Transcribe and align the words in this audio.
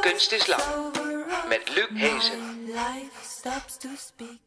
Kunst 0.00 0.32
is 0.32 0.46
lang. 0.46 0.60
Met 1.48 1.74
Luc 1.74 1.88
Hezen. 1.94 2.55
Stops 3.22 3.76
to 3.78 3.88
speak. 3.96 4.38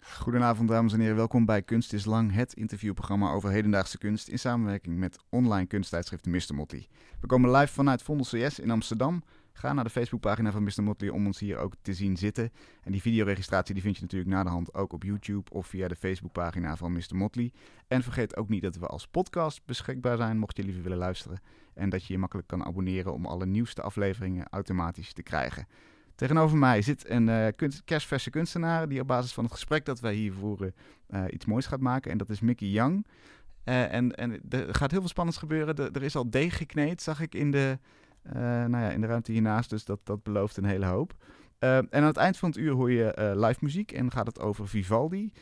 Goedenavond 0.00 0.68
dames 0.68 0.92
en 0.92 1.00
heren, 1.00 1.16
welkom 1.16 1.44
bij 1.44 1.62
Kunst 1.62 1.92
is 1.92 2.04
Lang, 2.04 2.32
het 2.32 2.52
interviewprogramma 2.52 3.30
over 3.30 3.50
hedendaagse 3.50 3.98
kunst 3.98 4.28
in 4.28 4.38
samenwerking 4.38 4.96
met 4.96 5.18
online 5.28 5.66
kunsttijdschrift 5.66 6.26
Mr. 6.26 6.54
Motley. 6.54 6.88
We 7.20 7.26
komen 7.26 7.50
live 7.50 7.72
vanuit 7.72 8.02
Vondel 8.02 8.26
CS 8.26 8.58
in 8.58 8.70
Amsterdam. 8.70 9.22
Ga 9.52 9.72
naar 9.72 9.84
de 9.84 9.90
Facebookpagina 9.90 10.50
van 10.50 10.62
Mr. 10.62 10.82
Motley 10.82 11.10
om 11.10 11.26
ons 11.26 11.38
hier 11.38 11.58
ook 11.58 11.74
te 11.82 11.94
zien 11.94 12.16
zitten. 12.16 12.52
En 12.82 12.92
die 12.92 13.00
videoregistratie 13.00 13.74
die 13.74 13.82
vind 13.82 13.96
je 13.96 14.02
natuurlijk 14.02 14.30
na 14.30 14.42
de 14.42 14.50
hand 14.50 14.74
ook 14.74 14.92
op 14.92 15.02
YouTube 15.02 15.50
of 15.50 15.66
via 15.66 15.88
de 15.88 15.96
Facebookpagina 15.96 16.76
van 16.76 16.92
Mr. 16.92 17.16
Motley. 17.16 17.52
En 17.86 18.02
vergeet 18.02 18.36
ook 18.36 18.48
niet 18.48 18.62
dat 18.62 18.76
we 18.76 18.86
als 18.86 19.06
podcast 19.06 19.64
beschikbaar 19.64 20.16
zijn, 20.16 20.38
mocht 20.38 20.56
je 20.56 20.62
liever 20.64 20.82
willen 20.82 20.98
luisteren. 20.98 21.40
En 21.74 21.88
dat 21.88 22.04
je 22.04 22.12
je 22.12 22.18
makkelijk 22.18 22.48
kan 22.48 22.64
abonneren 22.64 23.12
om 23.12 23.26
alle 23.26 23.46
nieuwste 23.46 23.82
afleveringen 23.82 24.48
automatisch 24.50 25.12
te 25.12 25.22
krijgen. 25.22 25.66
Tegenover 26.18 26.58
mij 26.58 26.82
zit 26.82 27.10
een 27.10 27.28
eh, 27.28 27.46
kunst, 27.56 27.84
kerstverse 27.84 28.30
kunstenaar 28.30 28.88
die 28.88 29.00
op 29.00 29.06
basis 29.06 29.32
van 29.32 29.44
het 29.44 29.52
gesprek 29.52 29.84
dat 29.84 30.00
wij 30.00 30.14
hier 30.14 30.32
voeren 30.32 30.74
eh, 31.06 31.24
iets 31.30 31.46
moois 31.46 31.66
gaat 31.66 31.80
maken. 31.80 32.10
En 32.10 32.18
dat 32.18 32.28
is 32.28 32.40
Mickey 32.40 32.68
Young. 32.68 33.06
Eh, 33.64 33.92
en, 33.92 34.14
en 34.14 34.40
er 34.48 34.74
gaat 34.74 34.90
heel 34.90 35.00
veel 35.00 35.08
spannends 35.08 35.38
gebeuren. 35.38 35.76
Er, 35.76 36.02
is 36.02 36.16
al 36.16 36.30
deeg 36.30 36.56
gekneed, 36.56 37.02
zag 37.02 37.20
ik 37.20 37.34
in 37.34 37.50
de, 37.50 37.78
nou 38.32 38.70
ja, 38.70 38.90
in 38.90 39.00
de 39.00 39.06
ruimte 39.06 39.32
hiernaast. 39.32 39.70
Dus 39.70 39.84
dat, 39.84 40.00
dat 40.02 40.22
belooft 40.22 40.56
een 40.56 40.64
hele 40.64 40.86
hoop. 40.86 41.14
En 41.58 41.88
aan 41.90 42.02
het 42.02 42.16
eind 42.16 42.36
van 42.36 42.48
het 42.48 42.58
uur 42.58 42.72
hoor 42.72 42.90
je 42.90 43.34
live 43.36 43.58
muziek 43.60 43.92
en 43.92 44.10
gaat 44.10 44.26
het 44.26 44.40
over 44.40 44.68
Vivaldi. 44.68 45.32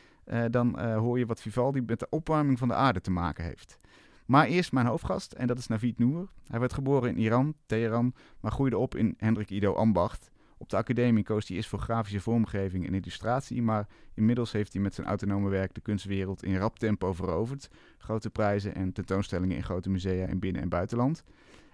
Dan 0.51 0.81
hoor 0.81 1.19
je 1.19 1.27
wat 1.27 1.41
Vivaldi 1.41 1.83
met 1.83 1.99
de 1.99 2.09
opwarming 2.11 2.59
van 2.59 2.69
de 2.69 2.75
aarde 2.75 3.01
te 3.01 3.11
maken 3.11 3.45
heeft. 3.45 3.79
Maar 4.27 4.47
eerst 4.47 4.73
mijn 4.73 4.87
hoofdgast, 4.87 5.33
en 5.33 5.47
dat 5.47 5.59
is 5.59 5.67
Navid 5.67 5.99
Noor. 5.99 6.29
Hij 6.47 6.61
werd 6.61 6.73
geboren 6.73 7.11
in 7.11 7.19
Iran, 7.19 7.55
Teheran, 7.67 8.15
maar 8.41 8.53
groeide 8.53 8.79
op 8.79 8.95
in 8.95 9.15
Hendrik 9.19 9.51
Ido 9.51 9.75
Ambacht. 9.75 10.31
Op 10.59 10.69
de 10.69 10.77
academie 10.77 11.25
koos 11.25 11.49
hij 11.49 11.57
eerst 11.57 11.69
voor 11.69 11.79
grafische 11.79 12.21
vormgeving 12.21 12.87
en 12.87 12.95
illustratie, 12.95 13.63
maar 13.63 13.87
inmiddels 14.15 14.53
heeft 14.53 14.73
hij 14.73 14.83
met 14.83 14.95
zijn 14.95 15.07
autonome 15.07 15.49
werk 15.49 15.75
de 15.75 15.81
kunstwereld 15.81 16.43
in 16.43 16.57
rap 16.57 16.79
tempo 16.79 17.13
veroverd. 17.13 17.69
Grote 17.99 18.31
prijzen 18.31 18.75
en 18.75 18.93
tentoonstellingen 18.93 19.57
in 19.57 19.65
grote 19.65 19.91
musea 19.91 20.27
in 20.27 20.39
binnen- 20.39 20.63
en 20.63 20.69
buitenland. 20.69 21.25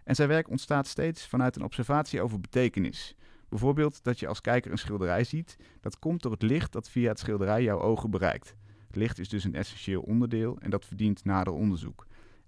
En 0.05 0.15
zijn 0.15 0.29
werk 0.29 0.49
ontstaat 0.49 0.87
steeds 0.87 1.27
vanuit 1.27 1.57
een 1.57 1.63
observatie 1.63 2.21
over 2.21 2.41
betekenis. 2.41 3.17
Bijvoorbeeld 3.49 4.05
dat 4.05 4.21
je 4.21 4.27
als 4.27 4.41
kijker 4.41 4.71
een 4.71 4.79
schilderij 4.79 5.25
ziet, 5.25 5.57
dat 5.81 5.99
komt 5.99 6.23
door 6.23 6.33
het 6.33 6.43
licht 6.43 6.73
dat 6.73 6.91
via 6.91 7.09
het 7.09 7.19
schilderij 7.19 7.63
jouw 7.63 7.81
ogen 7.81 8.11
bereikt. 8.11 8.57
Het 8.87 8.97
licht 8.97 9.19
is 9.19 9.29
dus 9.29 9.45
een 9.45 9.55
essentieel 9.55 10.03
onderdeel 10.03 10.59
en 10.59 10.71
dat 10.71 10.85
verdient 10.85 11.25
nader 11.25 11.53
onderzoek. 11.53 12.07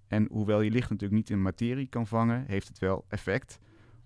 En 0.09 0.29
hoewel 0.31 0.61
je 0.61 0.71
licht 0.71 0.91
natuurlijk 0.91 1.21
niet 1.21 1.31
in 1.31 1.43
materie 1.43 1.87
kan 1.87 2.07
vangen, 2.07 2.45
heeft 2.47 2.69
het 2.69 2.79
wel 2.79 3.05
effect. 3.09 3.59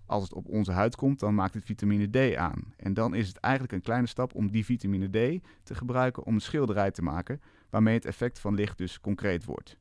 Als 0.09 0.23
het 0.23 0.33
op 0.33 0.47
onze 0.47 0.71
huid 0.71 0.95
komt, 0.95 1.19
dan 1.19 1.35
maakt 1.35 1.53
het 1.53 1.65
vitamine 1.65 2.07
D 2.07 2.35
aan. 2.35 2.73
En 2.77 2.93
dan 2.93 3.13
is 3.13 3.27
het 3.27 3.37
eigenlijk 3.37 3.73
een 3.73 3.81
kleine 3.81 4.07
stap 4.07 4.35
om 4.35 4.51
die 4.51 4.65
vitamine 4.65 5.07
D 5.07 5.43
te 5.63 5.75
gebruiken 5.75 6.25
om 6.25 6.33
een 6.33 6.41
schilderij 6.41 6.91
te 6.91 7.01
maken, 7.01 7.41
waarmee 7.69 7.93
het 7.93 8.05
effect 8.05 8.39
van 8.39 8.55
licht 8.55 8.77
dus 8.77 8.99
concreet 8.99 9.45
wordt. 9.45 9.77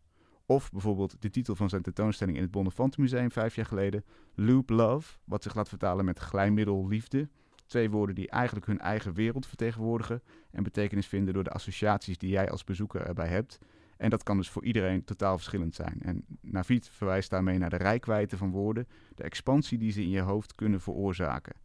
Of 0.46 0.70
bijvoorbeeld 0.70 1.16
de 1.22 1.30
titel 1.30 1.54
van 1.54 1.68
zijn 1.68 1.82
tentoonstelling 1.82 2.36
in 2.36 2.42
het 2.42 2.52
Bonnefantenmuseum 2.52 3.30
vijf 3.30 3.54
jaar 3.54 3.66
geleden, 3.66 4.04
Loop 4.34 4.70
Love, 4.70 5.18
wat 5.24 5.42
zich 5.42 5.54
laat 5.54 5.68
vertalen 5.68 6.04
met 6.04 6.18
glijmiddel 6.18 6.88
liefde. 6.88 7.28
Twee 7.66 7.90
woorden 7.90 8.14
die 8.14 8.30
eigenlijk 8.30 8.66
hun 8.66 8.78
eigen 8.78 9.14
wereld 9.14 9.46
vertegenwoordigen 9.46 10.22
en 10.50 10.62
betekenis 10.62 11.06
vinden 11.06 11.34
door 11.34 11.44
de 11.44 11.52
associaties 11.52 12.18
die 12.18 12.30
jij 12.30 12.50
als 12.50 12.64
bezoeker 12.64 13.06
erbij 13.06 13.28
hebt. 13.28 13.58
En 13.98 14.10
dat 14.10 14.22
kan 14.22 14.36
dus 14.36 14.48
voor 14.48 14.64
iedereen 14.64 15.04
totaal 15.04 15.36
verschillend 15.36 15.74
zijn. 15.74 15.98
En 16.00 16.24
Navid 16.40 16.88
verwijst 16.88 17.30
daarmee 17.30 17.58
naar 17.58 17.70
de 17.70 17.76
rijkwijde 17.76 18.36
van 18.36 18.50
woorden, 18.50 18.88
de 19.14 19.22
expansie 19.22 19.78
die 19.78 19.92
ze 19.92 20.02
in 20.02 20.10
je 20.10 20.20
hoofd 20.20 20.54
kunnen 20.54 20.80
veroorzaken. 20.80 21.56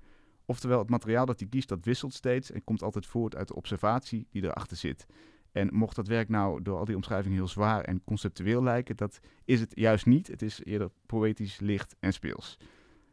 Oftewel, 0.46 0.80
het 0.80 0.90
materiaal 0.90 1.26
dat 1.26 1.40
hij 1.40 1.50
kiest, 1.50 1.70
dat 1.70 1.86
wisselt 1.86 2.14
steeds 2.14 2.52
en 2.52 2.64
komt 2.64 2.84
altijd 2.84 3.06
voort 3.06 3.36
uit 3.36 3.48
de 3.48 3.56
observatie 3.56 4.28
die 4.32 4.44
erachter 4.44 4.78
zit. 4.78 5.06
En 5.52 5.76
mocht 5.76 5.96
dat 5.96 6.08
werk 6.08 6.30
nou 6.30 6.62
door 6.62 6.78
al 6.78 6.86
die 6.86 6.96
omschrijvingen 6.96 7.38
heel 7.38 7.48
zwaar 7.48 7.84
en 7.84 8.04
conceptueel 8.04 8.64
lijken, 8.64 8.96
dat 8.96 9.20
is 9.46 9.60
het 9.60 9.72
juist 9.76 10.06
niet. 10.06 10.28
Het 10.28 10.42
is 10.42 10.64
eerder 10.64 10.90
poëtisch, 11.06 11.60
licht 11.60 11.96
en 12.00 12.14
speels. 12.14 12.58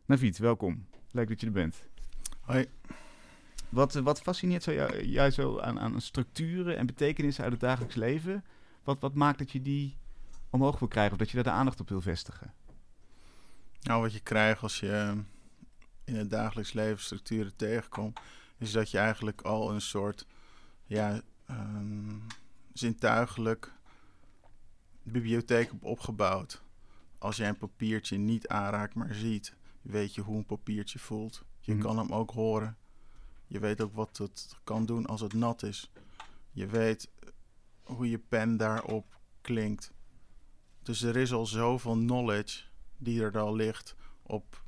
Navid, 0.06 0.38
welkom. 0.38 0.86
Leuk 1.10 1.28
dat 1.28 1.40
je 1.40 1.46
er 1.46 1.52
bent. 1.52 1.88
Hoi. 2.40 2.66
Wat, 3.68 3.94
wat 3.94 4.22
fascineert 4.22 4.62
zo 4.62 4.72
jou, 4.72 5.04
jou 5.04 5.30
zo 5.30 5.58
aan, 5.58 5.80
aan 5.80 6.00
structuren 6.00 6.76
en 6.76 6.86
betekenissen 6.86 7.44
uit 7.44 7.52
het 7.52 7.60
dagelijks 7.60 7.94
leven? 7.94 8.44
Wat, 8.90 9.00
wat 9.00 9.14
maakt 9.14 9.38
dat 9.38 9.50
je 9.50 9.62
die 9.62 9.96
omhoog 10.50 10.78
wil 10.78 10.88
krijgen 10.88 11.12
of 11.12 11.18
dat 11.18 11.28
je 11.28 11.34
daar 11.34 11.44
de 11.44 11.50
aandacht 11.50 11.80
op 11.80 11.88
wil 11.88 12.00
vestigen? 12.00 12.54
Nou, 13.82 14.02
wat 14.02 14.12
je 14.12 14.20
krijgt 14.20 14.62
als 14.62 14.80
je 14.80 15.22
in 16.04 16.14
het 16.14 16.30
dagelijks 16.30 16.72
leven 16.72 17.02
structuren 17.02 17.56
tegenkomt, 17.56 18.20
is 18.58 18.72
dat 18.72 18.90
je 18.90 18.98
eigenlijk 18.98 19.40
al 19.40 19.72
een 19.74 19.80
soort 19.80 20.26
ja, 20.86 21.20
ehm, 21.46 22.18
zintuigelijk 22.72 23.72
bibliotheek 25.02 25.70
hebt 25.70 25.84
opgebouwd. 25.84 26.62
Als 27.18 27.36
jij 27.36 27.48
een 27.48 27.58
papiertje 27.58 28.16
niet 28.18 28.48
aanraakt, 28.48 28.94
maar 28.94 29.14
ziet, 29.14 29.54
weet 29.82 30.14
je 30.14 30.20
hoe 30.20 30.36
een 30.36 30.46
papiertje 30.46 30.98
voelt. 30.98 31.44
Je 31.60 31.72
Mhm. 31.74 31.82
kan 31.82 31.98
hem 31.98 32.12
ook 32.12 32.30
horen. 32.30 32.76
Je 33.46 33.58
weet 33.58 33.80
ook 33.80 33.94
wat 33.94 34.16
het 34.16 34.56
kan 34.64 34.86
doen 34.86 35.06
als 35.06 35.20
het 35.20 35.32
nat 35.32 35.62
is. 35.62 35.90
Je 36.50 36.66
weet 36.66 37.08
hoe 37.82 38.10
je 38.10 38.18
pen 38.18 38.56
daarop 38.56 39.18
klinkt. 39.40 39.92
Dus 40.82 41.02
er 41.02 41.16
is 41.16 41.32
al 41.32 41.46
zoveel 41.46 41.92
knowledge 41.92 42.62
die 42.98 43.22
er 43.22 43.38
al 43.38 43.54
ligt 43.54 43.94
op 44.22 44.62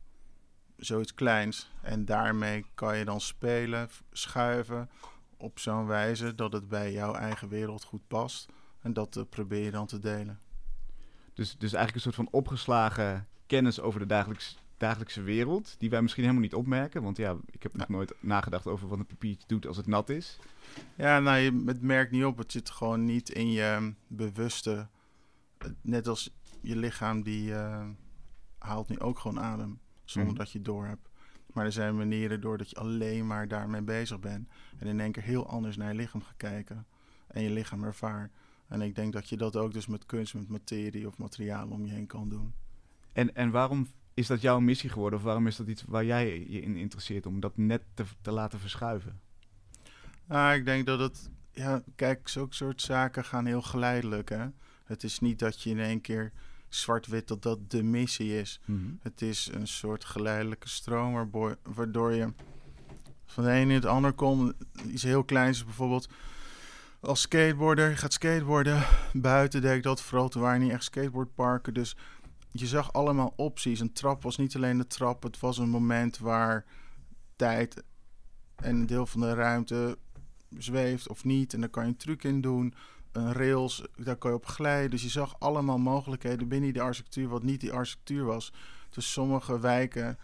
zoiets 0.76 1.14
kleins. 1.14 1.70
En 1.82 2.04
daarmee 2.04 2.64
kan 2.74 2.98
je 2.98 3.04
dan 3.04 3.20
spelen, 3.20 3.88
schuiven 4.12 4.90
op 5.36 5.58
zo'n 5.58 5.86
wijze 5.86 6.34
dat 6.34 6.52
het 6.52 6.68
bij 6.68 6.92
jouw 6.92 7.14
eigen 7.14 7.48
wereld 7.48 7.84
goed 7.84 8.06
past. 8.06 8.48
En 8.80 8.92
dat 8.92 9.16
eh, 9.16 9.22
probeer 9.28 9.64
je 9.64 9.70
dan 9.70 9.86
te 9.86 9.98
delen. 9.98 10.40
Dus, 11.34 11.56
dus 11.58 11.72
eigenlijk 11.72 11.94
een 11.94 12.12
soort 12.12 12.28
van 12.28 12.40
opgeslagen 12.40 13.28
kennis 13.46 13.80
over 13.80 14.00
de 14.00 14.06
dagelijks, 14.06 14.58
dagelijkse 14.82 15.22
wereld, 15.22 15.74
die 15.78 15.90
wij 15.90 16.02
misschien 16.02 16.22
helemaal 16.22 16.44
niet 16.44 16.54
opmerken. 16.54 17.02
Want 17.02 17.16
ja, 17.16 17.36
ik 17.50 17.62
heb 17.62 17.76
nog 17.76 17.88
nooit 17.88 18.14
nagedacht 18.20 18.66
over 18.66 18.88
wat 18.88 18.98
een 18.98 19.06
papiertje 19.06 19.46
doet 19.46 19.66
als 19.66 19.76
het 19.76 19.86
nat 19.86 20.08
is. 20.08 20.38
Ja, 20.96 21.20
nou, 21.20 21.38
je, 21.38 21.62
het 21.66 21.82
merkt 21.82 22.10
niet 22.10 22.24
op. 22.24 22.38
Het 22.38 22.52
zit 22.52 22.70
gewoon 22.70 23.04
niet 23.04 23.30
in 23.30 23.50
je 23.52 23.94
bewuste... 24.06 24.88
Net 25.80 26.08
als 26.08 26.34
je 26.60 26.76
lichaam, 26.76 27.22
die 27.22 27.54
eh, 27.54 27.88
haalt 28.58 28.88
nu 28.88 28.98
ook 28.98 29.18
gewoon 29.18 29.40
adem. 29.40 29.78
Zonder 30.04 30.30
Mhm. 30.32 30.40
dat 30.40 30.50
je 30.52 30.58
het 30.58 30.66
door 30.66 30.86
hebt. 30.86 31.08
Maar 31.52 31.64
er 31.64 31.72
zijn 31.72 31.96
manieren 31.96 32.40
doordat 32.40 32.70
je 32.70 32.76
alleen 32.76 33.26
maar 33.26 33.48
daarmee 33.48 33.82
bezig 33.82 34.20
bent. 34.20 34.48
En 34.78 34.86
in 34.86 35.00
één 35.00 35.12
keer 35.12 35.22
heel 35.22 35.46
anders 35.46 35.76
naar 35.76 35.88
je 35.88 35.94
lichaam 35.98 36.22
gaat 36.22 36.36
kijken. 36.36 36.86
En 37.26 37.42
je 37.42 37.50
lichaam 37.50 37.84
ervaart. 37.84 38.32
En 38.68 38.80
ik 38.80 38.94
denk 38.94 39.12
dat 39.12 39.28
je 39.28 39.36
dat 39.36 39.56
ook 39.56 39.72
dus 39.72 39.86
met 39.86 40.06
kunst, 40.06 40.34
met 40.34 40.48
materie 40.48 41.06
of 41.06 41.18
materialen 41.18 41.72
om 41.72 41.86
je 41.86 41.92
heen 41.92 42.06
kan 42.06 42.28
doen. 42.28 42.54
En, 43.12 43.34
en 43.34 43.50
waarom 43.50 43.86
is 44.14 44.26
dat 44.26 44.40
jouw 44.40 44.60
missie 44.60 44.90
geworden? 44.90 45.18
Of 45.18 45.24
waarom 45.24 45.46
is 45.46 45.56
dat 45.56 45.66
iets 45.66 45.84
waar 45.86 46.04
jij 46.04 46.46
je 46.48 46.60
in 46.60 46.76
interesseert 46.76 47.26
om 47.26 47.40
dat 47.40 47.56
net 47.56 47.82
te, 47.94 48.04
te 48.20 48.30
laten 48.32 48.60
verschuiven? 48.60 49.20
Ah, 50.28 50.54
ik 50.54 50.64
denk 50.64 50.86
dat 50.86 50.98
het... 50.98 51.30
Ja, 51.52 51.82
kijk, 51.96 52.28
zulke 52.28 52.54
soort 52.54 52.80
zaken 52.80 53.24
gaan 53.24 53.46
heel 53.46 53.62
geleidelijk, 53.62 54.28
hè. 54.28 54.46
Het 54.84 55.02
is 55.02 55.18
niet 55.18 55.38
dat 55.38 55.62
je 55.62 55.70
in 55.70 55.80
één 55.80 56.00
keer 56.00 56.32
zwart-wit 56.68 57.28
dat 57.28 57.42
dat 57.42 57.70
de 57.70 57.82
missie 57.82 58.38
is. 58.38 58.60
Het 59.00 59.22
is 59.22 59.50
een 59.52 59.66
soort 59.66 60.04
geleidelijke 60.04 60.68
stroom 60.68 61.30
waardoor 61.62 62.12
je 62.12 62.32
van 63.24 63.44
de 63.44 63.50
ene 63.50 63.68
in 63.68 63.74
het 63.74 63.84
ander 63.84 64.12
komt. 64.12 64.54
Iets 64.86 65.02
heel 65.02 65.24
kleins 65.24 65.64
bijvoorbeeld 65.64 66.08
als 67.00 67.20
skateboarder, 67.20 67.88
je 67.88 67.96
gaat 67.96 68.12
skateboarden. 68.12 68.82
Buiten 69.12 69.60
deed 69.60 69.76
ik 69.76 69.82
dat 69.82 70.02
vooral, 70.02 70.28
toen 70.28 70.42
waren 70.42 70.60
niet 70.60 70.70
echt 70.70 70.84
skateboardparken. 70.84 71.74
Dus 71.74 71.96
je 72.52 72.66
zag 72.66 72.92
allemaal 72.92 73.32
opties. 73.36 73.80
Een 73.80 73.92
trap 73.92 74.22
was 74.22 74.36
niet 74.36 74.56
alleen 74.56 74.78
de 74.78 74.86
trap, 74.86 75.22
het 75.22 75.40
was 75.40 75.58
een 75.58 75.68
moment 75.68 76.18
waar 76.18 76.64
tijd 77.36 77.82
en 78.56 78.76
een 78.76 78.86
deel 78.86 79.06
van 79.06 79.20
de 79.20 79.34
ruimte 79.34 79.98
zweeft 80.58 81.08
of 81.08 81.24
niet. 81.24 81.54
En 81.54 81.60
daar 81.60 81.68
kan 81.68 81.82
je 81.82 81.88
een 81.88 81.96
truc 81.96 82.24
in 82.24 82.40
doen. 82.40 82.74
Een 83.12 83.32
rails, 83.32 83.84
daar 83.96 84.16
kan 84.16 84.30
je 84.30 84.36
op 84.36 84.46
glijden. 84.46 84.90
Dus 84.90 85.02
je 85.02 85.08
zag 85.08 85.34
allemaal 85.38 85.78
mogelijkheden 85.78 86.48
binnen 86.48 86.72
die 86.72 86.82
architectuur, 86.82 87.28
wat 87.28 87.42
niet 87.42 87.60
die 87.60 87.72
architectuur 87.72 88.24
was. 88.24 88.52
Dus 88.90 89.12
sommige 89.12 89.60
wijken 89.60 90.18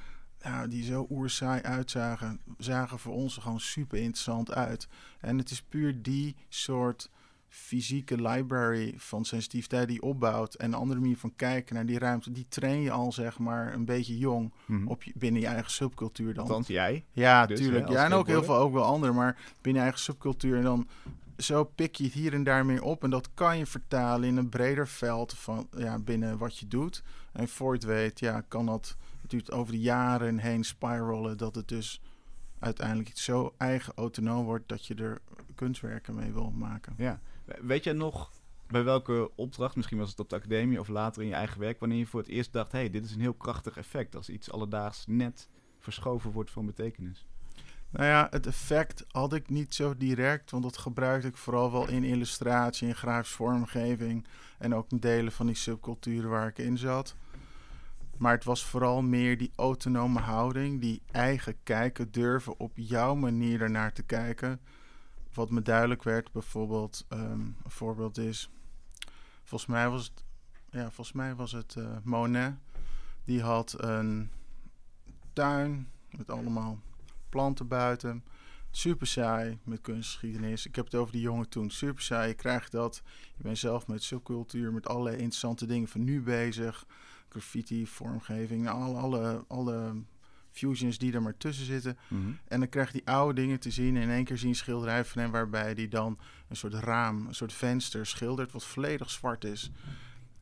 die 0.69 0.85
zo 0.85 1.07
oerzaai 1.11 1.63
uitzagen, 1.63 2.41
zagen 2.59 2.99
voor 2.99 3.15
ons 3.15 3.37
gewoon 3.37 3.61
super 3.61 3.99
interessant 3.99 4.53
uit. 4.53 4.89
En 5.21 5.39
het 5.39 5.51
is 5.51 5.63
puur 5.63 6.03
die 6.03 6.37
soort 6.49 7.11
fysieke 7.49 8.23
library 8.23 8.95
van 8.97 9.25
sensitiviteit 9.25 9.89
die 9.89 10.03
opbouwt 10.03 10.55
en 10.55 10.67
een 10.67 10.79
andere 10.79 11.01
manier 11.01 11.17
van 11.17 11.33
kijken 11.37 11.75
naar 11.75 11.87
die 11.87 11.99
ruimte, 11.99 12.33
die 12.33 12.47
train 12.49 12.81
je 12.81 12.91
al 12.91 13.13
zeg 13.13 13.39
maar 13.39 13.75
een 13.75 13.85
beetje 13.85 14.19
jong 14.19 14.53
Mhm. 14.67 14.87
op 14.89 15.03
je, 15.03 15.13
binnen 15.17 15.41
je 15.41 15.47
eigen 15.47 15.71
subcultuur 15.71 16.35
dan. 16.35 16.43
Althans, 16.45 16.67
jij. 16.67 17.05
Ja, 17.13 17.47
Dus, 17.47 17.59
tuurlijk. 17.61 17.89
hè, 17.89 17.93
Ja, 17.95 18.05
en 18.05 18.13
ook 18.13 18.27
heel 18.27 18.45
veel 18.45 18.57
ook 18.57 18.73
wel 18.73 18.85
anderen, 18.85 19.15
maar 19.15 19.37
binnen 19.61 19.83
je 19.83 19.89
eigen 19.89 20.01
subcultuur. 20.01 20.57
En 20.57 20.63
dan 20.63 20.89
zo 21.37 21.65
pik 21.65 21.95
je 21.97 22.05
het 22.05 22.13
hier 22.13 22.35
en 22.35 22.45
daar 22.45 22.67
meer 22.67 22.83
op. 22.83 23.05
En 23.05 23.11
dat 23.11 23.29
kan 23.35 23.59
je 23.59 23.67
vertalen 23.67 24.29
in 24.29 24.37
een 24.37 24.49
breder 24.49 24.89
veld 24.89 25.35
van 25.35 25.69
ja, 25.77 25.99
binnen 25.99 26.39
wat 26.39 26.59
je 26.59 26.69
doet. 26.69 27.03
En 27.33 27.49
voor 27.49 27.73
je 27.73 27.79
het 27.79 27.89
weet, 27.89 28.21
ja, 28.21 28.41
kan 28.49 28.67
dat. 28.67 28.97
Duurt 29.27 29.53
over 29.53 29.73
de 29.73 29.81
jaren 29.81 30.39
heen 30.39 30.65
spiralen 30.65 31.37
dat 31.37 31.55
het 31.55 31.69
dus 31.69 32.01
uiteindelijk 32.59 33.11
zo 33.15 33.55
eigen 33.57 33.93
autonoom 33.97 34.45
wordt 34.45 34.69
dat 34.69 34.87
je 34.87 34.95
er 34.95 35.19
kunstwerken 35.55 36.15
mee 36.15 36.33
wil 36.33 36.51
maken. 36.51 36.95
Ja. 36.97 37.21
Weet 37.61 37.85
jij 37.85 37.93
nog 37.93 38.31
bij 38.67 38.85
welke 38.85 39.31
opdracht, 39.35 39.77
misschien 39.77 39.99
was 39.99 40.11
het 40.11 40.21
op 40.21 40.29
de 40.29 40.37
academie 40.37 40.81
of 40.81 40.89
later 40.89 41.23
in 41.23 41.29
je 41.29 41.35
eigen 41.35 41.61
werk, 41.61 41.81
wanneer 41.81 41.99
je 41.99 42.07
voor 42.07 42.21
het 42.21 42.29
eerst 42.29 42.53
dacht: 42.53 42.73
hé, 42.73 42.79
hey, 42.79 42.91
dit 42.91 43.05
is 43.05 43.15
een 43.15 43.21
heel 43.21 43.35
krachtig 43.35 43.77
effect 43.77 44.17
als 44.17 44.29
iets 44.29 44.51
alledaags 44.51 45.05
net 45.07 45.49
verschoven 45.79 46.31
wordt 46.31 46.51
van 46.51 46.67
betekenis? 46.67 47.27
Nou 47.91 48.07
ja, 48.07 48.27
het 48.31 48.47
effect 48.47 49.05
had 49.11 49.33
ik 49.33 49.49
niet 49.49 49.75
zo 49.75 49.97
direct, 49.97 50.51
want 50.51 50.63
dat 50.63 50.79
gebruikte 50.79 51.29
ik 51.29 51.37
vooral 51.37 51.73
wel 51.73 51.89
in 51.89 52.05
illustratie, 52.05 52.89
in 52.89 52.95
grafische 52.95 53.37
vormgeving 53.37 54.27
en 54.59 54.75
ook 54.75 54.91
in 54.91 54.99
delen 54.99 55.33
van 55.33 55.47
die 55.47 55.55
subculturen 55.55 56.31
waar 56.31 56.49
ik 56.49 56.59
in 56.59 56.79
zat. 56.79 57.17
Maar 58.19 58.33
het 58.33 58.45
was 58.45 58.65
vooral 58.65 59.03
meer 59.03 59.39
die 59.39 59.53
autonome 59.57 60.21
houding, 60.21 60.81
die 60.81 61.03
eigen 61.11 61.57
kijken, 61.63 62.11
durven 62.11 62.59
op 62.59 62.73
jouw 62.75 63.15
manier 63.15 63.61
ernaar 63.63 63.93
te 63.93 64.03
kijken. 64.03 64.61
Wat 65.35 65.51
me 65.51 65.63
duidelijk 65.63 66.03
werd, 66.03 66.33
bijvoorbeeld, 66.33 67.05
ehm, 67.09 67.41
een 67.41 67.71
voorbeeld 67.71 68.19
is, 68.19 68.51
volgens 69.45 69.71
mij 69.71 69.89
was 69.89 70.05
het, 70.05 70.25
ja, 70.71 70.83
volgens 70.83 71.13
mij 71.13 71.35
was 71.35 71.53
het 71.53 71.75
eh, 71.77 71.97
Monet. 72.03 72.55
Die 73.25 73.43
had 73.43 73.83
een 73.83 74.31
tuin 75.33 75.89
met 76.11 76.31
allemaal 76.31 76.79
planten 77.29 77.69
buiten. 77.69 78.25
Super 78.71 79.07
saai 79.07 79.59
met 79.65 79.81
kunstgeschiedenis. 79.81 80.67
Ik 80.67 80.77
heb 80.77 80.85
het 80.85 80.95
over 80.95 81.13
die 81.13 81.21
jongen 81.21 81.49
toen. 81.49 81.71
Super 81.71 82.03
saai. 82.03 82.29
Je 82.29 82.35
krijgt 82.35 82.73
dat. 82.73 83.03
Je 83.37 83.43
bent 83.43 83.59
zelf 83.59 83.87
met 83.87 84.03
subcultuur, 84.03 84.73
met 84.73 84.89
allerlei 84.89 85.17
interessante 85.17 85.67
dingen 85.67 85.89
van 85.89 86.05
nu 86.05 86.23
bezig. 86.23 86.87
Graffiti, 87.29 87.87
vormgeving, 87.87 88.69
alle, 88.69 88.99
alle, 88.99 89.45
alle 89.49 89.95
fusions 90.59 90.99
die 90.99 91.13
er 91.13 91.23
maar 91.23 91.37
tussen 91.37 91.67
zitten. 91.67 91.99
Mhm. 92.09 92.31
En 92.49 92.61
dan 92.61 92.69
krijg 92.69 92.87
je 92.87 92.93
die 92.93 93.09
oude 93.09 93.41
dingen 93.41 93.61
te 93.61 93.71
zien. 93.71 93.97
En 93.97 94.03
in 94.03 94.11
één 94.11 94.25
keer 94.25 94.37
zie 94.37 94.47
je 94.47 94.53
een 94.53 94.59
schilderij 94.59 95.05
van 95.05 95.23
hem 95.23 95.31
waarbij 95.31 95.75
die 95.75 95.89
dan 95.89 96.19
een 96.49 96.57
soort 96.57 96.75
raam, 96.75 97.27
een 97.27 97.35
soort 97.35 97.53
venster 97.53 98.07
schildert 98.07 98.53
wat 98.53 98.65
volledig 98.65 99.11
zwart 99.11 99.45
is. 99.45 99.71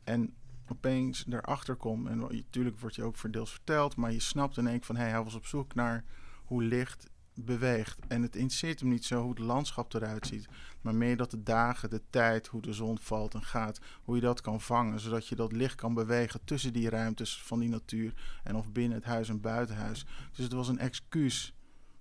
En 0.03 0.33
opeens 0.67 1.25
erachter 1.29 1.75
komt, 1.75 2.07
en 2.07 2.17
natuurlijk 2.17 2.79
wordt 2.79 2.95
je 2.95 3.03
ook 3.03 3.17
verdeels 3.17 3.51
verteld, 3.51 3.95
maar 3.95 4.11
je 4.11 4.19
snapt 4.19 4.57
in 4.57 4.67
één 4.67 4.77
keer 4.77 4.85
van, 4.85 4.95
hé, 4.95 5.05
hij 5.05 5.23
was 5.23 5.35
op 5.35 5.45
zoek 5.45 5.75
naar 5.75 6.03
hoe 6.45 6.63
licht 6.63 7.09
beweegt. 7.37 7.99
En 8.07 8.21
het 8.21 8.35
interesseert 8.35 8.79
hem 8.79 8.89
niet 8.89 9.05
zo 9.05 9.21
hoe 9.21 9.29
het 9.29 9.39
landschap 9.39 9.93
eruit 9.93 10.27
ziet, 10.27 10.47
maar 10.81 10.95
meer 10.95 11.17
dat 11.17 11.31
de 11.31 11.43
dagen, 11.43 11.89
de 11.89 12.01
tijd, 12.09 12.47
hoe 12.47 12.61
de 12.61 12.73
zon 12.73 12.97
valt 12.99 13.33
en 13.33 13.43
gaat, 13.43 13.79
hoe 14.03 14.15
je 14.15 14.21
dat 14.21 14.41
kan 14.41 14.61
vangen, 14.61 14.99
zodat 14.99 15.27
je 15.27 15.35
dat 15.35 15.51
licht 15.51 15.75
kan 15.75 15.93
bewegen 15.93 16.39
tussen 16.43 16.73
die 16.73 16.89
ruimtes 16.89 17.41
van 17.43 17.59
die 17.59 17.69
natuur 17.69 18.13
en 18.43 18.55
of 18.55 18.71
binnen 18.71 18.97
het 18.97 19.07
huis 19.07 19.29
en 19.29 19.41
buitenhuis. 19.41 20.05
Dus 20.31 20.43
het 20.43 20.53
was 20.53 20.67
een 20.67 20.79
excuus 20.79 21.53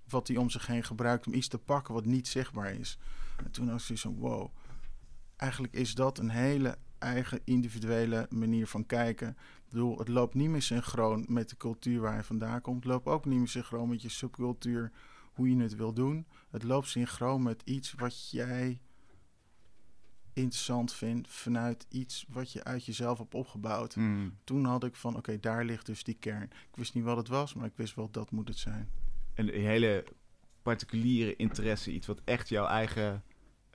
wat 0.09 0.29
hij 0.29 0.37
om 0.37 0.51
zich 0.51 0.67
heen 0.67 0.85
gebruikt 0.85 1.27
om 1.27 1.35
iets 1.35 1.49
te 1.49 1.59
pakken 1.59 1.95
wat 1.95 2.05
niet 2.05 2.29
zichtbaar 2.29 2.75
is. 2.75 2.99
En 3.45 3.51
toen 3.51 3.71
was 3.71 3.89
hij 3.89 3.97
zo, 3.97 4.15
wow, 4.15 4.51
eigenlijk 5.37 5.73
is 5.73 5.95
dat 5.95 6.19
een 6.19 6.31
hele 6.31 6.79
eigen 6.99 7.41
individuele 7.45 8.27
manier 8.31 8.67
van 8.67 8.87
kijken. 8.87 9.29
Ik 9.29 9.73
bedoel, 9.73 9.99
het 9.99 10.09
loopt 10.09 10.35
niet 10.35 10.49
meer 10.49 10.63
synchroon 10.63 11.25
met 11.29 11.49
de 11.49 11.57
cultuur 11.57 12.01
waar 12.01 12.17
je 12.17 12.23
vandaan 12.23 12.61
komt. 12.61 12.85
Het 12.85 12.93
loopt 12.93 13.07
ook 13.07 13.25
niet 13.25 13.39
meer 13.39 13.49
synchroon 13.49 13.89
met 13.89 14.03
je 14.03 14.09
subcultuur, 14.09 14.93
hoe 15.37 15.49
je 15.51 15.63
het 15.63 15.77
wil 15.77 15.93
doen. 15.93 16.27
Het 16.51 16.63
loopt 16.63 16.89
synchroon 16.89 17.43
met 17.43 17.63
iets 17.65 17.93
wat 17.93 18.31
jij 18.31 18.81
interessant 20.33 20.93
vindt 20.93 21.29
vanuit 21.29 21.87
iets 21.89 22.27
wat 22.29 22.53
je 22.53 22.65
uit 22.65 22.85
jezelf 22.85 23.19
hebt 23.19 23.35
opgebouwd. 23.35 23.97
Mhm. 23.97 24.29
Toen 24.45 24.65
had 24.65 24.85
ik 24.85 24.95
van, 24.95 25.17
oké, 25.17 25.41
daar 25.41 25.65
ligt 25.65 25.87
dus 25.87 26.05
die 26.05 26.17
kern. 26.21 26.43
Ik 26.43 26.77
wist 26.77 26.95
niet 26.95 27.05
wat 27.05 27.17
het 27.17 27.29
was, 27.29 27.55
maar 27.55 27.67
ik 27.67 27.77
wist 27.77 27.95
wel 27.95 28.11
dat 28.11 28.31
moet 28.31 28.49
het 28.49 28.59
zijn. 28.59 28.91
Een 29.35 29.49
hele 29.49 30.05
particuliere 30.63 31.37
interesse, 31.37 31.93
iets 31.93 32.07
wat 32.07 32.21
echt 32.25 32.49
jouw 32.49 32.67
eigen 32.67 33.25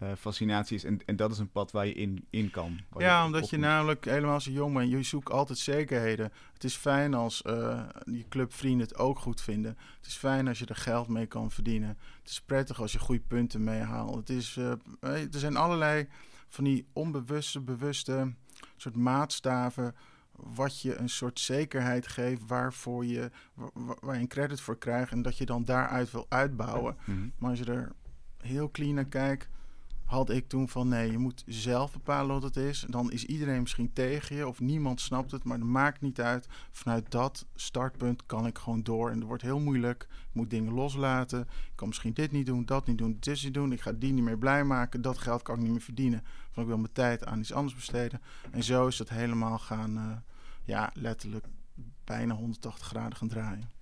eh, 0.01 0.11
fascinatie 0.17 0.75
is. 0.75 0.83
En, 0.83 0.99
en 1.05 1.15
dat 1.15 1.31
is 1.31 1.37
een 1.37 1.51
pad 1.51 1.71
waar 1.71 1.85
je 1.85 1.93
in, 1.93 2.25
in 2.29 2.49
kan. 2.49 2.79
Ja, 2.97 3.25
omdat 3.25 3.49
je 3.49 3.57
moet. 3.57 3.65
namelijk 3.65 4.05
helemaal 4.05 4.41
zo 4.41 4.51
jong 4.51 4.73
bent. 4.75 4.91
Je 4.91 5.03
zoekt 5.03 5.31
altijd 5.31 5.59
zekerheden. 5.59 6.31
Het 6.53 6.63
is 6.63 6.75
fijn 6.75 7.13
als 7.13 7.41
eh, 7.41 7.83
je 8.05 8.25
clubvrienden 8.29 8.87
het 8.87 8.97
ook 8.97 9.19
goed 9.19 9.41
vinden. 9.41 9.77
Het 9.97 10.05
is 10.07 10.15
fijn 10.15 10.47
als 10.47 10.59
je 10.59 10.65
er 10.65 10.75
geld 10.75 11.07
mee 11.07 11.25
kan 11.25 11.51
verdienen. 11.51 11.97
Het 12.19 12.29
is 12.29 12.41
prettig 12.41 12.81
als 12.81 12.91
je 12.91 12.99
goede 12.99 13.21
punten 13.27 13.63
meehaalt. 13.63 14.15
Het 14.15 14.29
is, 14.29 14.57
eh, 14.57 14.71
er 15.11 15.27
zijn 15.39 15.55
allerlei 15.57 16.07
van 16.49 16.63
die 16.63 16.85
onbewuste, 16.93 17.59
bewuste 17.61 18.33
soort 18.77 18.95
maatstaven... 18.95 19.95
wat 20.31 20.81
je 20.81 20.95
een 20.95 21.09
soort 21.09 21.39
zekerheid 21.39 22.07
geeft 22.07 22.41
waarvoor 22.47 23.05
je, 23.05 23.31
wa- 23.53 23.69
wa- 23.73 23.97
waar 23.99 24.15
je 24.15 24.21
een 24.21 24.27
credit 24.27 24.61
voor 24.61 24.77
krijgt... 24.77 25.11
en 25.11 25.21
dat 25.21 25.37
je 25.37 25.45
dan 25.45 25.65
daaruit 25.65 26.11
wil 26.11 26.25
uitbouwen. 26.29 26.97
Mhm. 27.05 27.19
Maar 27.37 27.49
als 27.49 27.59
je 27.59 27.65
er 27.65 27.91
heel 28.37 28.71
clean 28.71 28.93
naar 28.93 29.05
kijkt, 29.05 29.49
had 30.11 30.29
ik 30.29 30.47
toen 30.47 30.69
van 30.69 30.87
nee, 30.87 31.11
je 31.11 31.17
moet 31.17 31.43
zelf 31.45 31.91
bepalen 31.91 32.33
wat 32.33 32.43
het 32.43 32.55
is. 32.55 32.85
Dan 32.89 33.11
is 33.11 33.25
iedereen 33.25 33.61
misschien 33.61 33.93
tegen 33.93 34.35
je 34.35 34.47
of 34.47 34.59
niemand 34.59 35.01
snapt 35.01 35.31
het, 35.31 35.43
maar 35.43 35.59
dat 35.59 35.67
maakt 35.67 36.01
niet 36.01 36.21
uit. 36.21 36.47
Vanuit 36.71 37.11
dat 37.11 37.45
startpunt 37.55 38.25
kan 38.25 38.45
ik 38.45 38.57
gewoon 38.57 38.83
door 38.83 39.09
en 39.09 39.15
het 39.15 39.27
wordt 39.27 39.43
heel 39.43 39.59
moeilijk. 39.59 40.03
Ik 40.03 40.29
moet 40.31 40.49
dingen 40.49 40.73
loslaten. 40.73 41.39
Ik 41.41 41.71
kan 41.75 41.87
misschien 41.87 42.13
dit 42.13 42.31
niet 42.31 42.45
doen, 42.45 42.65
dat 42.65 42.87
niet 42.87 42.97
doen, 42.97 43.17
dit 43.19 43.43
niet 43.43 43.53
doen. 43.53 43.71
Ik 43.71 43.81
ga 43.81 43.91
die 43.91 44.13
niet 44.13 44.23
meer 44.23 44.37
blij 44.37 44.63
maken. 44.63 45.01
Dat 45.01 45.17
geld 45.17 45.41
kan 45.41 45.55
ik 45.55 45.61
niet 45.61 45.71
meer 45.71 45.81
verdienen. 45.81 46.23
Van 46.51 46.63
ik 46.63 46.69
wil 46.69 46.77
mijn 46.77 46.93
tijd 46.93 47.25
aan 47.25 47.39
iets 47.39 47.53
anders 47.53 47.75
besteden. 47.75 48.21
En 48.51 48.63
zo 48.63 48.87
is 48.87 48.99
het 48.99 49.09
helemaal 49.09 49.59
gaan, 49.59 49.97
eh, 49.97 50.17
ja, 50.63 50.91
letterlijk 50.93 51.45
bijna 52.03 52.35
180 52.35 52.87
graden 52.87 53.17
gaan 53.17 53.27
draaien. 53.27 53.80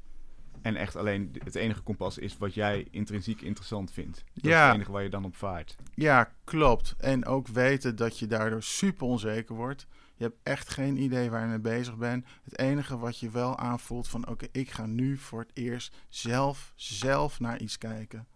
En 0.61 0.75
echt 0.75 0.95
alleen 0.95 1.35
het 1.43 1.55
enige 1.55 1.81
kompas 1.81 2.17
is 2.17 2.37
wat 2.37 2.53
jij 2.53 2.87
intrinsiek 2.91 3.41
interessant 3.41 3.91
vindt. 3.91 4.23
Dat 4.33 4.43
is 4.43 4.49
Ja. 4.49 4.65
het 4.65 4.75
enige 4.75 4.91
waar 4.91 5.03
je 5.03 5.09
dan 5.09 5.25
op 5.25 5.35
vaart. 5.35 5.75
Ja, 5.93 6.31
klopt. 6.43 6.95
En 6.97 7.25
ook 7.25 7.47
weten 7.47 7.95
dat 7.95 8.19
je 8.19 8.27
daardoor 8.27 8.63
super 8.63 9.07
onzeker 9.07 9.55
wordt. 9.55 9.87
Je 10.15 10.23
hebt 10.23 10.37
echt 10.43 10.69
geen 10.69 10.97
idee 10.97 11.29
waar 11.29 11.41
je 11.41 11.47
mee 11.47 11.59
bezig 11.59 11.97
bent. 11.97 12.25
Het 12.43 12.57
enige 12.59 12.97
wat 12.97 13.19
je 13.19 13.29
wel 13.29 13.57
aanvoelt 13.57 14.07
van 14.07 14.27
oké, 14.27 14.47
ik 14.51 14.71
ga 14.71 14.85
nu 14.85 15.17
voor 15.17 15.39
het 15.39 15.51
eerst 15.53 15.95
zelf, 16.09 16.73
zelf 16.75 17.39
naar 17.39 17.59
iets 17.59 17.77
kijken. 17.77 18.27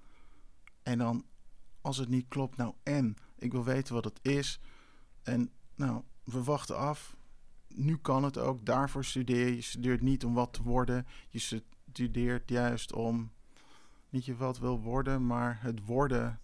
En 0.83 0.97
dan, 0.97 1.25
als 1.81 1.97
het 1.97 2.09
niet 2.09 2.25
klopt, 2.27 2.57
nou 2.57 2.73
en. 2.83 3.15
Ik 3.37 3.51
wil 3.51 3.63
weten 3.63 3.93
wat 3.93 4.05
het 4.05 4.19
is. 4.21 4.59
En 5.23 5.51
nou, 5.75 6.01
we 6.23 6.43
wachten 6.43 6.77
af. 6.77 7.15
Nu 7.67 7.97
kan 7.97 8.23
het 8.23 8.37
ook. 8.37 8.65
Daarvoor 8.65 9.05
studeer 9.05 9.45
je. 9.47 9.55
Je 9.55 9.61
studeert 9.61 10.01
niet 10.01 10.25
om 10.25 10.33
wat 10.33 10.53
te 10.53 10.63
worden. 10.63 11.07
Je 11.29 11.39
studeert 11.97 12.49
juist 12.49 12.93
om 12.93 13.31
niet 14.09 14.25
je 14.25 14.35
wat 14.35 14.59
wil 14.59 14.79
worden, 14.81 15.25
maar 15.25 15.57
het 15.61 15.85
worden 15.85 16.39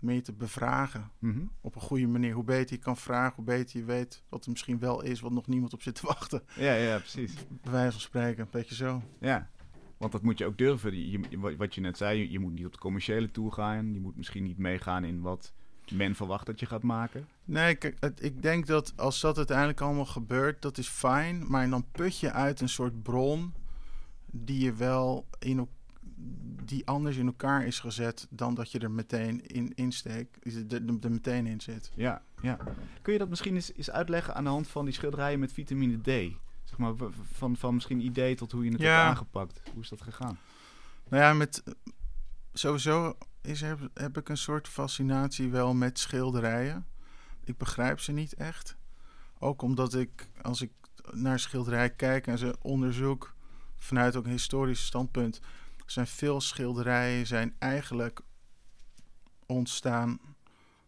meer 0.00 0.22
te 0.22 0.32
bevragen 0.32 1.10
Mhm. 1.18 1.44
op 1.60 1.74
een 1.74 1.80
goede 1.80 2.06
manier. 2.06 2.34
Hoe 2.34 2.44
beter 2.44 2.76
je 2.76 2.82
kan 2.82 2.96
vragen, 2.96 3.34
hoe 3.36 3.44
beter 3.44 3.78
je 3.78 3.84
weet 3.84 4.22
wat 4.28 4.44
er 4.44 4.50
misschien 4.50 4.78
wel 4.78 5.02
is, 5.02 5.20
wat 5.20 5.32
nog 5.32 5.46
niemand 5.46 5.72
op 5.72 5.82
zit 5.82 5.94
te 5.94 6.06
wachten. 6.16 6.42
Ja, 6.54 6.72
ja, 6.74 6.98
precies. 6.98 7.34
Bij 7.62 7.72
wijze 7.72 7.90
van 7.92 8.00
spreken, 8.00 8.42
een 8.42 8.48
beetje 8.50 8.74
zo. 8.74 9.02
Ja, 9.20 9.50
want 9.96 10.12
dat 10.12 10.22
moet 10.22 10.38
je 10.38 10.46
ook 10.46 10.58
durven. 10.58 11.10
Je, 11.10 11.38
wat- 11.38 11.56
wat 11.56 11.74
je 11.74 11.80
net 11.80 11.96
zei, 11.96 12.18
je, 12.18 12.30
je 12.30 12.38
moet 12.38 12.52
niet 12.52 12.66
op 12.66 12.72
de 12.72 12.78
commerciële 12.78 13.30
tour 13.30 13.52
gaan. 13.52 13.92
Je 13.92 14.00
moet 14.00 14.16
misschien 14.16 14.42
niet 14.44 14.58
meegaan 14.58 15.04
in 15.04 15.20
wat 15.20 15.52
men 15.92 16.14
verwacht 16.14 16.46
dat 16.46 16.60
je 16.60 16.66
gaat 16.66 16.82
maken. 16.82 17.28
Nee, 17.44 17.74
kijk, 17.74 17.96
het- 18.00 18.22
ik 18.24 18.42
denk 18.42 18.66
dat 18.66 18.92
als 18.96 19.20
dat 19.20 19.36
uiteindelijk 19.36 19.80
allemaal 19.80 20.04
gebeurt, 20.06 20.62
dat 20.62 20.78
is 20.78 20.88
fijn. 20.88 21.44
Maar 21.50 21.70
dan 21.70 21.84
put 21.92 22.18
je 22.18 22.32
uit 22.32 22.60
een 22.60 22.68
soort 22.68 23.02
bron 23.02 23.52
die 24.44 24.64
je 24.64 24.72
wel 24.74 25.26
in 25.38 25.68
die 26.64 26.86
anders 26.86 27.16
in 27.16 27.26
elkaar 27.26 27.66
is 27.66 27.80
gezet 27.80 28.26
dan 28.30 28.54
dat 28.54 28.70
je 28.70 28.78
er 28.78 28.90
meteen 28.90 29.46
in 29.46 29.74
insteekt, 29.74 30.72
er, 30.72 31.10
meteen 31.10 31.46
in 31.46 31.60
zit. 31.60 31.90
Ja, 31.94 32.22
ja. 32.42 32.58
Kun 33.02 33.12
je 33.12 33.18
dat 33.18 33.28
misschien 33.28 33.54
eens, 33.54 33.72
eens 33.74 33.90
uitleggen 33.90 34.34
aan 34.34 34.44
de 34.44 34.50
hand 34.50 34.68
van 34.68 34.84
die 34.84 34.94
schilderijen 34.94 35.38
met 35.38 35.52
vitamine 35.52 35.98
D? 36.00 36.34
Zeg 36.64 36.78
maar, 36.78 36.92
van, 37.32 37.56
van 37.56 37.74
misschien 37.74 38.00
idee 38.00 38.34
tot 38.34 38.52
hoe 38.52 38.64
je 38.64 38.70
het 38.70 38.80
Ja. 38.80 38.86
hebt 38.86 39.08
aangepakt. 39.08 39.60
Hoe 39.72 39.82
is 39.82 39.88
dat 39.88 40.02
gegaan? 40.02 40.38
Nou 41.08 41.22
ja, 41.22 41.32
met 41.32 41.62
sowieso 42.52 43.16
is, 43.40 43.60
heb, 43.60 43.78
heb 43.94 44.18
ik 44.18 44.28
een 44.28 44.36
soort 44.36 44.68
fascinatie 44.68 45.50
wel 45.50 45.74
met 45.74 45.98
schilderijen. 45.98 46.86
Ik 47.44 47.56
begrijp 47.56 48.00
ze 48.00 48.12
niet 48.12 48.34
echt. 48.34 48.76
Ook 49.38 49.62
omdat 49.62 49.94
ik, 49.94 50.28
als 50.42 50.60
ik 50.62 50.70
naar 51.12 51.38
schilderijen 51.38 51.96
kijk 51.96 52.26
en 52.26 52.38
ze 52.38 52.56
onderzoek, 52.62 53.34
vanuit 53.76 54.16
ook 54.16 54.24
een 54.24 54.30
historisch 54.30 54.84
standpunt 54.84 55.40
zijn 55.86 56.06
veel 56.06 56.40
schilderijen 56.40 57.26
zijn 57.26 57.54
eigenlijk 57.58 58.20
ontstaan 59.46 60.20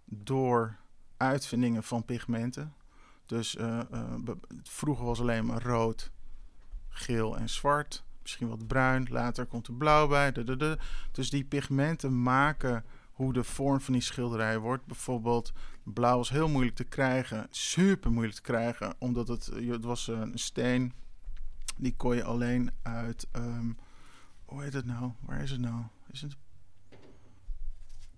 door 0.04 0.76
uitvindingen 1.16 1.82
van 1.82 2.04
pigmenten. 2.04 2.74
Dus 3.26 3.56
eh, 3.56 3.78
eh, 3.78 4.12
vroeger 4.62 5.04
was 5.04 5.20
alleen 5.20 5.46
maar 5.46 5.62
rood, 5.62 6.10
geel 6.88 7.36
en 7.36 7.48
zwart. 7.48 8.04
Misschien 8.22 8.48
wat 8.48 8.66
bruin. 8.66 9.06
Later 9.10 9.46
komt 9.46 9.66
er 9.66 9.74
blauw 9.74 10.08
bij. 10.08 10.32
Dus 11.12 11.30
die 11.30 11.44
pigmenten 11.44 12.22
maken 12.22 12.84
hoe 13.12 13.32
de 13.32 13.44
vorm 13.44 13.80
van 13.80 13.92
die 13.92 14.02
schilderij 14.02 14.58
wordt. 14.58 14.86
Bijvoorbeeld 14.86 15.52
blauw 15.82 16.16
was 16.16 16.30
heel 16.30 16.48
moeilijk 16.48 16.76
te 16.76 16.84
krijgen. 16.84 17.46
Super 17.50 18.10
moeilijk 18.10 18.36
te 18.36 18.42
krijgen. 18.42 18.94
Omdat 18.98 19.28
het, 19.28 19.46
het 19.46 19.84
was 19.84 20.06
een 20.06 20.38
steen. 20.38 20.92
Die 21.78 21.96
kon 21.96 22.16
je 22.16 22.24
alleen 22.24 22.70
uit... 22.82 23.26
ehm, 23.32 23.72
hoe 24.44 24.62
heet 24.62 24.72
het 24.72 24.84
nou? 24.84 25.12
Waar 25.20 25.42
is 25.42 25.50
het 25.50 25.60
nou? 25.60 25.82
Is 26.10 26.20
het... 26.20 26.36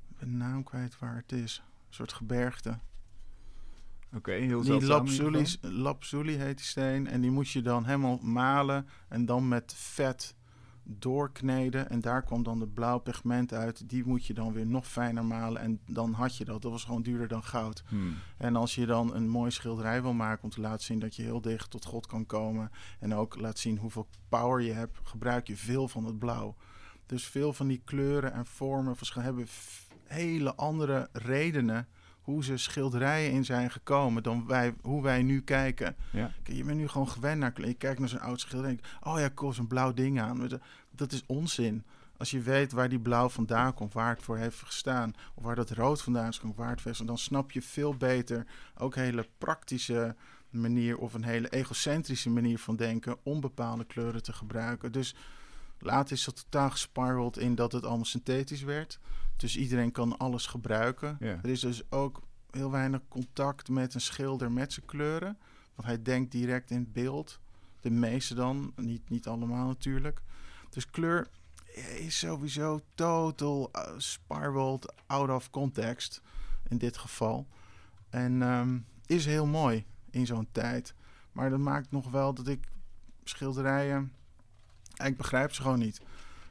Ik 0.08 0.16
ben 0.18 0.36
naam 0.36 0.62
kwijt 0.62 0.98
waar 0.98 1.16
het 1.16 1.32
is. 1.32 1.62
Een 1.88 1.94
soort 1.94 2.12
gebergte. 2.12 2.78
Oké, 4.14 4.32
heel 4.32 4.62
Die 4.62 4.86
lapsuli 5.60 6.36
heet 6.36 6.56
die 6.56 6.66
steen. 6.66 7.06
En 7.06 7.20
die 7.20 7.30
moest 7.30 7.52
je 7.52 7.62
dan 7.62 7.84
helemaal 7.84 8.18
malen 8.22 8.88
en 9.08 9.24
dan 9.24 9.48
met 9.48 9.74
vet 9.74 10.34
doorkneden. 10.82 11.90
En 11.90 12.00
daar 12.00 12.22
kwam 12.22 12.42
dan 12.42 12.58
de 12.58 12.66
blauw 12.66 12.98
pigment 12.98 13.52
uit. 13.52 13.88
Die 13.88 14.04
moet 14.06 14.26
je 14.26 14.34
dan 14.34 14.52
weer 14.52 14.66
nog 14.66 14.86
fijner 14.86 15.24
malen. 15.24 15.62
En 15.62 15.80
dan 15.86 16.12
had 16.12 16.36
je 16.36 16.44
dat. 16.44 16.62
Dat 16.62 16.70
was 16.70 16.84
gewoon 16.84 17.02
duurder 17.02 17.28
dan 17.28 17.42
goud. 17.42 17.82
Hmm. 17.88 18.14
En 18.36 18.56
als 18.56 18.74
je 18.74 18.86
dan 18.86 19.14
een 19.14 19.28
mooi 19.28 19.50
schilderij 19.50 20.02
wil 20.02 20.12
maken 20.12 20.44
om 20.44 20.50
te 20.50 20.60
laten 20.60 20.84
zien 20.84 20.98
dat 20.98 21.16
je 21.16 21.22
heel 21.22 21.40
dicht 21.40 21.70
tot 21.70 21.84
God 21.84 22.06
kan 22.06 22.26
komen. 22.26 22.70
En 22.98 23.14
ook 23.14 23.40
laat 23.40 23.58
zien 23.58 23.78
hoeveel 23.78 24.08
power 24.28 24.60
je 24.60 24.72
hebt, 24.72 24.98
gebruik 25.02 25.46
je 25.46 25.56
veel 25.56 25.88
van 25.88 26.04
het 26.04 26.18
blauw. 26.18 26.56
Dus 27.06 27.26
veel 27.26 27.52
van 27.52 27.66
die 27.66 27.82
kleuren 27.84 28.32
en 28.32 28.46
vormen 28.46 28.96
hebben 29.14 29.46
hele 30.04 30.54
andere 30.54 31.08
redenen 31.12 31.88
hoe 32.30 32.44
ze 32.44 32.56
schilderijen 32.56 33.30
in 33.32 33.44
zijn 33.44 33.70
gekomen 33.70 34.22
dan 34.22 34.46
wij, 34.46 34.74
hoe 34.82 35.02
wij 35.02 35.22
nu 35.22 35.40
kijken. 35.40 35.96
Ja. 36.12 36.32
Je 36.44 36.64
bent 36.64 36.78
nu 36.78 36.88
gewoon 36.88 37.08
gewend 37.08 37.40
naar. 37.40 37.66
Je 37.66 37.74
kijkt 37.74 37.98
naar 37.98 38.08
zo'n 38.08 38.20
oud 38.20 38.40
schilderij. 38.40 38.70
en 38.70 38.76
denkt, 38.76 38.96
Oh 39.06 39.18
ja, 39.18 39.28
kost 39.28 39.58
een 39.58 39.66
blauw 39.66 39.92
ding 39.92 40.20
aan. 40.20 40.48
Dat- 40.90 41.12
is 41.12 41.22
onzin. 41.26 41.84
Als 42.16 42.30
je 42.30 42.40
weet 42.40 42.72
waar 42.72 42.88
die 42.88 43.00
blauw 43.00 43.28
vandaan 43.28 43.74
komt, 43.74 43.92
waar 43.92 44.14
het 44.14 44.22
voor 44.22 44.36
heeft 44.36 44.58
gestaan, 44.58 45.14
of 45.34 45.42
waar 45.42 45.54
dat 45.54 45.70
rood 45.70 46.02
vandaan 46.02 46.28
is, 46.28 46.40
komt, 46.40 46.56
waar 46.56 46.76
het 46.84 47.06
dan 47.06 47.18
snap 47.18 47.50
je 47.50 47.62
veel 47.62 47.94
beter 47.94 48.46
ook 48.78 48.96
een 48.96 49.02
hele 49.02 49.28
praktische 49.38 50.14
manier 50.50 50.98
of 50.98 51.14
een 51.14 51.24
hele 51.24 51.48
egocentrische 51.48 52.30
manier 52.30 52.58
van 52.58 52.76
denken 52.76 53.16
om 53.22 53.40
bepaalde 53.40 53.84
kleuren 53.84 54.22
te 54.22 54.32
gebruiken. 54.32 54.92
Dus 54.92 55.14
later 55.78 56.12
is 56.16 56.24
dat 56.24 56.36
totaal 56.36 56.70
gespirald 56.70 57.38
in 57.38 57.54
dat 57.54 57.72
het 57.72 57.84
allemaal 57.84 58.04
synthetisch 58.04 58.62
werd. 58.62 58.98
Dus 59.40 59.56
iedereen 59.56 59.92
kan 59.92 60.18
alles 60.18 60.46
gebruiken. 60.46 61.16
Ja. 61.20 61.38
Er 61.42 61.48
is 61.48 61.60
dus 61.60 61.90
ook 61.90 62.22
heel 62.50 62.70
weinig 62.70 63.00
contact 63.08 63.68
met 63.68 63.94
een 63.94 64.00
schilder 64.00 64.52
met 64.52 64.72
zijn 64.72 64.86
kleuren. 64.86 65.38
Want 65.74 65.88
hij 65.88 66.02
denkt 66.02 66.32
direct 66.32 66.70
in 66.70 66.92
beeld. 66.92 67.40
De 67.80 67.90
meeste 67.90 68.34
dan, 68.34 68.72
niet, 68.76 69.08
niet 69.08 69.26
allemaal 69.26 69.66
natuurlijk. 69.66 70.22
Dus 70.70 70.90
kleur 70.90 71.28
is 71.98 72.18
sowieso 72.18 72.80
total 72.94 73.70
uh, 74.28 74.78
out 75.06 75.30
of 75.30 75.50
context 75.50 76.22
in 76.68 76.78
dit 76.78 76.96
geval. 76.96 77.46
En 78.10 78.42
ehm, 78.42 78.78
is 79.06 79.26
heel 79.26 79.46
mooi 79.46 79.84
in 80.10 80.26
zo'n 80.26 80.48
tijd. 80.52 80.94
Maar 81.32 81.50
dat 81.50 81.58
maakt 81.58 81.90
nog 81.90 82.10
wel 82.10 82.34
dat 82.34 82.48
ik 82.48 82.68
schilderijen... 83.24 84.12
Ik 85.04 85.16
begrijp 85.16 85.52
ze 85.52 85.62
gewoon 85.62 85.78
niet. 85.78 86.00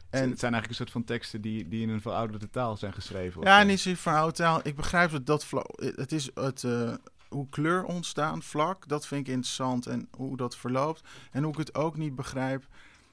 En 0.10 0.30
het 0.30 0.40
zijn 0.40 0.54
eigenlijk 0.54 0.70
een 0.70 0.76
soort 0.76 0.92
van 0.92 1.04
teksten 1.04 1.42
die, 1.42 1.68
die 1.68 1.82
in 1.82 1.90
een 1.90 2.02
verouderde 2.02 2.50
taal 2.50 2.78
zijn 2.78 2.94
geschreven. 2.94 3.42
Ja, 3.42 3.62
zo. 3.62 3.68
niet 3.68 3.80
zozeer 3.80 3.98
verhoud 3.98 4.36
taal. 4.36 4.60
Ik 4.64 4.76
begrijp 4.76 5.12
dat 5.12 5.26
dat 5.26 5.48
Het 5.76 6.12
is 6.12 6.30
het, 6.34 6.64
eh, 6.64 6.94
hoe 7.30 7.50
kleur 7.50 7.84
ontstaan 7.84 8.42
vlak. 8.42 8.88
Dat 8.88 9.08
vind 9.08 9.28
ik 9.28 9.34
interessant 9.34 9.88
en 9.88 10.08
hoe 10.12 10.38
dat 10.38 10.58
verloopt. 10.58 11.04
En 11.32 11.44
hoe 11.44 11.52
ik 11.52 11.58
het 11.58 11.76
ook 11.76 11.98
niet 11.98 12.16
begrijp, 12.16 12.68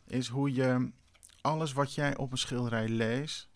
is 0.06 0.28
hoe 0.28 0.54
je 0.54 0.90
alles 1.40 1.72
wat 1.72 1.94
jij 1.94 2.16
op 2.16 2.32
een 2.32 2.38
schilderij 2.38 2.88
leest, 2.88 3.48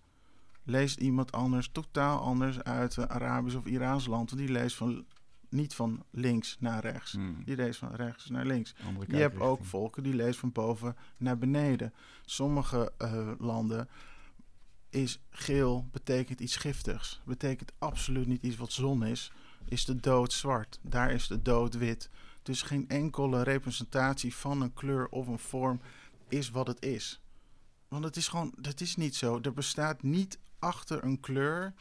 leest 0.62 0.98
iemand 0.98 1.32
anders 1.32 1.68
totaal 1.72 2.20
anders 2.20 2.62
uit 2.62 2.96
een 2.96 3.10
Arabisch 3.10 3.56
of 3.56 3.66
Iraans 3.66 4.06
land. 4.06 4.30
Want 4.30 4.42
die 4.42 4.52
leest 4.52 4.76
van, 4.76 5.04
niet 5.50 5.74
van 5.74 6.04
links 6.10 6.56
naar 6.60 6.80
rechts. 6.80 7.12
Hmm. 7.12 7.42
Die 7.44 7.56
leest 7.56 7.78
van 7.78 7.94
rechts 7.94 8.28
naar 8.28 8.46
links. 8.46 8.74
Je 9.06 9.16
hebt 9.16 9.40
ook 9.40 9.64
volken 9.64 10.02
die 10.02 10.14
lezen 10.14 10.40
van 10.40 10.52
boven 10.52 10.96
naar 11.16 11.38
beneden. 11.38 11.94
Sommige 12.24 12.92
eh, 12.98 13.30
landen 13.38 13.88
is 14.90 15.20
geel 15.30 15.88
betekent 15.92 16.40
iets 16.40 16.56
giftigs. 16.56 17.20
Betekent 17.24 17.72
absoluut 17.78 18.26
niet 18.26 18.42
iets 18.42 18.56
wat 18.56 18.72
zon 18.72 19.04
is. 19.04 19.32
Is 19.64 19.84
de 19.84 19.96
dood 19.96 20.32
zwart. 20.32 20.78
Daar 20.82 21.10
is 21.10 21.26
de 21.26 21.42
dood 21.42 21.74
wit. 21.74 22.10
Dus 22.42 22.62
geen 22.62 22.88
enkele 22.88 23.42
representatie 23.42 24.34
van 24.34 24.60
een 24.60 24.74
kleur 24.74 25.08
of 25.08 25.26
een 25.26 25.38
vorm 25.38 25.80
is 26.28 26.50
wat 26.50 26.66
het 26.66 26.82
is. 26.82 27.20
Want 27.88 28.04
het 28.04 28.16
is 28.16 28.28
gewoon, 28.28 28.52
dat 28.56 28.80
is 28.80 28.96
niet 28.96 29.16
zo. 29.16 29.38
Er 29.42 29.52
bestaat 29.52 30.02
niet 30.02 30.38
achter 30.58 31.04
een 31.04 31.20
kleur 31.20 31.74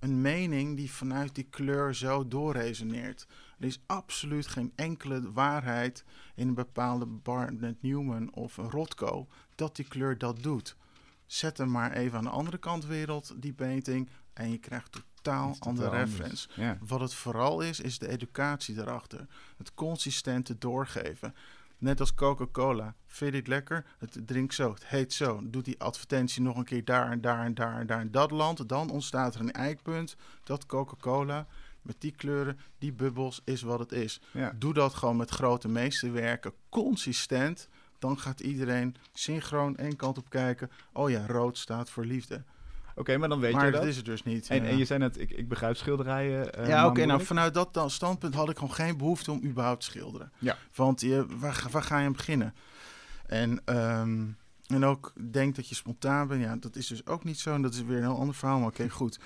een 0.00 0.20
mening 0.20 0.76
die 0.76 0.90
vanuit 0.90 1.34
die 1.34 1.46
kleur 1.50 1.94
zo 1.94 2.28
doorresoneert. 2.28 3.26
Er 3.58 3.66
is 3.66 3.80
absoluut 3.86 4.46
geen 4.46 4.72
enkele 4.76 5.32
waarheid 5.32 6.04
in 6.34 6.48
een 6.48 6.54
bepaalde 6.54 7.06
Barnett 7.06 7.82
Newman 7.82 8.32
of 8.34 8.56
een 8.56 8.70
Rothko 8.70 9.28
dat 9.54 9.76
die 9.76 9.84
kleur 9.84 10.18
dat 10.18 10.42
doet. 10.42 10.76
Zet 11.26 11.58
hem 11.58 11.70
maar 11.70 11.92
even 11.92 12.18
aan 12.18 12.24
de 12.24 12.30
andere 12.30 12.58
kant 12.58 12.86
wereld, 12.86 13.34
die 13.36 13.52
painting, 13.52 14.08
en 14.32 14.50
je 14.50 14.58
krijgt 14.58 14.92
totaal 14.92 15.56
andere 15.58 15.88
reference. 15.88 16.48
Ja. 16.56 16.78
Wat 16.86 17.00
het 17.00 17.14
vooral 17.14 17.60
is, 17.60 17.80
is 17.80 17.98
de 17.98 18.08
educatie 18.08 18.74
daarachter. 18.74 19.26
Het 19.56 19.74
consistente 19.74 20.58
doorgeven. 20.58 21.34
Net 21.80 22.00
als 22.00 22.14
Coca-Cola. 22.14 22.94
Vind 23.06 23.32
je 23.32 23.38
dit 23.38 23.48
lekker? 23.48 23.86
Het 23.98 24.20
drinkt 24.26 24.54
zo, 24.54 24.72
het 24.72 24.86
heet 24.86 25.12
zo. 25.12 25.40
Doet 25.44 25.64
die 25.64 25.80
advertentie 25.80 26.42
nog 26.42 26.56
een 26.56 26.64
keer 26.64 26.84
daar 26.84 27.10
en 27.10 27.20
daar 27.20 27.44
en 27.44 27.54
daar 27.54 27.80
en 27.80 27.86
daar 27.86 28.00
in 28.00 28.10
dat 28.10 28.30
land. 28.30 28.68
Dan 28.68 28.90
ontstaat 28.90 29.34
er 29.34 29.40
een 29.40 29.52
eikpunt. 29.52 30.16
Dat 30.44 30.66
Coca-Cola 30.66 31.46
met 31.82 32.00
die 32.00 32.12
kleuren, 32.12 32.58
die 32.78 32.92
bubbels, 32.92 33.40
is 33.44 33.62
wat 33.62 33.78
het 33.78 33.92
is. 33.92 34.20
Ja. 34.30 34.52
Doe 34.58 34.74
dat 34.74 34.94
gewoon 34.94 35.16
met 35.16 35.30
grote 35.30 35.68
meesterwerken, 35.68 36.52
consistent. 36.68 37.68
Dan 37.98 38.18
gaat 38.18 38.40
iedereen 38.40 38.96
synchroon 39.12 39.76
één 39.76 39.96
kant 39.96 40.18
op 40.18 40.30
kijken. 40.30 40.70
Oh 40.92 41.10
ja, 41.10 41.26
rood 41.26 41.58
staat 41.58 41.90
voor 41.90 42.04
liefde. 42.04 42.44
Oké, 43.00 43.16
maar 43.16 43.28
dan 43.28 43.40
weet 43.40 43.52
maar 43.52 43.64
je 43.66 43.70
dat 43.72 43.80
dat. 43.80 43.90
is 43.90 43.96
het 43.96 44.04
dus 44.04 44.22
niet. 44.22 44.48
En, 44.48 44.62
ja. 44.62 44.68
en 44.68 44.76
je 44.78 44.84
zei 44.84 44.98
net, 44.98 45.18
ik, 45.20 45.30
ik 45.30 45.48
begrijp 45.48 45.76
schilderijen. 45.76 46.54
eh, 46.54 46.68
ja, 46.68 46.86
oké. 46.86 47.04
nou, 47.04 47.22
vanuit 47.24 47.54
dat 47.54 47.74
dan 47.74 47.90
standpunt 47.90 48.34
had 48.34 48.50
ik 48.50 48.58
gewoon 48.58 48.74
geen 48.74 48.96
behoefte 48.96 49.30
om 49.32 49.44
überhaupt 49.44 49.80
te 49.80 49.86
schilderen. 49.90 50.32
Ja. 50.38 50.56
Want 50.74 51.00
je, 51.00 51.26
waar, 51.38 51.54
ga- 51.54 51.68
waar 51.70 51.82
ga 51.82 51.98
je 51.98 52.06
aan 52.06 52.12
beginnen? 52.12 52.54
En, 53.26 53.60
ehm, 53.64 54.24
en 54.66 54.84
ook 54.84 55.12
denk 55.30 55.56
dat 55.56 55.68
je 55.68 55.74
spontaan 55.74 56.26
bent. 56.28 56.42
Ja, 56.42 56.56
dat 56.56 56.76
is 56.76 56.86
dus 56.86 57.06
ook 57.06 57.24
niet 57.24 57.38
zo. 57.40 57.54
En 57.54 57.62
dat 57.62 57.74
is 57.74 57.82
weer 57.82 57.96
een 57.96 58.02
heel 58.02 58.18
ander 58.18 58.34
verhaal. 58.34 58.58
Maar 58.58 58.68
oké, 58.68 58.88
goed. 58.88 59.18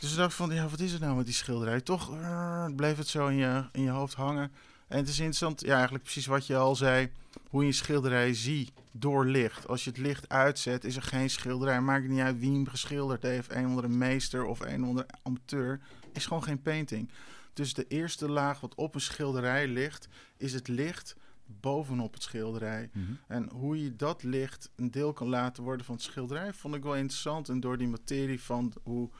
Dus 0.00 0.10
ik 0.10 0.16
dacht 0.16 0.34
van, 0.34 0.50
ja, 0.50 0.68
wat 0.68 0.80
is 0.80 0.92
het 0.92 1.00
nou 1.00 1.16
met 1.16 1.24
die 1.26 1.34
schilderij? 1.34 1.80
Toch 1.80 2.16
eh, 2.20 2.66
bleef 2.76 2.96
het 2.96 3.08
zo 3.08 3.26
in 3.26 3.36
je, 3.36 3.64
in 3.72 3.82
je 3.82 3.90
hoofd 3.90 4.14
hangen. 4.14 4.52
En 4.88 4.98
het 4.98 5.08
is 5.08 5.18
interessant, 5.18 5.60
ja, 5.60 5.74
eigenlijk 5.74 6.04
precies 6.04 6.26
wat 6.26 6.46
je 6.46 6.56
al 6.56 6.76
zei. 6.76 7.10
Hoe 7.50 7.60
je 7.60 7.66
een 7.66 7.74
schilderij 7.74 8.34
ziet 8.34 8.72
door 8.90 9.26
licht. 9.26 9.68
Als 9.68 9.84
je 9.84 9.90
het 9.90 9.98
licht 9.98 10.28
uitzet, 10.28 10.84
is 10.84 10.96
er 10.96 11.02
geen 11.02 11.30
schilderij. 11.30 11.80
Maakt 11.80 12.08
niet 12.08 12.20
uit 12.20 12.38
wie 12.38 12.52
hem 12.52 12.68
geschilderd 12.68 13.22
heeft. 13.22 13.50
Een 13.50 13.66
onder 13.66 13.84
een 13.84 13.98
meester 13.98 14.44
of 14.44 14.60
een 14.60 14.84
onder 14.84 15.06
amateur. 15.22 15.80
Is 16.12 16.26
gewoon 16.26 16.42
geen 16.42 16.62
painting. 16.62 17.10
Dus 17.52 17.74
de 17.74 17.86
eerste 17.88 18.28
laag 18.28 18.60
wat 18.60 18.74
op 18.74 18.94
een 18.94 19.00
schilderij 19.00 19.68
ligt, 19.68 20.08
is 20.36 20.52
het 20.52 20.68
licht 20.68 21.16
bovenop 21.46 22.12
het 22.12 22.22
schilderij. 22.22 22.90
Mhm. 22.92 23.12
En 23.26 23.50
hoe 23.50 23.82
je 23.82 23.96
dat 23.96 24.22
licht 24.22 24.70
een 24.76 24.90
deel 24.90 25.12
kan 25.12 25.28
laten 25.28 25.62
worden 25.62 25.86
van 25.86 25.94
het 25.94 26.04
schilderij, 26.04 26.52
vond 26.52 26.74
ik 26.74 26.82
wel 26.82 26.96
interessant. 26.96 27.48
En 27.48 27.60
door 27.60 27.78
die 27.78 27.88
materie 27.88 28.40
van 28.40 28.72
hoe 28.82 29.10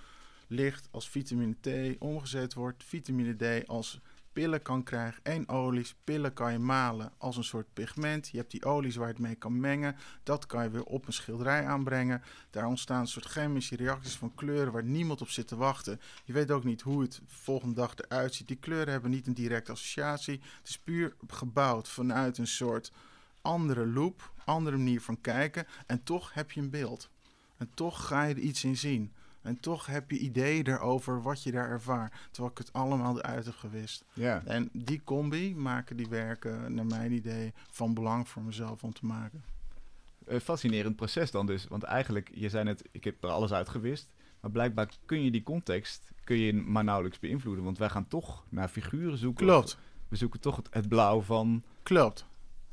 licht 0.46 0.88
als 0.90 1.08
vitamine 1.08 1.54
T 1.61 1.99
omgezet 1.99 2.54
wordt, 2.54 2.85
vitamine 2.85 3.62
D 3.62 3.68
als 3.68 4.00
pillen 4.37 4.62
kan 4.62 4.83
krijgen 4.83 5.23
en 5.23 5.49
olies. 5.49 5.95
Pillen 6.05 6.33
kan 6.33 6.52
je 6.52 6.59
malen 6.59 7.12
als 7.19 7.37
een 7.37 7.45
soort 7.45 7.73
pigment. 7.73 8.28
Je 8.28 8.37
hebt 8.38 8.50
die 8.50 8.64
olies 8.64 8.97
waar 8.97 9.07
je 9.07 9.12
het 9.12 9.23
mee 9.23 9.35
kan 9.35 9.61
mengen. 9.61 9.97
Dat 10.23 10.47
kan 10.47 10.62
je 10.62 10.71
weer 10.71 10.85
op 10.85 11.07
een 11.07 11.12
schilderij 11.12 11.66
aanbrengen. 11.66 12.23
Daar 12.50 12.66
ontstaan 12.66 13.00
een 13.00 13.07
soort 13.07 13.25
chemische 13.25 13.76
reacties 13.76 14.16
van 14.16 14.35
kleuren 14.35 14.73
waar 14.73 14.85
niemand 14.85 15.21
op 15.21 15.28
zit 15.28 15.49
te 15.49 15.57
wachten. 15.57 16.00
Je 16.25 16.33
weet 16.33 16.50
ook 16.50 16.64
niet 16.64 16.81
hoe 16.81 17.02
het 17.02 17.21
volgende 17.26 17.75
dag 17.75 17.95
eruit 17.97 18.35
ziet. 18.35 18.49
Die 18.49 18.57
kleuren 18.57 18.93
hebben 18.93 19.11
niet 19.11 19.26
een 19.26 19.35
directe 19.35 19.73
associatie. 19.73 20.40
Het 20.59 20.69
is 20.69 20.78
puur 20.78 21.14
gebouwd 21.26 21.88
vanuit 21.88 22.38
een 22.38 22.47
soort 22.47 22.93
andere 23.40 23.87
loop, 23.87 24.33
andere 24.45 24.76
manier 24.76 25.00
van 25.00 25.21
kijken. 25.21 25.66
En 25.87 26.02
toch 26.02 26.35
heb 26.35 26.50
je 26.52 26.61
een 26.61 26.71
beeld. 26.71 27.11
En 27.57 27.71
toch 27.75 28.07
ga 28.07 28.25
je 28.25 28.35
er 28.35 28.40
iets 28.40 28.64
in 28.64 28.76
zien. 28.76 29.12
En 29.46 29.60
toch 29.60 29.86
heb 29.86 30.10
je 30.10 30.18
ideeën 30.18 30.66
erover 30.66 31.22
wat 31.22 31.42
je 31.42 31.50
daar 31.50 31.70
ervaart. 31.70 32.14
Terwijl 32.30 32.52
ik 32.52 32.58
het 32.58 32.72
allemaal 32.72 33.18
eruit 33.18 33.44
heb 33.44 33.54
gewist. 33.54 34.04
Ja. 34.12 34.42
En 34.44 34.68
die 34.72 35.00
combi 35.04 35.54
maken 35.56 35.96
die 35.96 36.08
werken, 36.08 36.74
naar 36.74 36.86
mijn 36.86 37.12
idee, 37.12 37.52
van 37.70 37.94
belang 37.94 38.28
voor 38.28 38.42
mezelf 38.42 38.82
om 38.82 38.92
te 38.92 39.06
maken. 39.06 39.44
Een 40.24 40.40
fascinerend 40.40 40.96
proces 40.96 41.30
dan 41.30 41.46
dus. 41.46 41.66
Want 41.68 41.82
eigenlijk, 41.82 42.30
je 42.34 42.48
zei 42.48 42.64
net, 42.64 42.82
ik 42.90 43.04
heb 43.04 43.24
er 43.24 43.30
alles 43.30 43.52
uitgewist. 43.52 44.08
Maar 44.40 44.50
blijkbaar 44.50 44.88
kun 45.04 45.24
je 45.24 45.30
die 45.30 45.42
context 45.42 46.10
kun 46.24 46.36
je 46.36 46.52
maar 46.52 46.84
nauwelijks 46.84 47.18
beïnvloeden. 47.18 47.64
Want 47.64 47.78
wij 47.78 47.88
gaan 47.88 48.08
toch 48.08 48.44
naar 48.48 48.68
figuren 48.68 49.18
zoeken. 49.18 49.46
Klopt, 49.46 49.78
We 50.08 50.16
zoeken 50.16 50.40
toch 50.40 50.56
het, 50.56 50.68
het 50.70 50.88
blauw 50.88 51.20
van... 51.20 51.62
klopt. 51.82 52.26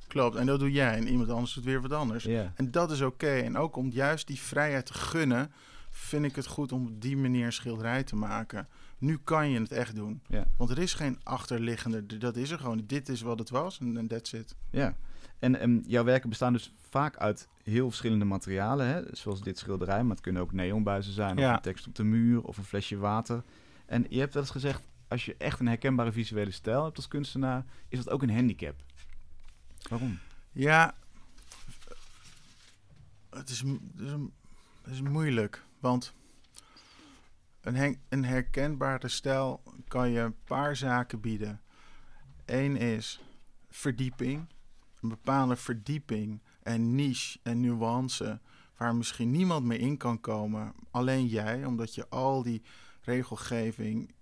Klopt, 0.08 0.36
en 0.36 0.46
dat 0.46 0.60
doe 0.60 0.72
jij 0.72 0.96
en 0.96 1.08
iemand 1.08 1.30
anders 1.30 1.54
doet 1.54 1.64
weer 1.64 1.82
wat 1.82 1.92
anders. 1.92 2.26
En 2.26 2.72
dat 2.72 2.92
is 2.92 3.02
oké. 3.02 3.32
En 3.32 3.58
ook 3.58 3.76
om 3.76 3.90
juist 3.90 4.28
die 4.28 4.40
vrijheid 4.40 4.86
te 4.86 4.94
gunnen, 4.94 5.52
vind 5.96 6.26
ik 6.26 6.36
het 6.36 6.48
goed 6.48 6.72
om 6.72 6.86
op 6.86 7.02
die 7.02 7.18
manier 7.18 7.52
schilderij 7.52 8.04
te 8.04 8.16
maken. 8.16 8.68
Nu 8.98 9.20
kan 9.24 9.50
je 9.50 9.60
het 9.60 9.72
echt 9.72 9.96
doen. 9.96 10.22
Ja. 10.28 10.46
Want 10.58 10.70
er 10.70 10.80
is 10.80 10.94
geen 10.94 11.20
achterliggende, 11.24 12.18
dat 12.18 12.36
is 12.36 12.50
er 12.50 12.60
gewoon. 12.60 12.84
Dit 12.88 13.10
is 13.10 13.22
wat 13.22 13.40
het 13.40 13.50
was 13.50 13.80
en 13.80 14.08
that's 14.08 14.34
it. 14.34 14.56
Ja, 14.70 14.96
en 15.40 15.60
ehm, 15.60 15.80
jouw 15.86 16.04
werken 16.04 16.30
bestaan 16.30 16.54
dus 16.54 16.74
vaak 16.90 17.18
uit 17.18 17.48
heel 17.64 17.88
verschillende 17.88 18.26
materialen, 18.26 18.88
hè? 18.88 19.02
zoals 19.12 19.42
dit 19.42 19.58
schilderij, 19.58 20.04
maar 20.04 20.16
het 20.16 20.24
kunnen 20.24 20.42
ook 20.42 20.52
neonbuizen 20.52 21.14
zijn, 21.14 21.38
of 21.38 21.44
een 21.44 21.62
tekst 21.62 21.88
op 21.88 21.96
de 21.96 22.04
muur, 22.04 22.42
of 22.42 22.58
een 22.58 22.64
flesje 22.64 22.98
water. 22.98 23.44
En 23.86 24.06
je 24.10 24.20
hebt 24.20 24.34
wel 24.34 24.44
eens 24.44 24.52
gezegd, 24.52 24.88
als 25.08 25.26
je 25.26 25.36
echt 25.38 25.60
een 25.60 25.68
herkenbare 25.68 26.12
visuele 26.12 26.52
stijl 26.52 26.84
hebt 26.84 26.98
als 26.98 27.08
kunstenaar, 27.08 27.66
is 27.88 27.98
dat 27.98 28.10
ook 28.10 28.22
een 28.22 28.36
handicap. 28.36 28.76
Waarom? 29.90 30.20
Ja, 30.52 30.96
het 33.30 33.50
is, 33.50 33.64
het 34.82 34.92
is 34.92 35.02
moeilijk, 35.02 35.64
want 35.84 36.14
een, 37.62 37.98
een 38.10 38.26
herkenbare 38.26 39.08
stijl 39.08 39.64
kan 39.88 40.10
je 40.10 40.20
een 40.20 40.44
paar 40.44 40.76
zaken 40.76 41.22
bieden. 41.22 41.62
Eén 42.46 42.78
is 42.78 43.22
verdieping, 43.70 44.48
een 45.02 45.10
bepaalde 45.10 45.56
verdieping 45.56 46.42
en 46.62 46.96
niche 46.96 47.40
en 47.44 47.60
nuance 47.60 48.40
waar 48.78 48.96
misschien 48.96 49.32
niemand 49.32 49.66
meer 49.66 49.80
in 49.80 49.98
kan 49.98 50.20
komen, 50.20 50.74
alleen 50.92 51.28
jij, 51.28 51.66
omdat 51.66 51.96
je 51.96 52.10
al 52.10 52.44
die 52.44 52.62
regelgeving 53.02 54.14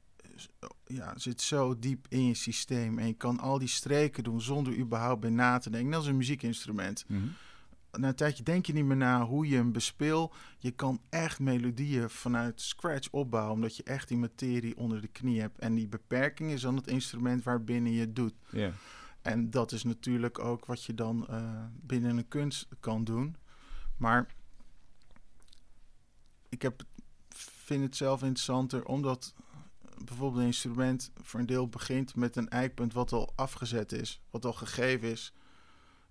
ja, 0.86 1.14
zit 1.18 1.42
zo 1.42 1.80
diep 1.80 2.06
in 2.10 2.26
je 2.26 2.34
systeem 2.34 3.00
en 3.00 3.08
je 3.08 3.14
kan 3.14 3.40
al 3.40 3.60
die 3.60 3.68
streken 3.68 4.24
doen 4.24 4.42
zonder 4.42 4.78
überhaupt 4.78 5.22
bij 5.22 5.30
na 5.30 5.58
te 5.58 5.70
denken. 5.70 5.92
Dat 5.92 6.02
is 6.02 6.08
een 6.08 6.18
muziekinstrument. 6.18 7.06
Na 7.98 8.08
een 8.08 8.16
tijdje 8.16 8.44
denk 8.44 8.66
je 8.66 8.74
niet 8.74 8.86
meer 8.86 8.98
na 8.98 9.26
hoe 9.26 9.48
je 9.48 9.56
hem 9.56 9.72
bespeel. 9.72 10.34
Je 10.58 10.72
kan 10.72 11.02
echt 11.10 11.40
melodieën 11.40 12.10
vanuit 12.10 12.62
scratch 12.62 13.08
opbouwen, 13.12 13.54
omdat 13.54 13.76
je 13.76 13.84
echt 13.84 14.08
die 14.08 14.18
materie 14.18 14.78
onder 14.78 15.02
de 15.02 15.08
knie 15.08 15.42
hebt. 15.42 15.60
En 15.60 15.76
die 15.76 15.88
beperking 15.88 16.52
is 16.52 16.62
dan 16.62 16.76
het 16.76 16.88
instrument 16.88 17.44
waarbinnen 17.44 17.92
je 17.92 18.00
het 18.00 18.16
doet. 18.16 18.34
Ja. 18.50 18.72
En 19.22 19.50
dat 19.50 19.72
is 19.72 19.84
natuurlijk 19.84 20.40
ook 20.40 20.66
wat 20.66 20.84
je 20.84 20.94
dan 20.94 21.28
eh, 21.28 21.64
binnen 21.82 22.18
een 22.18 22.28
kunst 22.28 22.68
kan 22.80 23.04
doen. 23.04 23.36
Maar 23.98 24.28
ik 26.50 26.62
heb, 26.62 26.84
vind 27.30 27.84
het 27.84 27.96
zelf 27.96 28.22
interessanter 28.22 28.86
omdat 28.86 29.34
bijvoorbeeld 30.06 30.42
een 30.42 30.48
instrument 30.48 31.12
voor 31.22 31.40
een 31.40 31.46
deel 31.46 31.68
begint 31.68 32.16
met 32.16 32.36
een 32.36 32.50
eikpunt 32.50 32.94
wat 32.94 33.12
al 33.12 33.34
afgezet 33.36 33.92
is, 33.92 34.22
wat 34.30 34.46
al 34.46 34.54
gegeven 34.54 35.10
is. 35.10 35.34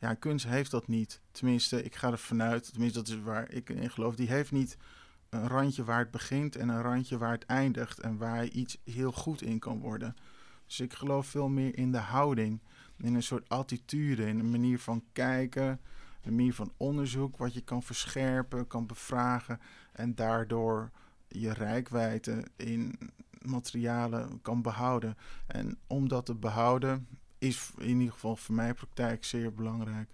Ja, 0.01 0.15
kunst 0.15 0.47
heeft 0.47 0.71
dat 0.71 0.89
niet. 0.89 1.21
Tenminste, 1.31 1.83
ik 1.83 1.95
ga 1.95 2.11
er 2.11 2.19
vanuit, 2.19 2.73
tenminste 2.73 2.99
dat 2.99 3.09
is 3.09 3.21
waar 3.21 3.53
ik 3.53 3.71
in 3.71 3.91
geloof, 3.91 4.15
die 4.15 4.29
heeft 4.29 4.53
niet 4.53 4.77
een 5.29 5.49
randje 5.49 5.85
waar 5.85 5.99
het 5.99 6.11
begint 6.11 6.57
en 6.57 6.69
een 6.69 6.83
randje 6.83 7.19
waar 7.19 7.33
het 7.33 7.47
eindigt 7.47 8.01
en 8.01 8.17
waar 8.17 8.45
iets 8.45 8.79
heel 8.85 9.13
goed 9.13 9.43
in 9.43 9.59
kan 9.59 9.81
worden. 9.81 10.17
Dus 10.67 10.81
ik 10.81 10.93
geloof 10.93 11.27
veel 11.27 11.49
meer 11.49 11.77
in 11.79 11.93
de 11.93 11.99
houding, 11.99 12.61
in 12.97 13.15
een 13.15 13.23
soort 13.23 13.49
attitude, 13.49 14.27
in 14.27 14.39
een 14.39 14.51
manier 14.51 14.79
van 14.79 15.05
kijken, 15.13 15.81
een 16.23 16.35
manier 16.35 16.55
van 16.55 16.73
onderzoek, 16.77 17.37
wat 17.37 17.55
je 17.55 17.61
kan 17.61 17.83
verscherpen, 17.83 18.67
kan 18.67 18.87
bevragen 18.87 19.61
en 19.93 20.15
daardoor 20.15 20.91
je 21.29 21.53
rijkwijde 21.53 22.45
in 22.57 22.99
materialen 23.43 24.43
kan 24.43 24.63
behouden. 24.63 25.17
En 25.47 25.79
om 25.87 26.09
dat 26.09 26.27
te 26.27 26.35
behouden 26.35 27.07
is 27.41 27.71
in 27.79 27.99
ieder 27.99 28.13
geval 28.13 28.37
voor 28.37 28.55
mijn 28.55 28.75
praktijk 28.75 29.25
zeer 29.25 29.55
belangrijk. 29.55 30.11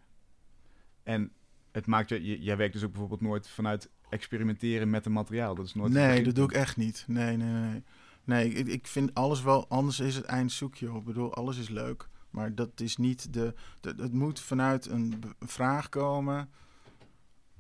En 1.03 1.33
het 1.73 1.87
maakt 1.87 2.09
je, 2.09 2.43
jij 2.43 2.57
werkt 2.57 2.73
dus 2.73 2.83
ook 2.83 2.91
bijvoorbeeld 2.91 3.21
nooit 3.21 3.49
vanuit 3.49 3.91
experimenteren 4.09 4.91
met 4.91 5.07
een 5.07 5.13
materiaal. 5.13 5.55
Dat 5.55 5.67
is 5.67 5.75
nooit 5.75 5.93
nee, 5.93 6.23
dat 6.23 6.35
doe 6.35 6.45
ik 6.45 6.53
echt 6.53 6.77
niet. 6.77 7.05
Nee, 7.07 7.37
nee, 7.37 7.53
nee. 7.53 7.83
Nee, 8.25 8.53
ik, 8.53 8.67
ik 8.67 8.87
vind 8.87 9.15
alles 9.15 9.43
wel, 9.43 9.69
anders 9.69 10.01
is 10.01 10.15
het 10.17 10.25
eind 10.25 10.53
zoekje. 10.53 10.97
Ik 10.97 11.05
bedoel, 11.05 11.35
alles 11.35 11.59
is 11.59 11.69
leuk. 11.69 12.09
Maar 12.31 12.55
dat 12.55 12.81
is 12.81 12.97
niet 12.97 13.33
de, 13.33 13.55
de 13.81 13.95
het 13.97 14.13
moet 14.13 14.41
vanuit 14.41 14.87
een 14.87 15.23
vraag 15.41 15.89
komen. 15.89 16.51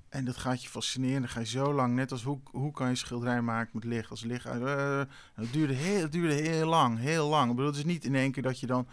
En 0.08 0.24
dat 0.24 0.36
gaat 0.36 0.62
je 0.62 0.68
fascineren. 0.68 1.20
Dan 1.20 1.30
ga 1.30 1.40
je 1.40 1.46
zo 1.46 1.72
lang, 1.72 1.94
net 1.94 2.12
als 2.12 2.22
hoe, 2.22 2.40
hoe 2.44 2.72
kan 2.72 2.88
je 2.88 2.94
schilderij 2.94 3.42
maken 3.42 3.70
met 3.72 3.84
licht. 3.84 4.10
Als 4.10 4.24
licht 4.24 4.46
uit, 4.46 4.62
eh, 4.62 5.12
het, 5.34 5.52
duurde 5.52 5.72
heel, 5.72 6.10
duurde 6.10 6.34
heel 6.34 6.68
lang, 6.68 6.98
heel 6.98 7.28
lang. 7.28 7.50
Ik 7.50 7.56
bedoel, 7.56 7.70
het 7.70 7.78
is 7.78 7.84
niet 7.84 8.04
in 8.04 8.14
één 8.14 8.32
keer 8.32 8.42
dat 8.42 8.60
je 8.60 8.66
dan... 8.66 8.86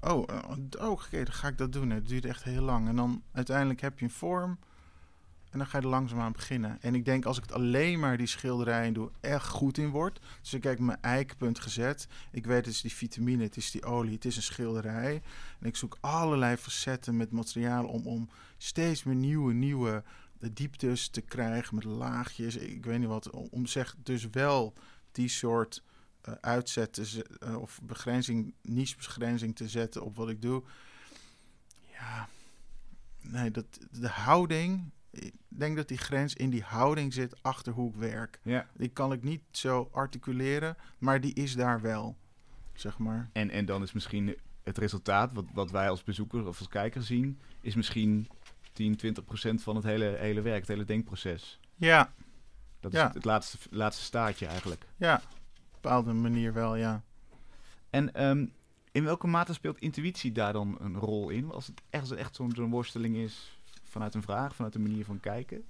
Oh, 0.00 0.24
eh, 0.28 0.84
oh 0.84 0.90
oké, 0.90 1.24
dan 1.24 1.32
ga 1.32 1.48
ik 1.48 1.58
dat 1.58 1.72
doen. 1.72 1.90
Het 1.90 2.08
duurt 2.08 2.24
echt 2.24 2.42
heel 2.42 2.62
lang. 2.62 2.88
En 2.88 2.96
dan 2.96 3.22
uiteindelijk 3.32 3.80
heb 3.80 3.98
je 3.98 4.04
een 4.04 4.10
vorm. 4.10 4.58
En 5.50 5.58
dan 5.58 5.66
ga 5.66 5.78
je 5.78 5.84
er 5.84 5.90
langzaam 5.90 6.20
aan 6.20 6.32
beginnen. 6.32 6.78
En 6.80 6.94
ik 6.94 7.04
denk 7.04 7.24
als 7.24 7.36
ik 7.36 7.42
het 7.42 7.52
alleen 7.52 7.98
maar 7.98 8.16
die 8.16 8.26
schilderijen 8.26 8.92
doe, 8.92 9.10
echt 9.20 9.48
goed 9.48 9.78
in 9.78 9.88
word. 9.88 10.20
Dus 10.40 10.54
ik 10.54 10.62
heb 10.62 10.78
mijn 10.78 10.98
eikpunt 11.00 11.58
gezet. 11.58 12.08
Ik 12.32 12.46
weet, 12.46 12.64
het 12.64 12.74
is 12.74 12.80
die 12.80 12.94
vitamine, 12.94 13.42
het 13.42 13.56
is 13.56 13.70
die 13.70 13.84
olie, 13.84 14.14
het 14.14 14.24
is 14.24 14.36
een 14.36 14.42
schilderij. 14.42 15.22
En 15.60 15.66
ik 15.66 15.76
zoek 15.76 15.96
allerlei 16.00 16.56
facetten 16.56 17.16
met 17.16 17.30
materialen 17.30 17.90
om, 17.90 18.06
om 18.06 18.28
steeds 18.58 19.02
meer 19.02 19.14
nieuwe, 19.14 19.52
nieuwe 19.52 20.02
dieptes 20.52 21.08
te 21.08 21.20
krijgen 21.20 21.74
met 21.74 21.84
laagjes. 21.84 22.56
Ik 22.56 22.84
weet 22.84 22.98
niet 22.98 23.08
wat. 23.08 23.30
Om 23.30 23.66
zeg 23.66 23.96
dus 24.02 24.28
wel 24.30 24.74
die 25.12 25.28
soort 25.28 25.82
eh, 26.22 26.34
uitzet 26.40 26.92
te 26.92 27.06
ze- 27.06 27.36
eh, 27.38 27.60
of 27.60 27.80
begrenzing, 27.82 28.54
niche-begrenzing 28.62 29.56
te 29.56 29.68
zetten 29.68 30.02
op 30.04 30.16
wat 30.16 30.28
ik 30.28 30.42
doe. 30.42 30.62
Ja, 31.92 32.28
nee, 33.20 33.50
dat, 33.50 33.66
de 33.90 34.08
houding. 34.08 34.90
Ik 35.10 35.32
denk 35.48 35.76
dat 35.76 35.88
die 35.88 35.98
grens 35.98 36.34
in 36.34 36.50
die 36.50 36.62
houding 36.62 37.12
zit 37.12 37.42
achter 37.42 37.72
hoe 37.72 37.88
ik 37.90 37.96
werk. 37.96 38.40
Ja. 38.42 38.66
Die 38.74 38.88
kan 38.88 39.12
ik 39.12 39.22
niet 39.22 39.42
zo 39.50 39.88
articuleren, 39.92 40.76
maar 40.98 41.20
die 41.20 41.34
is 41.34 41.54
daar 41.54 41.80
wel, 41.80 42.16
zeg 42.74 42.98
maar. 42.98 43.30
En, 43.32 43.50
en 43.50 43.64
dan 43.64 43.82
is 43.82 43.92
misschien 43.92 44.36
het 44.62 44.78
resultaat, 44.78 45.32
wat, 45.32 45.44
wat 45.52 45.70
wij 45.70 45.88
als 45.90 46.02
bezoeker 46.02 46.46
of 46.46 46.58
als 46.58 46.68
kijker 46.68 47.02
zien, 47.02 47.40
is 47.60 47.74
misschien 47.74 48.28
10, 48.72 48.96
20 48.96 49.24
procent 49.24 49.62
van 49.62 49.76
het 49.76 49.84
hele, 49.84 50.16
hele 50.18 50.40
werk, 50.40 50.58
het 50.60 50.68
hele 50.68 50.84
denkproces. 50.84 51.60
Ja, 51.76 52.12
Dat 52.80 52.92
Ja. 52.92 53.08
is 53.08 53.14
het 53.14 53.24
laatste, 53.24 53.58
laatste 53.70 54.04
staartje 54.04 54.46
eigenlijk. 54.46 54.84
ja, 54.96 55.22
bepaalde 55.80 56.12
manier 56.12 56.52
wel, 56.52 56.76
ja. 56.76 57.02
En 57.90 58.14
ehm, 58.14 58.46
in 58.92 59.04
welke 59.04 59.26
mate 59.26 59.52
speelt 59.52 59.78
intuïtie 59.78 60.32
daar 60.32 60.52
dan 60.52 60.76
een 60.80 60.96
rol 60.96 61.28
in? 61.28 61.50
Als 61.50 61.66
het 61.66 61.82
echt, 61.90 62.10
echt 62.10 62.34
zo'n 62.36 62.70
worsteling 62.70 63.16
is 63.16 63.60
vanuit 63.84 64.14
een 64.14 64.22
vraag, 64.22 64.54
vanuit 64.54 64.74
een 64.74 64.82
manier 64.82 65.04
van 65.04 65.20
kijken? 65.20 65.64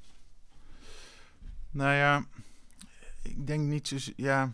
Nou 1.70 1.94
ja, 1.94 2.25
ik 3.23 3.46
denk 3.46 3.66
niet 3.66 3.88
zo... 3.88 4.12
Ja, 4.16 4.53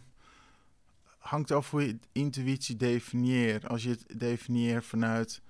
hangt 1.19 1.51
af 1.51 1.71
hoe 1.71 1.87
je 1.87 1.99
intuïtie 2.12 2.77
definieert. 2.77 3.69
Als 3.69 3.83
je 3.83 3.88
het 3.88 4.05
definieert 4.19 4.85
vanuit 4.85 5.42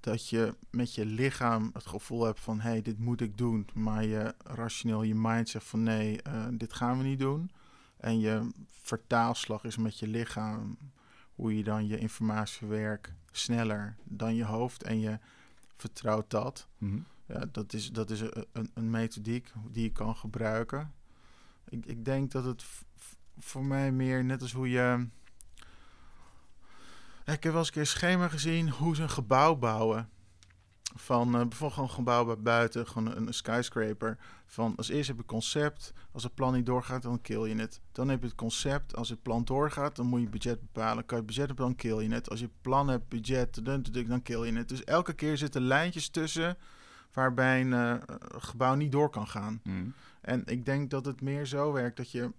dat 0.00 0.28
je 0.28 0.54
met 0.70 0.94
je 0.94 1.06
lichaam 1.06 1.70
het 1.72 1.86
gevoel 1.86 2.24
hebt 2.24 2.40
van... 2.40 2.60
hé, 2.60 2.70
hey, 2.70 2.82
dit 2.82 2.98
moet 2.98 3.20
ik 3.20 3.38
doen. 3.38 3.68
Maar 3.74 4.04
je 4.04 4.34
rationeel, 4.44 5.02
je 5.02 5.14
mind 5.14 5.48
zegt 5.48 5.66
van... 5.66 5.82
nee, 5.82 6.22
eh, 6.22 6.46
dit 6.52 6.72
gaan 6.72 6.98
we 6.98 7.04
niet 7.04 7.18
doen. 7.18 7.50
En 7.98 8.20
je 8.20 8.50
vertaalslag 8.70 9.64
is 9.64 9.76
met 9.76 9.98
je 9.98 10.06
lichaam... 10.06 10.78
hoe 11.34 11.56
je 11.56 11.64
dan 11.64 11.86
je 11.86 11.98
informatie 11.98 12.58
verwerkt 12.58 13.12
sneller 13.30 13.96
dan 14.04 14.34
je 14.34 14.44
hoofd. 14.44 14.82
En 14.82 15.00
je 15.00 15.18
vertrouwt 15.76 16.30
dat. 16.30 16.68
Mhm. 16.78 16.98
Ja, 17.26 17.44
dat 17.52 17.72
is, 17.72 17.90
dat 17.90 18.10
is 18.10 18.20
een, 18.20 18.46
een, 18.52 18.70
een 18.74 18.90
methodiek 18.90 19.52
die 19.70 19.82
je 19.82 19.92
kan 19.92 20.16
gebruiken. 20.16 20.92
Ik, 21.68 21.86
ik 21.86 22.04
denk 22.04 22.30
dat 22.30 22.44
het 22.44 22.64
voor 23.38 23.64
mij 23.64 23.92
meer 23.92 24.24
net 24.24 24.42
als 24.42 24.52
hoe 24.52 24.68
je. 24.68 25.06
Ja, 27.24 27.32
ik 27.32 27.42
heb 27.42 27.52
wel 27.52 27.58
eens 27.58 27.66
een 27.66 27.72
keer 27.72 27.82
een 27.82 27.88
schema 27.88 28.28
gezien 28.28 28.70
hoe 28.70 28.96
ze 28.96 29.02
een 29.02 29.10
gebouw 29.10 29.56
bouwen. 29.56 30.08
Van 30.94 31.26
eh, 31.26 31.40
bijvoorbeeld 31.40 31.72
gewoon 31.72 31.88
een 31.88 31.94
gebouw 31.94 32.24
bij 32.24 32.38
buiten, 32.38 32.86
gewoon 32.86 33.16
een, 33.16 33.26
een 33.26 33.34
skyscraper. 33.34 34.18
Van 34.46 34.76
als 34.76 34.88
eerst 34.88 35.08
heb 35.08 35.16
je 35.16 35.24
concept. 35.24 35.92
Als 36.12 36.22
het 36.22 36.34
plan 36.34 36.54
niet 36.54 36.66
doorgaat, 36.66 37.02
dan 37.02 37.20
kill 37.20 37.48
je 37.48 37.54
het. 37.54 37.80
Dan 37.92 38.08
heb 38.08 38.20
je 38.20 38.26
het 38.26 38.36
concept. 38.36 38.96
Als 38.96 39.08
het 39.08 39.22
plan 39.22 39.44
doorgaat, 39.44 39.96
dan 39.96 40.06
moet 40.06 40.20
je 40.20 40.28
budget 40.28 40.60
bepalen. 40.60 41.06
Kan 41.06 41.18
je 41.18 41.24
budget 41.24 41.46
hebben, 41.46 41.64
dan 41.64 41.74
kill 41.74 41.98
je 41.98 42.14
het. 42.14 42.30
Als 42.30 42.40
je 42.40 42.50
plan 42.60 42.88
hebt, 42.88 43.08
budget, 43.08 43.64
dan, 43.64 43.84
dan 44.06 44.22
kill 44.22 44.44
je 44.44 44.52
het. 44.52 44.68
Dus 44.68 44.84
elke 44.84 45.12
keer 45.12 45.36
zitten 45.36 45.62
lijntjes 45.62 46.08
tussen 46.08 46.56
waarbij 47.12 47.60
een 47.60 47.72
eh, 47.72 48.16
gebouw 48.38 48.74
niet 48.74 48.92
door 48.92 49.10
kan 49.10 49.28
gaan. 49.28 49.60
Mhm. 49.64 49.88
En 50.20 50.42
ik 50.46 50.64
denk 50.64 50.90
dat 50.90 51.04
het 51.04 51.20
meer 51.20 51.46
zo 51.46 51.72
werkt 51.72 51.96
dat 51.96 52.10
je, 52.10 52.32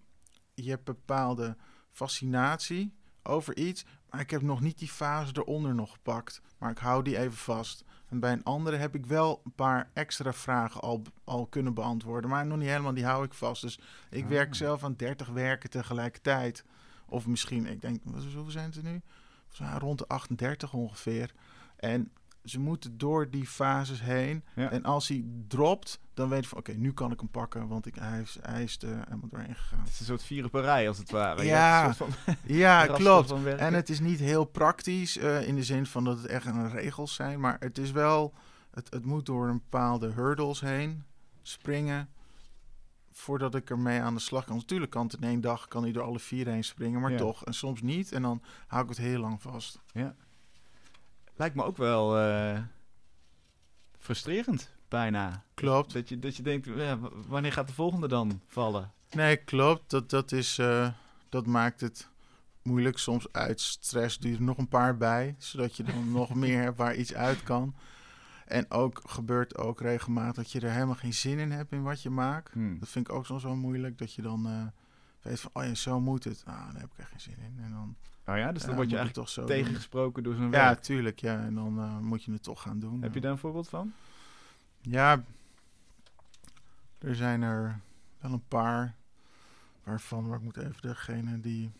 je 0.53 0.69
hebt 0.69 0.83
bepaalde 0.83 1.57
fascinatie 1.91 2.93
over 3.23 3.57
iets, 3.57 3.85
ik 4.17 4.29
heb 4.29 4.41
nog 4.41 4.61
niet 4.61 4.77
die 4.79 4.87
fase 4.87 5.31
eronder 5.35 5.75
nog 5.75 5.91
gepakt. 5.91 6.41
Maar 6.57 6.71
ik 6.71 6.77
hou 6.77 7.03
die 7.03 7.17
even 7.17 7.37
vast. 7.37 7.83
En 8.09 8.19
bij 8.19 8.31
een 8.31 8.43
andere 8.43 8.77
heb 8.77 8.95
ik 8.95 9.05
wel 9.05 9.41
een 9.45 9.51
paar 9.55 9.89
extra 9.93 10.33
vragen 10.33 10.81
al, 10.81 11.01
al 11.23 11.45
kunnen 11.45 11.73
beantwoorden. 11.73 12.29
Maar 12.29 12.45
nog 12.45 12.57
niet 12.57 12.67
helemaal, 12.67 12.93
die 12.93 13.05
hou 13.05 13.23
ik 13.25 13.33
vast. 13.33 13.61
Dus 13.61 13.79
ik 14.09 14.23
Ah. 14.23 14.29
werk 14.29 14.55
zelf 14.55 14.83
aan 14.83 14.95
30 14.95 15.27
werken 15.27 15.69
tegelijkertijd. 15.69 16.63
Of 17.05 17.27
misschien, 17.27 17.65
ik 17.65 17.81
denk, 17.81 17.99
wat- 18.03 18.23
hoeveel 18.23 18.51
zijn 18.51 18.65
het 18.65 18.75
er 18.75 18.83
nu? 18.83 19.01
Rond 19.77 19.97
de 19.97 20.07
38 20.07 20.73
ongeveer. 20.73 21.33
En 21.75 22.11
ze 22.49 22.59
moeten 22.59 22.97
door 22.97 23.29
die 23.29 23.47
fases 23.47 24.01
heen. 24.01 24.43
Ja. 24.55 24.71
En 24.71 24.83
als 24.83 25.07
hij 25.07 25.25
dropt, 25.47 25.99
dan 26.13 26.29
weet 26.29 26.43
je 26.43 26.49
van, 26.49 26.57
oké, 26.57 26.71
nu 26.71 26.93
kan 26.93 27.11
ik 27.11 27.19
hem 27.19 27.29
pakken. 27.29 27.67
Want 27.67 27.85
ik, 27.85 27.95
hij, 27.95 28.21
is, 28.21 28.37
hij 28.41 28.63
is 28.63 28.81
er 28.81 28.87
helemaal 29.03 29.29
doorheen 29.29 29.55
gegaan. 29.55 29.79
Het 29.79 29.89
is 29.89 29.99
een 29.99 30.05
soort 30.05 30.23
vierenparij 30.23 30.87
als 30.87 30.97
het 30.97 31.11
ware. 31.11 31.43
Ja. 31.43 31.93
van 31.93 32.09
Ja, 32.43 32.85
klopt. 33.01 33.31
En 33.45 33.73
het 33.73 33.89
is 33.89 33.99
niet 33.99 34.19
heel 34.19 34.45
praktisch 34.45 35.17
eh, 35.17 35.47
in 35.47 35.55
de 35.55 35.63
zin 35.63 35.85
van 35.85 36.03
dat 36.03 36.17
het 36.17 36.25
echt 36.25 36.45
een 36.45 36.69
regels 36.69 37.13
zijn. 37.13 37.39
Maar 37.39 37.55
het 37.59 37.77
is 37.77 37.91
wel, 37.91 38.33
het, 38.71 38.87
het 38.93 39.05
moet 39.05 39.25
door 39.25 39.47
een 39.47 39.57
bepaalde 39.69 40.11
hurdles 40.11 40.59
heen 40.61 41.03
springen. 41.41 42.09
Voordat 43.11 43.55
ik 43.55 43.69
ermee 43.69 44.01
aan 44.01 44.13
de 44.13 44.19
slag 44.19 44.45
kan. 44.45 44.55
Natuurlijk 44.55 44.91
kan 44.91 45.03
het 45.03 45.13
in 45.13 45.27
één 45.27 45.41
dag 45.41 45.67
kan 45.67 45.83
hij 45.83 45.91
door 45.91 46.03
alle 46.03 46.19
vier 46.19 46.47
heen 46.47 46.63
springen, 46.63 47.01
maar 47.01 47.11
Ja. 47.11 47.17
toch. 47.17 47.45
En 47.45 47.53
soms 47.53 47.81
niet. 47.81 48.11
En 48.11 48.21
dan 48.21 48.41
hou 48.67 48.83
ik 48.83 48.89
het 48.89 48.97
heel 48.97 49.19
lang 49.19 49.41
vast. 49.41 49.79
Lijkt 51.39 51.55
me 51.55 51.63
ook 51.63 51.77
wel 51.77 52.17
eh, 52.17 52.59
frustrerend, 53.97 54.69
bijna. 54.87 55.43
Klopt. 55.53 55.93
Dat 55.93 56.09
je, 56.09 56.19
dat 56.19 56.35
je 56.35 56.43
denkt, 56.43 56.65
ja, 56.65 56.99
wanneer 57.27 57.53
gaat 57.53 57.67
de 57.67 57.73
volgende 57.73 58.07
dan 58.07 58.41
vallen? 58.47 58.91
Nee, 59.09 59.37
klopt. 59.37 59.89
Dat, 59.89 60.09
dat, 60.09 60.31
is, 60.31 60.57
eh, 60.57 60.89
dat 61.29 61.45
maakt 61.45 61.81
het 61.81 62.09
moeilijk. 62.61 62.97
Soms 62.97 63.31
uit 63.31 63.61
stress 63.61 64.17
duurt 64.17 64.37
er 64.37 64.43
nog 64.43 64.57
een 64.57 64.67
paar 64.67 64.97
bij. 64.97 65.35
Zodat 65.37 65.75
je 65.75 65.83
dan 65.83 66.11
nog 66.19 66.33
meer 66.33 66.61
hebt 66.61 66.77
waar 66.77 66.95
iets 66.95 67.13
uit 67.13 67.43
kan. 67.43 67.75
En 68.45 68.71
ook 68.71 69.01
gebeurt 69.05 69.57
ook 69.57 69.81
regelmatig 69.81 70.35
dat 70.35 70.51
je 70.51 70.59
er 70.59 70.71
helemaal 70.71 70.95
geen 70.95 71.13
zin 71.13 71.39
in 71.39 71.51
hebt 71.51 71.71
in 71.71 71.83
wat 71.83 72.01
je 72.01 72.09
maakt. 72.09 72.53
Hmm. 72.53 72.79
Dat 72.79 72.89
vind 72.89 73.09
ik 73.09 73.15
ook 73.15 73.25
soms 73.25 73.43
wel 73.43 73.55
moeilijk. 73.55 73.97
Dat 73.97 74.13
je 74.13 74.21
dan 74.21 74.47
eh, 74.47 74.65
weet 75.21 75.39
van, 75.39 75.51
oh 75.53 75.63
ja, 75.63 75.75
zo 75.75 75.99
moet 75.99 76.23
het. 76.23 76.43
Ah, 76.45 76.71
daar 76.71 76.81
heb 76.81 76.91
ik 76.91 76.97
echt 76.97 77.09
geen 77.09 77.19
zin 77.19 77.37
in. 77.39 77.63
En 77.63 77.71
dan 77.71 77.95
Oh 78.29 78.37
ja, 78.37 78.51
dus 78.51 78.63
dan 78.63 78.75
word 78.75 78.89
je 78.89 78.95
eigenlijk 78.97 79.25
toch 79.25 79.29
zo 79.29 79.41
doen. 79.41 79.49
tegengesproken 79.49 80.23
door 80.23 80.35
zo'n 80.35 80.43
Ja, 80.43 80.49
werk. 80.49 80.81
tuurlijk. 80.81 81.19
Ja, 81.19 81.39
en 81.39 81.55
dan 81.55 81.79
eh, 81.79 81.97
moet 81.97 82.23
je 82.23 82.31
het 82.31 82.43
toch 82.43 82.61
gaan 82.61 82.79
doen. 82.79 83.01
Heb 83.01 83.13
je 83.13 83.21
daar 83.21 83.31
een 83.31 83.37
voorbeeld 83.37 83.69
van? 83.69 83.93
Ja, 84.81 85.23
er 86.97 87.15
zijn 87.15 87.41
er 87.41 87.79
wel 88.19 88.31
een 88.31 88.47
paar 88.47 88.95
waarvan, 89.83 90.27
maar 90.27 90.37
ik 90.37 90.43
moet 90.43 90.57
even 90.57 90.81
degene 90.81 91.39
die. 91.39 91.71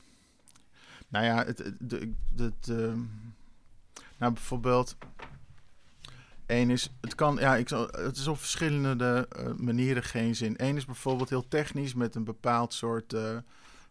Nou 1.07 1.25
ja, 1.25 1.45
het, 1.45 1.57
het, 1.57 1.75
de, 1.79 2.11
het, 2.35 2.69
ehm, 2.69 2.99
nou 4.17 4.33
bijvoorbeeld. 4.33 4.97
Eén 6.45 6.69
is, 6.69 6.91
het 7.01 7.15
kan, 7.15 7.35
ja, 7.35 7.55
ik 7.55 7.67
zal, 7.67 7.87
het 7.91 8.17
is 8.17 8.27
op 8.27 8.37
verschillende 8.37 9.27
eh, 9.29 9.53
manieren 9.53 10.03
geen 10.03 10.35
zin. 10.35 10.53
Eén 10.57 10.75
is 10.75 10.85
bijvoorbeeld 10.85 11.29
heel 11.29 11.47
technisch 11.47 11.93
met 11.93 12.15
een 12.15 12.23
bepaald 12.23 12.73
soort 12.73 13.15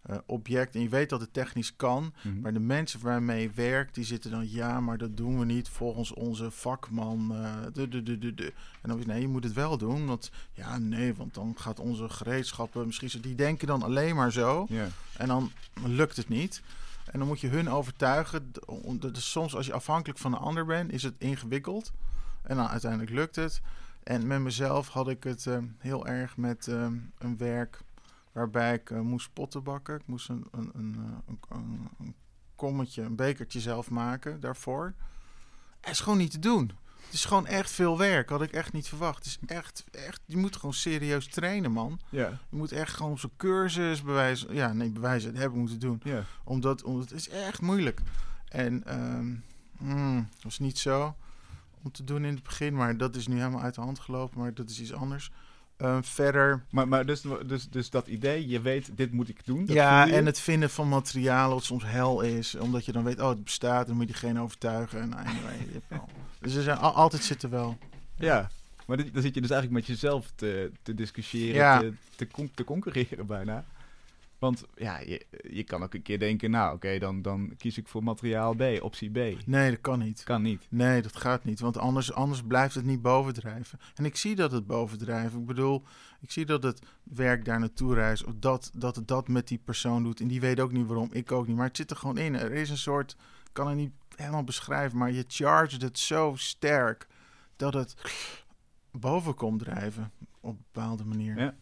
eh, 0.09 0.15
eh, 0.15 0.21
object. 0.27 0.75
En 0.75 0.81
je 0.81 0.89
weet 0.89 1.09
dat 1.09 1.21
het 1.21 1.33
technisch 1.33 1.77
kan, 1.77 2.13
Mhm. 2.23 2.41
maar 2.41 2.53
de 2.53 2.59
mensen 2.61 3.01
waarmee 3.01 3.43
je 3.43 3.51
werkt, 3.55 3.95
die 3.95 4.05
zitten 4.05 4.31
dan, 4.31 4.51
ja, 4.51 4.81
maar 4.81 4.99
dat 4.99 5.17
doen 5.17 5.39
we 5.39 5.45
niet 5.45 5.69
volgens 5.69 6.13
onze 6.15 6.51
vakman. 6.51 7.35
eh, 7.35 7.55
de, 7.73 7.89
de, 7.89 8.03
de, 8.03 8.19
de, 8.19 8.35
de. 8.35 8.53
En 8.83 8.89
dan 8.89 8.99
is 8.99 9.07
nee, 9.07 9.21
je 9.21 9.29
moet 9.29 9.45
het 9.45 9.53
wel 9.53 9.79
doen. 9.79 10.07
Want 10.07 10.31
ja, 10.53 10.79
nee, 10.79 11.15
want 11.15 11.35
dan 11.35 11.55
gaat 11.59 11.81
onze 11.81 12.09
gereedschappen 12.09 12.87
misschien 12.87 13.11
zo. 13.11 13.21
Die 13.21 13.35
denken 13.35 13.67
dan 13.67 13.83
alleen 13.83 14.15
maar 14.17 14.33
zo. 14.33 14.67
Ja. 14.69 14.87
En 15.17 15.29
dan 15.29 15.53
lukt 15.85 16.17
het 16.17 16.29
niet. 16.29 16.63
En 17.13 17.19
dan 17.19 17.29
moet 17.29 17.41
je 17.41 17.49
hun 17.49 17.69
overtuigen. 17.71 18.53
Soms 19.13 19.55
als 19.55 19.67
je 19.67 19.73
afhankelijk 19.73 20.19
van 20.19 20.33
een 20.33 20.39
ander 20.39 20.65
bent, 20.67 20.93
is 20.93 21.03
het 21.03 21.15
ingewikkeld. 21.19 21.93
En 22.43 22.57
dan 22.57 22.69
uiteindelijk 22.69 23.11
lukt 23.11 23.37
het. 23.37 23.61
En 24.03 24.27
met 24.27 24.41
mezelf 24.41 24.89
had 24.89 25.09
ik 25.09 25.25
het 25.25 25.47
eh, 25.47 25.59
heel 25.79 26.07
erg 26.07 26.37
met 26.37 26.67
eh, 26.69 26.87
een 27.19 27.37
werk 27.37 27.81
waarbij 28.33 28.75
ik 28.75 28.91
eh, 28.91 29.01
moest 29.01 29.33
potten 29.33 29.63
bakken. 29.63 29.95
Ik 29.95 30.07
moest 30.07 30.29
een, 30.29 30.47
een, 30.51 30.71
een, 30.75 30.95
eh, 30.95 31.13
een, 31.27 31.39
een, 31.49 31.89
een 31.99 32.15
kommetje, 32.57 33.03
een 33.03 33.17
bekertje 33.17 33.61
zelf 33.61 33.91
maken 33.91 34.41
daarvoor. 34.41 34.95
Het 35.81 35.91
is 35.91 36.01
gewoon 36.01 36.19
niet 36.19 36.31
te 36.31 36.39
doen. 36.39 36.73
Het 37.05 37.17
is 37.17 37.25
gewoon 37.25 37.47
echt 37.47 37.71
veel 37.71 37.99
werk. 37.99 38.29
Had 38.29 38.43
ik 38.43 38.53
echt 38.53 38.73
niet 38.73 38.89
verwacht. 38.89 39.17
Het 39.17 39.27
is 39.27 39.39
echt, 39.47 39.85
echt, 39.91 40.21
je 40.25 40.37
moet 40.37 40.57
gewoon 40.57 40.75
serieus 40.75 41.29
trainen, 41.29 41.73
man. 41.73 42.01
Ja. 42.09 42.29
Je 42.51 42.57
moet 42.57 42.73
echt 42.73 42.95
gewoon 42.95 43.13
op 43.13 43.19
zo'n 43.19 43.37
cursus 43.37 44.03
bewijzen. 44.03 44.55
Ja, 44.55 44.73
nee, 44.73 44.91
bewijzen. 44.91 45.33
Dat 45.33 45.43
heb 45.43 45.51
ik 45.51 45.57
moeten 45.57 45.79
doen. 45.79 46.01
Ja. 46.05 46.25
Omdat, 46.45 46.83
omdat 46.83 47.11
het 47.11 47.19
is 47.19 47.29
echt 47.29 47.61
moeilijk. 47.61 48.01
En 48.49 48.85
ehm 48.85 49.35
mm, 49.79 50.29
was 50.43 50.59
niet 50.59 50.79
zo 50.79 51.17
om 51.83 51.91
te 51.93 52.05
doen 52.05 52.25
in 52.25 52.35
het 52.35 52.43
begin. 52.43 52.75
Maar 52.75 52.97
dat 52.97 53.17
is 53.17 53.27
nu 53.27 53.37
helemaal 53.37 53.63
uit 53.63 53.75
de 53.75 53.81
hand 53.81 53.99
gelopen. 53.99 54.39
Maar 54.39 54.55
dat 54.55 54.71
is 54.71 54.81
iets 54.81 54.93
anders. 54.93 55.31
Ehm, 55.79 56.03
verder, 56.03 56.63
Maar, 56.71 56.89
maar 56.89 57.07
dus, 57.07 57.23
dus, 57.47 57.69
dus 57.69 57.91
dat 57.91 58.07
idee, 58.07 58.49
je 58.49 58.61
weet, 58.61 58.91
dit 58.97 59.13
moet 59.13 59.29
ik 59.29 59.41
doen. 59.45 59.65
dat 59.67 59.77
ja, 59.77 60.09
en 60.11 60.27
het 60.27 60.41
vinden 60.41 60.71
van 60.71 60.89
materialen 60.89 61.55
wat 61.55 61.65
soms 61.65 61.85
hel 61.87 62.21
is. 62.21 62.55
Omdat 62.55 62.85
je 62.85 62.93
dan 62.93 63.05
weet, 63.05 63.21
oh, 63.21 63.29
het 63.29 63.45
bestaat. 63.45 63.87
Dan 63.87 63.97
moet 63.97 64.07
je 64.07 64.13
diegene 64.13 64.41
overtuigen. 64.41 65.01
En 65.01 65.15
anyway, 65.15 65.67
al- 65.89 66.09
dus 66.41 66.55
er 66.55 66.63
zijn 66.63 66.79
al- 66.79 66.93
altijd 66.95 67.25
zitten 67.25 67.51
wel. 67.51 67.79
Ja, 68.17 68.51
maar 68.87 68.97
dit- 68.97 69.13
dan 69.13 69.23
zit 69.23 69.35
je 69.35 69.41
dus 69.41 69.51
eigenlijk 69.51 69.87
met 69.87 69.97
jezelf 69.97 70.33
te, 70.35 70.71
te 70.83 70.95
discussiëren, 70.95 71.55
Ja. 71.55 71.79
te, 71.79 71.93
te, 72.17 72.27
con- 72.29 72.51
te 72.55 72.65
concurreren 72.65 73.27
bijna. 73.27 73.65
Want 74.39 74.65
ja, 74.75 74.99
je, 74.99 75.27
je 75.51 75.65
kan 75.65 75.83
ook 75.83 75.95
een 75.95 76.03
keer 76.03 76.19
denken, 76.19 76.51
nou 76.51 76.75
oké, 76.75 76.99
dan, 76.99 77.23
dan 77.23 77.55
kies 77.57 77.79
ik 77.79 77.89
voor 77.89 78.03
materiaal 78.03 78.55
B, 78.55 78.63
optie 78.81 79.11
B. 79.11 79.47
Nee, 79.47 79.71
dat 79.71 79.81
kan 79.81 79.99
niet. 79.99 80.25
Kan 80.25 80.43
niet. 80.43 80.67
Nee, 80.71 81.03
dat 81.03 81.17
gaat 81.17 81.45
niet. 81.45 81.61
Want 81.61 81.79
anders, 81.79 82.13
anders 82.13 82.43
blijft 82.43 82.75
het 82.75 82.85
niet 82.85 83.03
bovendrijven. 83.03 83.79
En 83.95 84.05
ik 84.05 84.17
zie 84.17 84.35
dat 84.35 84.53
het 84.53 84.67
bovendrijft. 84.67 85.35
Ik 85.35 85.47
bedoel, 85.47 85.83
ik 86.21 86.31
zie 86.31 86.47
dat 86.47 86.63
het 86.63 86.83
werk 87.03 87.45
daar 87.45 87.59
naartoe 87.59 87.95
reist. 87.95 88.25
Of 88.25 88.33
dat, 88.37 88.71
dat 88.75 88.97
het 88.97 89.09
dat 89.09 89.29
met 89.29 89.49
die 89.49 89.61
persoon 89.65 90.03
doet. 90.03 90.21
En 90.21 90.29
die 90.29 90.41
weet 90.41 90.61
ook 90.61 90.73
niet 90.73 90.87
waarom. 90.87 91.09
Ik 91.13 91.33
ook 91.33 91.47
niet. 91.47 91.57
Maar 91.57 91.67
het 91.67 91.77
zit 91.77 91.91
er 91.91 91.97
gewoon 91.97 92.19
in. 92.19 92.35
Er 92.35 92.53
is 92.53 92.71
een 92.71 92.77
soort, 92.77 93.13
ik 93.45 93.53
kan 93.53 93.69
het 93.69 93.77
niet 93.77 93.93
helemaal 94.17 94.45
beschrijven. 94.45 94.99
Maar 94.99 95.13
je 95.13 95.25
charged 95.29 95.83
het 95.83 95.99
zo 95.99 96.35
sterk 96.37 97.07
dat 97.57 97.75
het 97.75 97.95
boven 98.91 99.35
komt 99.35 99.59
drijven. 99.59 100.13
Op 100.41 100.51
een 100.51 100.65
bepaalde 100.73 101.05
manier. 101.05 101.39
Ja. 101.39 101.55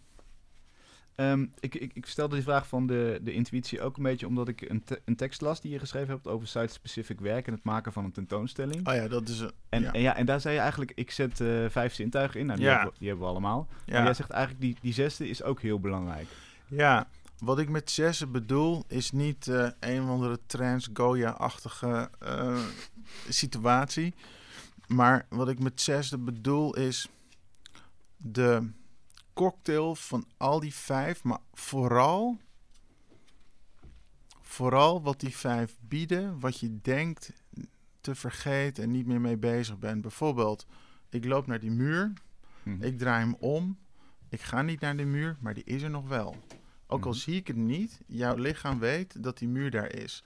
Ehm, 1.16 1.46
ik, 1.61 1.74
ik, 1.74 1.90
ik 1.94 2.07
stelde 2.07 2.35
die 2.35 2.44
vraag 2.44 2.68
van 2.68 2.87
de, 2.87 3.20
de 3.22 3.33
intuïtie 3.33 3.81
ook 3.81 3.96
een 3.96 4.02
beetje 4.02 4.26
omdat 4.26 4.48
ik 4.48 4.61
een, 4.61 4.85
te- 4.85 5.00
een 5.05 5.16
tekst 5.16 5.40
las 5.40 5.61
die 5.61 5.72
je 5.72 5.79
geschreven 5.79 6.14
hebt 6.14 6.26
over 6.26 6.46
site-specific 6.48 7.20
werk 7.20 7.46
en 7.46 7.52
het 7.52 7.64
maken 7.64 7.92
van 7.92 8.05
een 8.05 8.12
tentoonstelling. 8.12 8.88
Oh 8.88 8.94
ja, 8.94 9.09
dat 9.09 9.29
is 9.29 9.40
een. 9.40 9.52
En 9.68 9.83
ja. 9.83 9.92
en 9.92 10.00
ja, 10.00 10.16
en 10.16 10.26
daar 10.26 10.40
zei 10.40 10.55
je 10.55 10.61
eigenlijk, 10.61 10.92
ik 10.94 11.11
zet 11.11 11.40
eh, 11.40 11.64
vijf 11.68 11.94
zintuigen 11.94 12.40
in. 12.40 12.46
Nou, 12.46 12.59
die, 12.59 12.68
Ja. 12.68 12.74
hebben, 12.74 12.92
we, 12.92 12.98
die 12.98 13.09
hebben 13.09 13.26
we 13.26 13.33
allemaal. 13.33 13.68
ja. 13.87 13.92
Maar 13.94 14.05
jij 14.05 14.14
zegt 14.14 14.31
eigenlijk, 14.31 14.64
die, 14.64 14.76
die 14.81 14.92
zesde 14.92 15.29
is 15.29 15.42
ook 15.42 15.61
heel 15.61 15.81
belangrijk. 15.81 16.26
Ja, 16.66 17.09
wat 17.38 17.59
ik 17.59 17.68
met 17.68 17.90
zessen 17.90 18.33
bedoel 18.33 18.85
is 18.88 19.11
niet 19.12 19.48
eh, 19.48 19.68
een 19.81 20.02
of 20.02 20.09
andere 20.09 20.38
trans-Goya-achtige 20.46 22.11
eh, 22.18 22.59
situatie. 23.29 24.14
Maar 24.87 25.26
wat 25.29 25.48
ik 25.48 25.59
met 25.59 25.81
zesde 25.81 26.18
bedoel 26.18 26.76
is 26.76 27.09
de 28.16 28.70
cocktail 29.37 29.94
van 29.94 30.27
al 30.37 30.61
die 30.61 30.75
vijf, 30.75 31.22
maar 31.25 31.38
vooral, 31.53 32.38
vooral 34.40 35.03
wat 35.03 35.20
die 35.20 35.37
vijf 35.37 35.77
bieden, 35.81 36.40
wat 36.40 36.59
je 36.61 36.81
denkt 36.83 37.33
te 38.01 38.14
vergeten 38.14 38.83
en 38.85 38.90
niet 38.90 39.07
meer 39.07 39.20
mee 39.20 39.37
bezig 39.37 39.79
bent. 39.79 40.01
Bijvoorbeeld, 40.03 40.66
ik 41.11 41.25
loop 41.25 41.46
naar 41.46 41.61
die 41.61 41.70
muur, 41.70 42.12
Mhm. 42.62 42.83
ik 42.83 42.99
draai 42.99 43.20
hem 43.25 43.35
om. 43.38 43.79
Ik 44.29 44.40
ga 44.40 44.62
niet 44.62 44.81
naar 44.81 44.96
de 44.96 45.05
muur, 45.05 45.37
maar 45.40 45.55
die 45.55 45.64
is 45.64 45.83
er 45.83 45.90
nog 45.90 46.09
wel. 46.09 46.37
Ook 46.87 47.05
al 47.05 47.11
Mhm. 47.11 47.18
zie 47.18 47.35
ik 47.37 47.46
het 47.46 47.57
niet, 47.57 48.01
jouw 48.07 48.35
lichaam 48.37 48.79
weet 48.79 49.22
dat 49.22 49.38
die 49.38 49.49
muur 49.49 49.70
daar 49.70 49.92
is. 49.92 50.25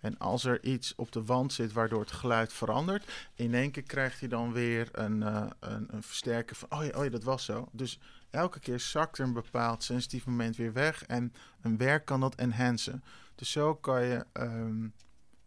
En 0.00 0.18
als 0.18 0.44
er 0.44 0.64
iets 0.64 0.94
op 0.94 1.12
de 1.12 1.24
wand 1.24 1.52
zit 1.52 1.72
waardoor 1.72 2.00
het 2.00 2.12
geluid 2.12 2.52
verandert, 2.52 3.28
in 3.34 3.54
één 3.54 3.70
keer 3.70 3.82
krijgt 3.82 4.20
hij 4.20 4.28
dan 4.28 4.52
weer 4.52 4.88
een, 4.92 5.22
eh, 5.22 5.46
een, 5.60 5.94
een 5.94 6.02
versterker 6.02 6.56
van, 6.56 6.70
oh 6.78 6.84
ja, 6.84 6.98
oh 6.98 7.04
ja, 7.04 7.10
dat 7.10 7.24
was 7.24 7.44
zo. 7.44 7.68
Dus 7.72 7.98
elke 8.32 8.60
keer 8.60 8.80
zakt 8.80 9.18
er 9.18 9.24
een 9.24 9.32
bepaald 9.32 9.84
sensitief 9.84 10.26
moment 10.26 10.56
weer 10.56 10.72
weg 10.72 11.04
en 11.04 11.32
een 11.60 11.76
werk 11.76 12.04
kan 12.04 12.20
dat 12.20 12.34
enhancen. 12.34 13.04
Dus 13.34 13.50
zo 13.50 13.74
kan 13.74 14.04
je 14.04 14.26
ehm, 14.32 14.88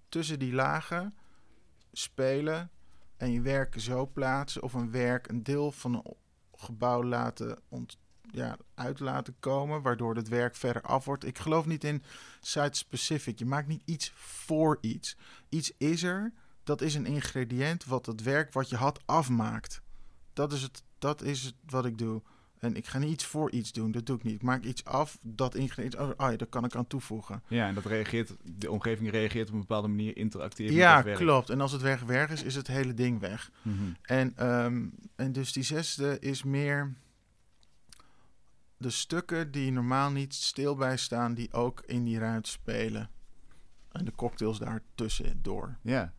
tussen 0.09 0.39
die 0.39 0.53
lagen 0.53 1.15
spelen 1.91 2.69
en 3.17 3.31
je 3.31 3.41
werk 3.41 3.79
zo 3.79 4.07
plaatsen 4.07 4.63
of 4.63 4.73
een 4.73 4.91
werk 4.91 5.27
een 5.27 5.43
deel 5.43 5.71
van 5.71 5.93
een 5.93 6.15
gebouw 6.51 7.03
laten 7.03 7.59
ont, 7.69 7.97
ja, 8.31 8.57
uit 8.73 8.99
laten 8.99 9.35
komen, 9.39 9.81
waardoor 9.81 10.15
het 10.15 10.27
werk 10.27 10.55
verder 10.55 10.81
af 10.81 11.05
wordt. 11.05 11.25
Ik 11.25 11.37
geloof 11.37 11.65
niet 11.65 11.83
in 11.83 12.03
site-specific. 12.39 13.39
Je 13.39 13.45
maakt 13.45 13.67
niet 13.67 13.81
iets 13.85 14.11
voor 14.15 14.77
iets. 14.81 15.17
Iets 15.49 15.71
is 15.77 16.03
er, 16.03 16.33
dat 16.63 16.81
is 16.81 16.95
een 16.95 17.05
ingrediënt 17.05 17.85
wat 17.85 18.05
het 18.05 18.23
werk 18.23 18.53
wat 18.53 18.69
je 18.69 18.75
had 18.75 18.99
afmaakt. 19.05 19.81
Dat 20.33 20.53
is 20.53 20.61
het, 20.61 20.83
dat 20.99 21.21
is 21.21 21.43
het 21.43 21.55
wat 21.65 21.85
ik 21.85 21.97
doe. 21.97 22.21
En 22.65 22.75
ik 22.75 22.87
ga 22.87 22.97
niet 22.97 23.11
iets 23.11 23.25
voor 23.25 23.51
iets 23.51 23.71
doen, 23.71 23.91
dat 23.91 24.05
doe 24.05 24.15
ik 24.17 24.23
niet. 24.23 24.35
Ik 24.35 24.41
maak 24.41 24.63
iets 24.63 24.85
af, 24.85 25.17
dat 25.21 25.55
ingrediënt, 25.55 25.95
oh, 25.97 26.11
ja, 26.17 26.35
daar 26.35 26.47
kan 26.47 26.65
ik 26.65 26.75
aan 26.75 26.87
toevoegen. 26.87 27.43
Ja, 27.47 27.67
en 27.67 27.73
dat 27.73 27.85
reageert, 27.85 28.35
de 28.43 28.71
omgeving 28.71 29.11
reageert 29.11 29.47
op 29.47 29.53
een 29.53 29.59
bepaalde 29.59 29.87
manier, 29.87 30.17
interacteert 30.17 30.69
met 30.69 30.77
Ja, 30.77 31.01
klopt. 31.01 31.49
En 31.49 31.61
als 31.61 31.71
het 31.71 31.81
weg 31.81 32.01
weg 32.01 32.29
is, 32.29 32.43
is 32.43 32.55
het 32.55 32.67
hele 32.67 32.93
ding 32.93 33.19
weg. 33.19 33.51
Mhm. 33.61 33.75
En, 34.01 34.33
ehm, 34.35 34.85
en 35.15 35.31
dus 35.31 35.53
die 35.53 35.63
zesde 35.63 36.19
is 36.19 36.43
meer 36.43 36.93
de 38.77 38.89
stukken 38.89 39.51
die 39.51 39.71
normaal 39.71 40.11
niet 40.11 40.33
stil 40.33 40.75
bij 40.75 40.97
staan, 40.97 41.33
die 41.33 41.53
ook 41.53 41.83
in 41.85 42.03
die 42.03 42.19
ruimte 42.19 42.49
spelen. 42.49 43.09
En 43.91 44.05
de 44.05 44.15
cocktails 44.15 44.59
daartussen 44.59 45.39
door. 45.41 45.77
Ja. 45.81 46.13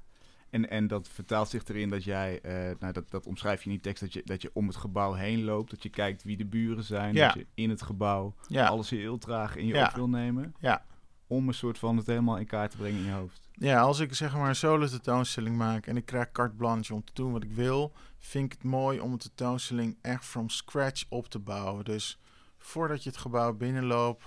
En, 0.57 0.71
en 0.71 0.87
dat 0.87 1.09
vertaalt 1.09 1.49
zich 1.49 1.65
erin 1.65 1.89
dat 1.89 2.05
jij, 2.05 2.41
eh, 2.41 2.77
nou 2.81 2.93
dat, 2.93 3.11
dat 3.11 3.27
omschrijf 3.27 3.59
je 3.59 3.65
in 3.65 3.71
die 3.71 3.81
tekst, 3.81 4.03
dat 4.03 4.13
je, 4.13 4.23
dat 4.25 4.43
je 4.43 4.51
om 4.53 4.67
het 4.67 4.77
gebouw 4.77 5.13
heen 5.13 5.45
loopt. 5.45 5.71
Dat 5.71 5.83
je 5.83 5.89
kijkt 5.89 6.23
wie 6.23 6.37
de 6.37 6.45
buren 6.47 6.85
zijn. 6.85 7.15
Ja. 7.15 7.27
Dat 7.27 7.35
je 7.35 7.47
in 7.55 7.71
het 7.71 7.83
gebouw 7.83 8.35
Ja, 8.49 8.67
alles 8.67 8.91
heel 8.91 9.19
traag 9.19 9.57
in 9.57 9.67
je 9.67 9.75
Ja. 9.75 9.87
op 9.89 9.95
wil 9.95 10.09
nemen. 10.09 10.55
Ja. 10.61 10.85
Om 11.27 11.49
een 11.49 11.55
soort 11.55 11.79
van 11.79 11.97
het 11.97 12.07
helemaal 12.07 12.39
in 12.39 12.47
kaart 12.47 12.71
te 12.71 12.77
brengen 12.77 12.99
in 12.99 13.05
je 13.07 13.13
hoofd. 13.13 13.49
ja, 13.53 13.81
als 13.81 13.99
ik 13.99 14.15
zeg 14.15 14.35
maar 14.37 14.49
een 14.49 14.57
solo 14.57 14.87
tentoonstelling 14.87 15.57
maak 15.57 15.87
en 15.87 15.97
ik 15.97 16.05
krijg 16.07 16.33
carte 16.33 16.55
blanche 16.57 16.95
om 16.95 17.05
te 17.05 17.13
doen 17.15 17.33
wat 17.33 17.43
ik 17.43 17.53
wil, 17.53 17.93
vind 18.19 18.45
ik 18.45 18.53
het 18.53 18.63
mooi 18.71 19.01
om 19.01 19.13
een 19.13 19.19
tentoonstelling 19.19 19.99
echt 20.03 20.25
from 20.25 20.49
scratch 20.49 21.05
op 21.09 21.29
te 21.29 21.39
bouwen. 21.39 21.85
Dus 21.85 22.19
voordat 22.59 23.03
je 23.03 23.09
het 23.11 23.19
gebouw 23.19 23.53
binnenloopt, 23.53 24.25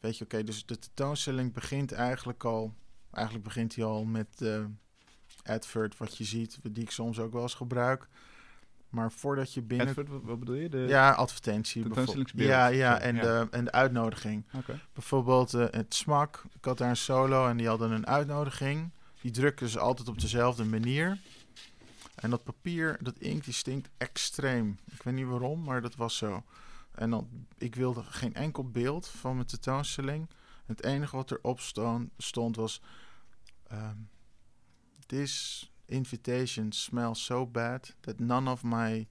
weet 0.00 0.18
je, 0.18 0.24
oké, 0.24 0.44
dus 0.44 0.66
de 0.66 0.78
tentoonstelling 0.78 1.52
begint 1.52 1.92
eigenlijk 1.92 2.44
al, 2.44 2.74
eigenlijk 3.10 3.44
begint 3.44 3.74
hij 3.74 3.84
al 3.84 4.04
met 4.04 4.38
de 4.38 4.66
advert 5.44 5.96
wat 5.96 6.16
je 6.16 6.24
ziet, 6.24 6.58
die 6.62 6.82
ik 6.82 6.90
soms 6.90 7.18
ook 7.18 7.32
wel 7.32 7.42
eens 7.42 7.54
gebruik. 7.54 8.08
Maar 8.88 9.12
voordat 9.12 9.54
je 9.54 9.62
binnen... 9.62 9.94
Wat, 10.22 10.38
bedoel 10.38 10.54
je? 10.54 10.68
De... 10.68 10.78
Ja, 10.78 11.12
advertentie. 11.12 11.84
Ja, 12.34 12.66
ja, 12.66 12.98
en, 12.98 13.14
ja. 13.14 13.22
De, 13.22 13.48
en 13.50 13.64
de 13.64 13.72
uitnodiging. 13.72 14.44
Bijvoorbeeld 14.92 15.54
eh, 15.54 15.66
het 15.70 15.94
smak. 15.94 16.44
Ik 16.54 16.64
had 16.64 16.78
daar 16.78 16.88
een 16.88 16.96
solo 16.96 17.48
en 17.48 17.56
die 17.56 17.68
hadden 17.68 17.90
een 17.90 18.06
uitnodiging. 18.06 18.90
Die 19.20 19.30
drukken 19.30 19.68
ze 19.68 19.78
altijd 19.78 20.08
op 20.08 20.20
dezelfde 20.20 20.64
manier. 20.64 21.18
En 22.14 22.30
dat 22.30 22.44
papier, 22.44 22.98
dat 23.00 23.18
inkt, 23.18 23.44
die 23.44 23.54
stinkt 23.54 23.88
extreem. 23.96 24.78
Ik 24.90 25.02
weet 25.02 25.14
niet 25.14 25.26
waarom, 25.26 25.62
maar 25.62 25.82
dat 25.82 25.94
was 25.94 26.16
zo. 26.16 26.42
En 26.94 27.10
dan, 27.10 27.46
ik 27.58 27.74
wilde 27.74 28.02
geen 28.02 28.34
enkel 28.34 28.70
beeld 28.70 29.08
van 29.08 29.34
mijn 29.34 29.46
tentoonstelling. 29.46 30.30
Het 30.66 30.84
enige 30.84 31.16
wat 31.16 31.30
erop 31.30 31.60
stond, 31.60 32.10
stond 32.18 32.56
was... 32.56 32.82
ehm, 33.68 33.96
This 35.12 35.70
invitation 35.84 36.72
smells 36.72 37.24
so 37.24 37.46
bad 37.46 37.94
that 38.00 38.18
none 38.18 38.50
of 38.50 38.62
my 38.62 39.06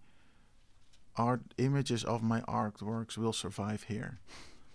art 1.14 1.42
images 1.56 2.06
of 2.06 2.22
my 2.22 2.42
artworks 2.42 3.18
will 3.18 3.34
survive 3.34 3.86
here. 3.88 4.18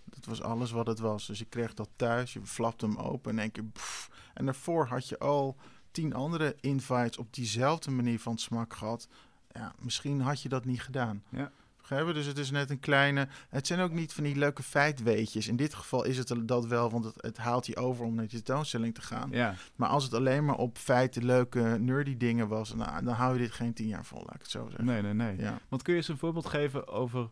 Dat 0.05 0.25
was 0.25 0.41
alles 0.41 0.71
wat 0.71 0.87
het 0.87 0.99
was. 0.99 1.25
Dus 1.25 1.39
je 1.39 1.45
kreeg 1.45 1.73
dat 1.73 1.89
thuis, 1.95 2.33
je 2.33 2.45
flapte 2.45 2.85
hem 2.85 2.97
open 2.97 3.39
en 3.39 3.51
keer... 3.51 3.63
pff. 3.63 4.09
En 4.33 4.45
daarvoor 4.45 4.87
had 4.87 5.07
je 5.07 5.19
al 5.19 5.57
tien 5.91 6.13
andere 6.13 6.55
invites 6.59 7.17
op 7.17 7.33
diezelfde 7.33 7.91
manier 7.91 8.19
van 8.19 8.37
smak 8.37 8.73
gehad. 8.73 9.07
Ja, 9.51 9.75
misschien 9.79 10.21
had 10.21 10.41
je 10.41 10.49
dat 10.49 10.65
niet 10.65 10.81
gedaan. 10.81 11.23
Ja. 11.29 11.51
Begrijpen? 11.87 12.13
Dus 12.13 12.25
het 12.25 12.37
is 12.37 12.51
net 12.51 12.69
een 12.69 12.79
kleine... 12.79 13.27
Het 13.49 13.67
zijn 13.67 13.79
ook 13.79 13.91
niet 13.91 14.13
van 14.13 14.23
die 14.23 14.35
leuke 14.35 14.63
feitweetjes. 14.63 15.47
In 15.47 15.55
dit 15.55 15.73
geval 15.73 16.05
is 16.05 16.17
het 16.17 16.33
dat 16.41 16.65
wel, 16.65 16.89
want 16.89 17.03
het, 17.03 17.15
het 17.17 17.37
haalt 17.37 17.65
je 17.65 17.75
over 17.75 18.05
om 18.05 18.15
naar 18.15 18.23
je 18.23 18.29
tentoonstelling 18.29 18.93
te 18.93 19.01
gaan. 19.01 19.29
Ja. 19.31 19.55
Maar 19.75 19.89
als 19.89 20.03
het 20.03 20.13
alleen 20.13 20.45
maar 20.45 20.55
op 20.55 20.77
feiten 20.77 21.25
leuke 21.25 21.59
nerdy 21.59 22.17
dingen 22.17 22.47
was... 22.47 22.73
Nou, 22.73 23.03
dan 23.03 23.13
hou 23.13 23.33
je 23.33 23.39
dit 23.39 23.51
geen 23.51 23.73
tien 23.73 23.87
jaar 23.87 24.05
vol, 24.05 24.19
laat 24.19 24.35
ik 24.35 24.41
het 24.41 24.49
zo 24.49 24.65
zeggen. 24.67 24.85
Nee, 24.85 25.01
nee, 25.01 25.13
nee. 25.13 25.37
Ja. 25.37 25.59
Want 25.69 25.81
kun 25.81 25.93
je 25.93 25.99
eens 25.99 26.07
een 26.07 26.17
voorbeeld 26.17 26.45
geven 26.45 26.87
over 26.87 27.29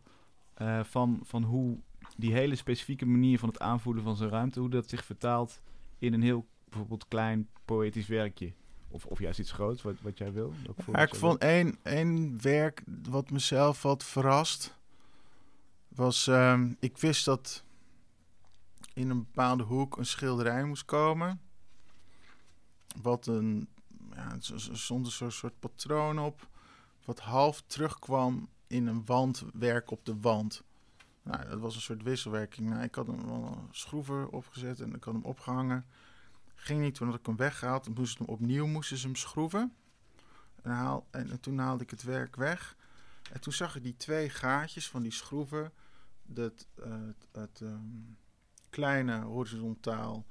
eh, 0.54 0.80
van, 0.84 1.20
van 1.22 1.42
hoe 1.42 1.78
die 2.16 2.32
hele 2.32 2.54
specifieke 2.54 3.06
manier 3.06 3.38
van 3.38 3.48
het 3.48 3.60
aanvoelen 3.60 4.02
van 4.02 4.16
zo'n 4.16 4.28
ruimte, 4.28 4.60
hoe 4.60 4.70
dat 4.70 4.88
zich 4.88 5.04
vertaalt 5.04 5.60
in 5.98 6.12
een 6.12 6.22
heel 6.22 6.46
bijvoorbeeld 6.68 7.08
klein 7.08 7.48
poëtisch 7.64 8.06
werkje? 8.06 8.52
Of, 8.88 9.06
of 9.06 9.18
juist 9.18 9.38
iets 9.38 9.52
groots, 9.52 9.82
wat, 9.82 9.94
wat 10.00 10.18
jij 10.18 10.32
wil? 10.32 10.52
Ja, 10.92 11.02
ik 11.02 11.14
vond 11.14 11.38
één, 11.40 11.78
één 11.82 12.42
werk 12.42 12.82
wat 13.08 13.30
mezelf 13.30 13.82
had 13.82 14.04
verrast. 14.04 14.74
Was, 15.88 16.26
ehm, 16.26 16.72
ik 16.78 16.98
wist 16.98 17.24
dat 17.24 17.64
in 18.94 19.10
een 19.10 19.18
bepaalde 19.18 19.62
hoek 19.62 19.96
een 19.96 20.06
schilderij 20.06 20.64
moest 20.64 20.84
komen. 20.84 21.40
Wat 23.02 23.26
een, 23.26 23.68
ja, 24.14 24.30
er 24.32 24.36
z- 24.40 24.54
z- 24.56 24.70
stond 24.72 25.20
een 25.20 25.32
soort, 25.32 25.58
patroon 25.58 26.18
op. 26.18 26.48
Wat 27.04 27.20
half 27.20 27.62
terugkwam 27.66 28.48
in 28.66 28.86
een 28.86 29.04
wandwerk 29.04 29.90
op 29.90 30.04
de 30.04 30.20
wand. 30.20 30.62
Nou, 31.22 31.48
dat 31.48 31.60
was 31.60 31.74
een 31.74 31.80
soort 31.80 32.02
wisselwerking. 32.02 32.68
Nou, 32.70 32.82
ik 32.82 32.94
had 32.94 33.06
hem 33.06 33.18
een 33.28 33.54
schroever 33.70 34.28
opgezet 34.28 34.80
en 34.80 34.94
ik 34.94 35.04
had 35.04 35.14
hem 35.14 35.24
opgehangen. 35.24 35.86
Ging 36.56 36.80
niet, 36.80 36.94
toen 36.94 37.06
had 37.08 37.18
ik 37.18 37.26
hem 37.26 37.36
weggehaald. 37.36 37.82
Toen 37.82 37.94
moest 37.94 38.18
hem 38.18 38.26
opnieuw 38.26 38.66
moesten 38.66 38.96
ze 38.96 39.06
hem 39.06 39.16
schroeven. 39.16 39.72
En, 40.62 40.70
haal, 40.70 41.06
en, 41.10 41.30
en 41.30 41.40
toen 41.40 41.58
haalde 41.58 41.82
ik 41.84 41.90
het 41.90 42.02
werk 42.02 42.36
weg. 42.36 42.76
En 43.32 43.40
toen 43.40 43.52
zag 43.52 43.76
ik 43.76 43.82
die 43.82 43.96
twee 43.96 44.30
gaatjes 44.30 44.88
van 44.88 45.02
die 45.02 45.12
schroeven. 45.12 45.72
Dat, 46.22 46.66
het 46.74 47.26
het 47.32 47.60
ehm, 47.62 47.80
kleine 48.70 49.20
horizontaal 49.20 50.26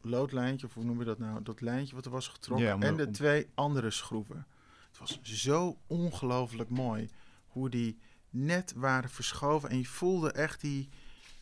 loodlijntje, 0.00 0.66
of 0.66 0.74
hoe 0.74 0.84
noem 0.84 0.98
je 0.98 1.04
dat 1.04 1.18
nou? 1.18 1.42
Dat 1.42 1.60
lijntje 1.60 1.94
wat 1.94 2.04
er 2.04 2.10
was 2.10 2.28
getrokken. 2.28 2.66
Ja, 2.66 2.78
en 2.78 2.96
de 2.96 3.06
om- 3.06 3.12
twee 3.12 3.48
andere 3.54 3.90
schroeven. 3.90 4.46
Het 4.88 4.98
was 4.98 5.20
zo 5.22 5.78
ongelooflijk 5.86 6.70
mooi. 6.70 7.08
Hoe 7.46 7.70
die 7.70 7.98
net 8.30 8.72
waren 8.72 9.10
verschoven. 9.10 9.70
En 9.70 9.78
je 9.78 9.86
voelde 9.86 10.32
echt 10.32 10.60
die, 10.60 10.88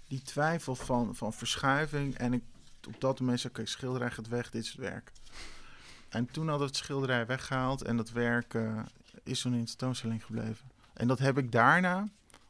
die 0.08 0.22
twijfel 0.22 0.74
van, 0.74 1.14
van 1.14 1.32
verschuiving. 1.32 2.14
En 2.14 2.32
ik, 2.32 2.42
op 2.86 3.00
dat 3.00 3.20
moment 3.20 3.40
zei 3.40 3.52
oké, 3.52 3.66
schilderij 3.66 4.10
gaat 4.10 4.28
weg, 4.28 4.50
dit 4.50 4.62
is 4.62 4.68
het 4.68 4.78
werk. 4.80 5.12
En 6.08 6.26
toen 6.30 6.42
hadden 6.48 6.66
we 6.66 6.72
het 6.72 6.76
schilderij 6.84 7.26
weggehaald 7.26 7.82
en 7.82 7.96
dat 7.96 8.10
werk 8.10 8.54
eh, 8.54 8.78
is 9.22 9.40
toen 9.40 9.52
in 9.52 9.60
de 9.60 9.66
tentoonstelling 9.66 10.24
gebleven. 10.24 10.70
En 10.94 11.08
dat 11.08 11.18
heb 11.18 11.38
ik 11.38 11.52
daarna, 11.52 12.08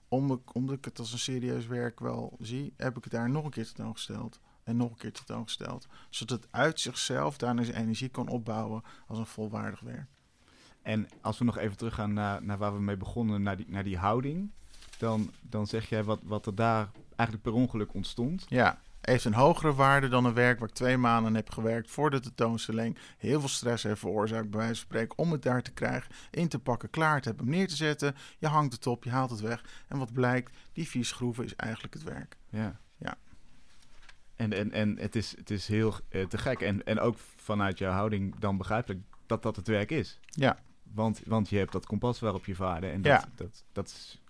om, 0.08 0.32
ik- 0.32 0.54
omdat 0.54 0.76
ik 0.76 0.84
het 0.84 0.98
als 0.98 1.12
een 1.12 1.18
serieus 1.18 1.66
werk 1.66 2.00
wel 2.00 2.36
zie, 2.40 2.72
heb 2.76 2.96
ik 2.96 3.04
het 3.04 3.12
daar 3.12 3.30
nog 3.30 3.44
een 3.44 3.50
keer 3.50 3.64
tentoongesteld. 3.66 4.40
En 4.64 4.76
nog 4.76 4.90
een 4.90 4.96
keer 4.96 5.12
tentoongesteld. 5.12 5.86
Zodat 6.10 6.40
het 6.42 6.48
uit 6.52 6.80
zichzelf 6.80 7.36
daarna 7.38 7.62
zijn 7.62 7.76
energie 7.76 8.08
kan 8.08 8.28
opbouwen 8.28 8.82
als 9.06 9.18
een 9.18 9.26
volwaardig 9.26 9.80
werk. 9.80 10.06
En 10.82 11.08
als 11.20 11.38
we 11.38 11.44
nog 11.44 11.58
even 11.58 11.76
teruggaan 11.76 12.12
naar, 12.12 12.42
naar 12.42 12.58
waar 12.58 12.74
we 12.74 12.80
mee 12.80 12.96
begonnen, 12.96 13.42
naar 13.42 13.56
die, 13.56 13.66
naar 13.68 13.84
die 13.84 13.96
houding, 13.98 14.50
dan, 14.98 15.30
dan 15.40 15.66
zeg 15.66 15.88
jij 15.88 16.04
wat, 16.04 16.20
wat 16.22 16.46
er 16.46 16.54
daar 16.54 16.90
eigenlijk 17.16 17.42
per 17.42 17.52
ongeluk 17.52 17.94
ontstond. 17.94 18.44
Ja, 18.48 18.80
heeft 19.06 19.24
een 19.24 19.34
hogere 19.34 19.74
waarde 19.74 20.08
dan 20.08 20.24
een 20.24 20.34
werk 20.34 20.58
waar 20.58 20.68
ik 20.68 20.74
twee 20.74 20.96
maanden 20.96 21.28
aan 21.30 21.34
heb 21.36 21.50
gewerkt 21.50 21.90
voor 21.90 22.10
de 22.10 22.20
tentoonstelling. 22.20 22.98
Heel 23.18 23.40
veel 23.40 23.48
stress 23.48 23.82
heeft 23.82 24.00
veroorzaakt, 24.00 24.50
bij 24.50 24.58
wijze 24.60 24.74
van 24.74 24.84
spreken, 24.84 25.18
om 25.18 25.32
het 25.32 25.42
daar 25.42 25.62
te 25.62 25.72
krijgen, 25.72 26.12
in 26.30 26.48
te 26.48 26.58
pakken, 26.58 26.90
klaar 26.90 27.20
te 27.20 27.28
hebben, 27.28 27.48
neer 27.48 27.68
te 27.68 27.76
zetten. 27.76 28.14
Je 28.38 28.46
hangt 28.46 28.72
het 28.72 28.86
op, 28.86 29.04
je 29.04 29.10
haalt 29.10 29.30
het 29.30 29.40
weg. 29.40 29.64
En 29.88 29.98
wat 29.98 30.12
blijkt, 30.12 30.56
die 30.72 30.88
vier 30.88 31.04
schroeven 31.04 31.44
is 31.44 31.56
eigenlijk 31.56 31.94
het 31.94 32.02
werk. 32.02 32.36
Ja. 32.48 32.80
Ja. 32.96 33.16
En, 34.36 34.52
en, 34.52 34.72
en 34.72 34.98
het 34.98 35.16
is, 35.16 35.36
het 35.36 35.50
is 35.50 35.66
heel 35.66 35.94
eh, 36.08 36.26
te 36.26 36.38
gek. 36.38 36.60
En, 36.60 36.84
en 36.84 37.00
ook 37.00 37.16
vanuit 37.36 37.78
jouw 37.78 37.92
houding 37.92 38.38
dan 38.38 38.56
begrijpelijk 38.56 39.00
dat 39.26 39.42
dat 39.42 39.56
het 39.56 39.66
werk 39.66 39.90
is. 39.90 40.20
Ja, 40.30 40.58
Want, 40.82 41.20
want 41.26 41.48
je 41.48 41.58
hebt 41.58 41.72
dat 41.72 41.86
kompas 41.86 42.20
waarop 42.20 42.44
je 42.46 42.54
vaarde. 42.54 42.86
En 42.88 43.02
dat, 43.02 43.12
Ja. 43.12 43.28
dat, 43.34 43.64
dat 43.72 43.86
is... 43.88 44.20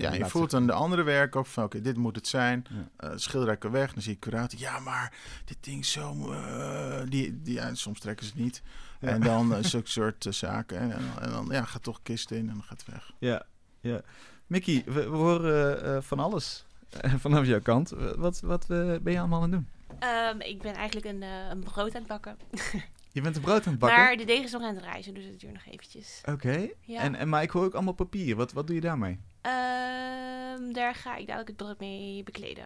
ja 0.00 0.12
je 0.12 0.26
voelt 0.26 0.54
aan 0.54 0.66
de 0.66 0.72
andere 0.72 1.02
werk 1.02 1.36
ook 1.36 1.46
van, 1.46 1.64
oké, 1.64 1.80
dit 1.80 1.96
moet 1.96 2.16
het 2.16 2.26
zijn. 2.26 2.66
Ja. 2.98 3.10
Eh 3.16 3.70
weg, 3.70 3.92
dan 3.92 4.02
zie 4.02 4.12
ik 4.12 4.20
curator, 4.20 4.58
ja, 4.58 4.78
maar 4.78 5.12
dit 5.44 5.56
ding 5.60 5.84
zo, 5.84 6.32
eh, 6.32 7.00
die, 7.08 7.42
die, 7.42 7.54
ja, 7.54 7.74
soms 7.74 8.00
trekken 8.00 8.26
ze 8.26 8.32
het 8.32 8.42
niet. 8.42 8.62
Ja. 9.00 9.08
En 9.08 9.20
dan 9.20 9.52
uh, 9.52 9.58
zulke 9.72 9.90
soort 9.90 10.26
zaken. 10.30 10.78
En, 10.78 10.92
en, 10.92 11.02
en 11.20 11.30
dan 11.30 11.48
ja, 11.50 11.64
gaat 11.64 11.82
toch 11.82 12.00
kist 12.02 12.30
in 12.30 12.48
en 12.48 12.54
dan 12.54 12.62
gaat 12.62 12.84
het 12.84 12.92
weg. 12.94 13.12
Ja, 13.18 13.46
ja. 13.80 14.00
Mickey, 14.46 14.82
we, 14.86 15.10
we 15.10 15.16
horen 15.16 15.84
eh, 15.84 16.02
van 16.02 16.18
alles 16.18 16.64
vanaf 17.24 17.46
jouw 17.46 17.60
kant. 17.60 17.90
Wat, 18.16 18.40
wat 18.40 18.62
eh, 18.62 18.94
ben 19.02 19.12
je 19.12 19.18
allemaal 19.18 19.42
aan 19.42 19.52
het 19.52 19.60
doen? 19.60 19.68
Ehm, 19.98 20.40
ik 20.40 20.62
ben 20.62 20.74
eigenlijk 20.74 21.06
een, 21.06 21.22
een 21.22 21.62
brood 21.62 21.94
aan 21.94 22.00
het 22.00 22.06
bakken. 22.06 22.36
Je 23.12 23.20
bent 23.20 23.36
een 23.36 23.42
brood 23.42 23.66
aan 23.66 23.70
het 23.70 23.80
bakken? 23.80 23.98
Maar 23.98 24.16
de 24.16 24.24
deeg 24.24 24.44
is 24.44 24.52
nog 24.52 24.62
aan 24.62 24.74
het 24.74 24.84
rijzen, 24.84 25.14
dus 25.14 25.24
het 25.24 25.40
duurt 25.40 25.52
nog 25.52 25.66
eventjes. 25.66 26.20
Oké. 26.24 26.68
Ja. 26.80 27.00
En, 27.00 27.14
en, 27.14 27.28
maar 27.28 27.42
ik 27.42 27.50
hoor 27.50 27.64
ook 27.64 27.74
allemaal 27.74 27.92
papier. 27.92 28.36
Wat, 28.36 28.52
wat 28.52 28.66
doe 28.66 28.74
je 28.74 28.80
daarmee? 28.80 29.20
Ehm, 29.40 30.72
daar 30.72 30.94
ga 30.94 31.16
ik 31.16 31.26
dadelijk 31.26 31.48
het 31.48 31.56
brood 31.56 31.78
mee 31.80 32.22
bekleden. 32.22 32.64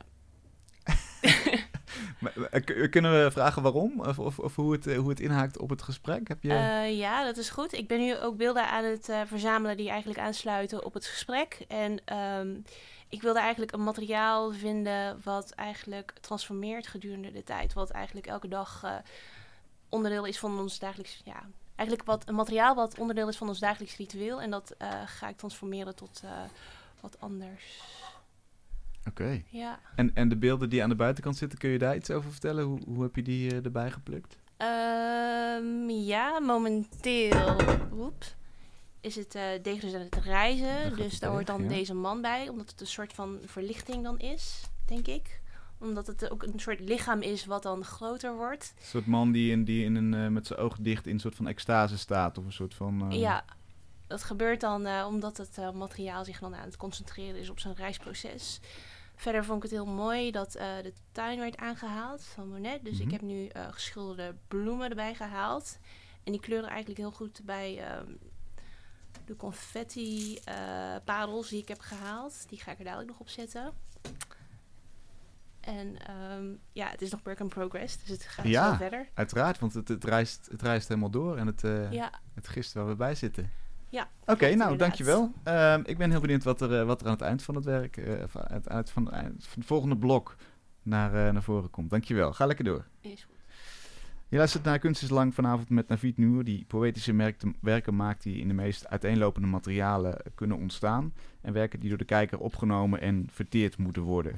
Eh, 2.50 2.62
k- 2.64 2.90
Kunnen 2.90 3.24
we 3.24 3.30
vragen 3.30 3.62
waarom? 3.62 4.00
Of, 4.00 4.18
of, 4.18 4.38
of 4.38 4.56
hoe, 4.56 4.72
het, 4.72 4.86
eh, 4.86 4.98
hoe 4.98 5.08
het 5.08 5.20
inhaakt 5.20 5.58
op 5.58 5.70
het 5.70 5.82
gesprek? 5.82 6.28
Heb 6.28 6.42
je... 6.42 6.52
Eh, 6.52 6.98
ja, 6.98 7.24
dat 7.24 7.36
is 7.36 7.50
goed. 7.50 7.72
Ik 7.72 7.88
ben 7.88 7.98
nu 7.98 8.16
ook 8.18 8.36
beelden 8.36 8.68
aan 8.68 8.84
het 8.84 9.08
eh, 9.08 9.20
verzamelen 9.26 9.76
die 9.76 9.88
eigenlijk 9.88 10.20
aansluiten 10.20 10.84
op 10.84 10.94
het 10.94 11.06
gesprek. 11.06 11.64
En 11.68 12.00
ehm, 12.04 12.54
ik 13.08 13.22
wilde 13.22 13.38
eigenlijk 13.38 13.72
een 13.72 13.82
materiaal 13.82 14.52
vinden 14.52 15.20
wat 15.24 15.50
eigenlijk 15.50 16.12
transformeert 16.20 16.86
gedurende 16.86 17.32
de 17.32 17.44
tijd. 17.44 17.72
Wat 17.72 17.90
eigenlijk 17.90 18.26
elke 18.26 18.48
dag 18.48 18.80
eh, 18.84 18.92
onderdeel 19.88 20.24
is 20.24 20.38
van 20.38 20.58
ons 20.58 20.78
dagelijks... 20.78 21.20
Ja, 21.24 21.42
eigenlijk 21.76 22.08
wat, 22.08 22.28
een 22.28 22.34
materiaal 22.34 22.74
wat 22.74 22.98
onderdeel 22.98 23.28
is 23.28 23.36
van 23.36 23.48
ons 23.48 23.58
dagelijks 23.58 23.96
ritueel. 23.96 24.40
En 24.40 24.50
dat 24.50 24.74
eh, 24.78 24.88
ga 25.06 25.28
ik 25.28 25.36
transformeren 25.36 25.96
tot... 25.96 26.20
eh, 26.24 26.30
wat 27.04 27.20
anders. 27.20 27.82
Oké. 29.08 29.42
Ja. 29.48 29.80
En, 29.96 30.14
en 30.14 30.28
de 30.28 30.36
beelden 30.36 30.70
die 30.70 30.82
aan 30.82 30.88
de 30.88 30.94
buitenkant 30.94 31.36
zitten, 31.36 31.58
kun 31.58 31.70
je 31.70 31.78
daar 31.78 31.96
iets 31.96 32.10
over 32.10 32.30
vertellen? 32.30 32.64
Hoe, 32.64 32.80
hoe 32.86 33.02
heb 33.02 33.16
je 33.16 33.22
die 33.22 33.50
eh, 33.50 33.64
erbij 33.64 33.90
geplukt? 33.90 34.36
Ehm, 34.56 35.88
ja, 35.90 36.40
momenteel 36.40 37.56
oeps, 37.92 38.34
is 39.00 39.16
het 39.16 39.32
Degelijk 39.62 39.94
aan 39.94 40.00
het 40.00 40.14
reizen. 40.14 40.96
Dus 40.96 41.18
daar 41.18 41.30
hoort 41.30 41.46
dan 41.46 41.62
ja. 41.62 41.68
deze 41.68 41.94
man 41.94 42.20
bij, 42.20 42.48
omdat 42.48 42.70
het 42.70 42.80
een 42.80 42.86
soort 42.86 43.12
van 43.12 43.38
verlichting 43.44 44.02
dan 44.02 44.18
is, 44.18 44.62
denk 44.86 45.06
ik. 45.06 45.42
Omdat 45.84 46.06
het 46.06 46.30
ook 46.30 46.42
een 46.42 46.58
soort 46.60 46.80
lichaam 46.80 47.20
is 47.20 47.44
wat 47.44 47.62
dan 47.62 47.84
groter 47.84 48.36
wordt. 48.36 48.72
Een 48.78 48.84
soort 48.86 49.06
man 49.06 49.32
die, 49.32 49.50
in, 49.50 49.64
die 49.64 49.84
in 49.84 49.94
een, 49.94 50.14
eh, 50.14 50.28
met 50.28 50.46
zijn 50.46 50.58
ogen 50.58 50.82
dicht 50.82 51.06
in 51.06 51.14
een 51.14 51.20
soort 51.20 51.34
van 51.34 51.46
extase 51.46 51.98
staat. 51.98 52.38
Of 52.38 52.44
een 52.44 52.52
soort 52.52 52.74
van... 52.74 53.10
eh, 53.10 53.18
Ja, 53.18 53.44
dat 54.06 54.22
gebeurt 54.22 54.60
dan 54.60 54.86
eh, 54.86 55.06
omdat 55.08 55.36
het 55.36 55.58
materiaal 55.74 56.24
zich 56.24 56.38
dan 56.38 56.54
aan 56.54 56.64
het 56.64 56.76
concentreren 56.76 57.40
is 57.40 57.50
op 57.50 57.60
zijn 57.60 57.74
reisproces. 57.74 58.60
Verder 59.16 59.44
vond 59.44 59.56
ik 59.56 59.62
het 59.70 59.72
heel 59.80 59.86
mooi 59.92 60.30
dat 60.30 60.52
de 60.52 60.92
tuin 61.12 61.38
werd 61.38 61.56
aangehaald 61.56 62.22
van 62.22 62.48
Monet. 62.48 62.84
Dus 62.84 62.94
Mhm. 62.94 63.02
ik 63.02 63.10
heb 63.10 63.20
nu 63.20 63.50
geschilderde 63.70 64.34
bloemen 64.48 64.88
erbij 64.88 65.14
gehaald. 65.14 65.78
En 66.24 66.32
die 66.32 66.40
kleuren 66.40 66.68
eigenlijk 66.68 66.98
heel 67.00 67.10
goed 67.12 67.40
bij 67.44 67.78
ehm, 67.78 68.10
de 69.24 69.36
confetti 69.36 70.36
eh, 70.44 70.54
parels 71.04 71.48
die 71.48 71.60
ik 71.60 71.68
heb 71.68 71.80
gehaald. 71.80 72.48
Die 72.48 72.60
ga 72.60 72.70
ik 72.72 72.78
er 72.78 72.84
dadelijk 72.84 73.08
nog 73.10 73.20
op 73.20 73.28
zetten. 73.28 73.72
En 75.66 75.96
ehm, 76.06 76.44
ja, 76.72 76.88
het 76.90 77.02
is 77.02 77.10
nog 77.10 77.20
work 77.24 77.40
in 77.40 77.48
progress, 77.48 77.98
dus 77.98 78.08
het 78.08 78.22
gaat 78.22 78.46
Ja. 78.46 78.76
verder. 78.76 79.08
Uiteraard, 79.14 79.58
want 79.58 79.74
het, 79.74 79.88
het, 79.88 80.04
reist, 80.04 80.48
het 80.50 80.62
reist 80.62 80.88
helemaal 80.88 81.10
door 81.10 81.36
en 81.36 81.46
het, 81.46 81.64
eh, 81.64 81.92
Ja, 81.92 82.12
het 82.34 82.48
gist 82.48 82.72
waar 82.72 82.86
we 82.86 82.94
bij 82.94 83.14
zitten. 83.14 83.50
Ja, 83.88 84.08
Oké, 84.20 84.34
nou, 84.40 84.50
inderdaad. 84.50 84.78
dankjewel. 84.78 85.32
Ehm 85.42 85.80
ik 85.84 85.98
ben 85.98 86.10
heel 86.10 86.20
benieuwd 86.20 86.44
wat 86.44 86.60
er, 86.60 86.80
eh, 86.80 86.86
wat 86.86 87.00
er 87.00 87.06
aan 87.06 87.12
het 87.12 87.20
eind 87.22 87.42
van 87.42 87.54
het 87.54 87.64
werk, 87.64 87.96
eh, 87.96 88.12
het 88.64 88.90
van, 88.90 89.08
van 89.10 89.32
het 89.34 89.46
volgende 89.66 89.96
blok 89.96 90.36
naar, 90.82 91.26
eh, 91.26 91.32
naar 91.32 91.42
voren 91.42 91.70
komt. 91.70 91.90
Dankjewel. 91.90 92.32
Ga 92.32 92.46
lekker 92.46 92.64
door. 92.64 92.84
is 93.00 93.24
goed. 93.24 93.32
Je 94.28 94.36
luistert 94.36 94.64
naar 94.64 94.78
Kunst 94.78 95.02
is 95.02 95.08
Lang 95.10 95.34
vanavond 95.34 95.68
met 95.70 95.88
Navid 95.88 96.18
Noor, 96.18 96.44
die 96.44 96.64
poëtische 96.68 97.34
werken 97.60 97.96
maakt 97.96 98.22
die 98.22 98.40
in 98.40 98.48
de 98.48 98.54
meest 98.54 98.88
uiteenlopende 98.88 99.48
materialen 99.48 100.22
kunnen 100.34 100.56
ontstaan. 100.56 101.12
En 101.40 101.52
werken 101.52 101.80
die 101.80 101.88
door 101.88 101.98
de 101.98 102.04
kijker 102.04 102.38
opgenomen 102.38 103.00
en 103.00 103.26
verteerd 103.30 103.78
moeten 103.78 104.02
worden. 104.02 104.36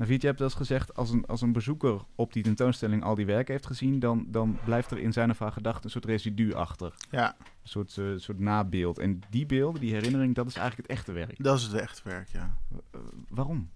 Navid, 0.00 0.20
je 0.20 0.26
hebt 0.26 0.38
wel 0.38 0.48
eens 0.48 0.56
gezegd, 0.56 0.94
als 0.96 1.10
een, 1.10 1.26
als 1.26 1.40
een 1.40 1.52
bezoeker 1.52 2.00
op 2.14 2.32
die 2.32 2.42
tentoonstelling 2.42 3.02
al 3.02 3.14
die 3.14 3.26
werken 3.26 3.52
heeft 3.52 3.66
gezien, 3.66 3.98
dan, 3.98 4.26
dan 4.28 4.58
blijft 4.64 4.90
er 4.90 4.98
in 4.98 5.12
zijn 5.12 5.30
of 5.30 5.38
haar 5.38 5.52
gedachten 5.52 5.84
een 5.84 5.90
soort 5.90 6.04
residu 6.04 6.52
achter. 6.54 6.94
Ja, 7.10 7.36
Een 7.38 7.68
soort, 7.68 7.96
eh, 7.98 8.12
soort 8.16 8.38
nabeeld. 8.38 8.98
En 8.98 9.20
die 9.30 9.46
beelden, 9.46 9.80
die 9.80 9.92
herinnering, 9.92 10.34
dat 10.34 10.46
is 10.46 10.54
eigenlijk 10.56 10.88
het 10.88 10.96
echte 10.98 11.12
werk. 11.12 11.42
dat 11.42 11.58
is 11.58 11.62
het 11.62 11.72
echt 11.72 12.02
werk, 12.02 12.28
ja. 12.28 12.56
Eh, 12.90 13.00
waarom? 13.28 13.70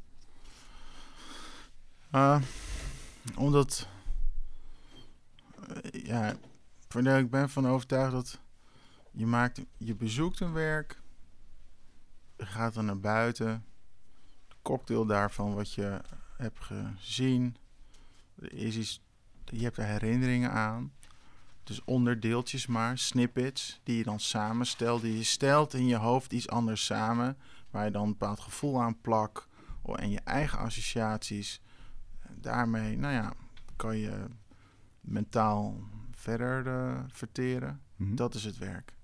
Eh, 2.10 2.40
omdat, 3.36 3.88
ja, 5.92 6.34
de- 6.88 7.18
ik 7.18 7.30
ben 7.30 7.50
van 7.50 7.66
overtuigd 7.68 8.12
dat 8.12 8.40
je 9.12 9.26
maakt, 9.26 9.60
je 9.78 9.94
bezoekt 9.94 10.40
een 10.40 10.52
werk, 10.52 11.00
je 12.36 12.46
gaat 12.46 12.76
er 12.76 12.84
naar 12.84 13.00
buiten, 13.00 13.64
cocktail 14.64 15.06
daarvan 15.06 15.54
wat 15.54 15.72
je 15.72 16.00
hebt 16.36 16.58
gezien, 16.58 17.56
is 18.38 18.76
iets, 18.76 19.02
je 19.44 19.62
hebt 19.62 19.76
er 19.76 19.84
herinneringen 19.84 20.50
aan. 20.50 20.92
Dus 21.64 21.84
onderdeeltjes 21.84 22.66
maar, 22.66 22.98
snippets, 22.98 23.80
die 23.82 23.96
je 23.96 24.04
dan 24.04 24.20
samenstelt. 24.20 25.02
Die 25.02 25.16
je 25.16 25.22
stelt 25.22 25.74
in 25.74 25.86
je 25.86 25.96
hoofd 25.96 26.32
iets 26.32 26.48
anders 26.48 26.84
samen, 26.84 27.36
waar 27.70 27.84
je 27.84 27.90
dan 27.90 28.02
een 28.02 28.08
bepaald 28.08 28.40
gevoel 28.40 28.82
aan 28.82 29.00
plakt. 29.00 29.48
oh, 29.82 30.00
En 30.00 30.10
je 30.10 30.20
eigen 30.24 30.58
associaties 30.58 31.60
daarmee, 32.30 32.98
nou 32.98 33.14
ja, 33.14 33.32
kan 33.76 33.96
je 33.96 34.26
mentaal 35.00 35.80
verder 36.10 36.66
eh, 36.66 37.00
verteren. 37.08 37.80
Mhm. 37.96 38.14
Dat 38.14 38.34
is 38.34 38.44
het 38.44 38.58
werk. 38.58 38.94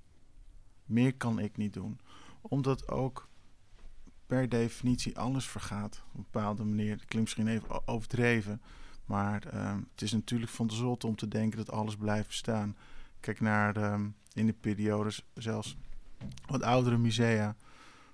Meer 0.85 1.15
kan 1.17 1.39
ik 1.39 1.57
niet 1.57 1.73
doen. 1.73 2.01
Omdat 2.41 2.89
ook 2.89 3.29
per 4.31 4.49
definitie 4.49 5.19
alles 5.19 5.47
vergaat. 5.47 6.03
Op 6.09 6.15
een 6.15 6.27
bepaalde 6.31 6.65
manier. 6.65 6.97
Dat 6.97 7.07
klinkt 7.07 7.37
misschien 7.37 7.55
even 7.55 7.89
overdreven. 7.89 8.61
Maar 9.05 9.47
ehm, 9.47 9.81
het 9.93 10.03
is 10.03 10.13
natuurlijk 10.13 10.51
van 10.51 10.67
de 10.67 10.75
zot 10.75 11.05
om 11.05 11.17
te 11.17 11.29
denken 11.29 11.59
dat 11.59 11.71
alles 11.71 11.97
blijft 11.97 12.27
bestaan. 12.27 12.77
Kijk 13.21 13.41
naar 13.41 13.77
ehm, 13.77 14.09
in 14.33 14.47
de 14.47 14.53
periodes 14.53 15.25
zelfs 15.35 15.77
wat 16.47 16.63
oudere 16.63 16.99
musea. 16.99 17.57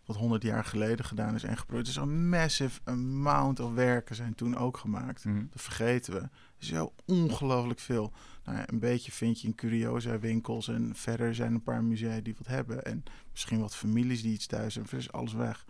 Wat 0.05 0.17
honderd 0.17 0.43
jaar 0.43 0.65
geleden 0.65 1.05
gedaan 1.05 1.35
is 1.35 1.43
en 1.43 1.57
geprobeerd. 1.57 1.87
Er 1.87 1.93
is 1.93 1.99
een 1.99 2.29
massive 2.29 2.81
amount 2.85 3.61
of 3.61 3.75
werken 3.75 4.15
zijn 4.15 4.35
toen 4.35 4.57
ook 4.57 4.77
gemaakt. 4.77 5.25
Mhm. 5.25 5.45
Dat 5.51 5.63
vergeten 5.63 6.13
we. 6.15 6.29
Zo 6.59 6.93
ongelooflijk 7.05 7.81
veel. 7.81 8.13
Nou 8.45 8.59
ja, 8.59 8.69
een 8.69 8.79
beetje 8.79 9.13
vind 9.13 9.41
je 9.41 9.47
in 9.49 9.55
curiosa 9.55 10.19
winkels. 10.19 10.69
En 10.69 10.93
verder 10.95 11.35
zijn 11.35 11.55
een 11.55 11.63
paar 11.63 11.85
musea 11.85 12.21
die 12.21 12.35
wat 12.39 12.47
hebben. 12.47 12.85
En 12.85 13.05
misschien 13.31 13.61
wat 13.61 13.77
families 13.77 14.23
die 14.23 14.33
iets 14.33 14.47
thuis 14.47 14.75
hebben. 14.75 14.91
Verder 14.91 15.09
is 15.09 15.13
alles 15.13 15.33
weg. 15.33 15.65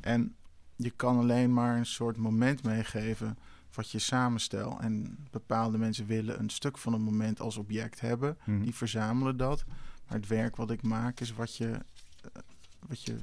En 0.00 0.36
je 0.76 0.90
kan 0.90 1.18
alleen 1.18 1.52
maar 1.52 1.76
een 1.76 1.86
soort 1.86 2.16
moment 2.16 2.62
meegeven 2.62 3.38
wat 3.74 3.90
je 3.90 3.98
samenstelt. 3.98 4.80
En 4.80 5.18
bepaalde 5.30 5.78
mensen 5.78 6.06
willen 6.06 6.38
een 6.38 6.50
stuk 6.50 6.78
van 6.78 6.92
een 6.92 7.02
moment 7.02 7.40
als 7.40 7.56
object 7.56 8.00
hebben. 8.00 8.38
Mhm. 8.44 8.62
Die 8.62 8.74
verzamelen 8.74 9.36
dat. 9.36 9.64
Maar 10.06 10.16
het 10.18 10.26
werk 10.26 10.56
wat 10.56 10.70
ik 10.70 10.82
maak 10.82 11.20
is 11.20 11.32
wat 11.32 11.56
je, 11.56 11.70
eh, 11.70 12.42
wat 12.86 13.02
je 13.02 13.16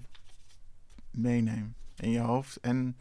meeneemt 1.12 1.76
in 1.96 2.10
je 2.10 2.20
hoofd. 2.20 2.60
En 2.60 2.98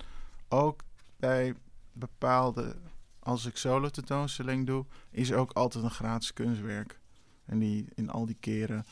ook 0.49 0.85
bij 1.17 1.55
bepaalde, 1.93 2.77
als 3.19 3.47
ik 3.47 3.57
solo 3.57 3.89
tentoonstelling 3.89 4.67
doe, 4.67 4.87
is 5.11 5.33
ook 5.33 5.53
altijd 5.53 5.85
een 5.85 5.91
gratis 5.91 6.33
kunstwerk. 6.33 6.99
En 7.45 7.59
die 7.59 7.87
in 7.95 8.11
al 8.11 8.27
die 8.27 8.37
keren. 8.41 8.85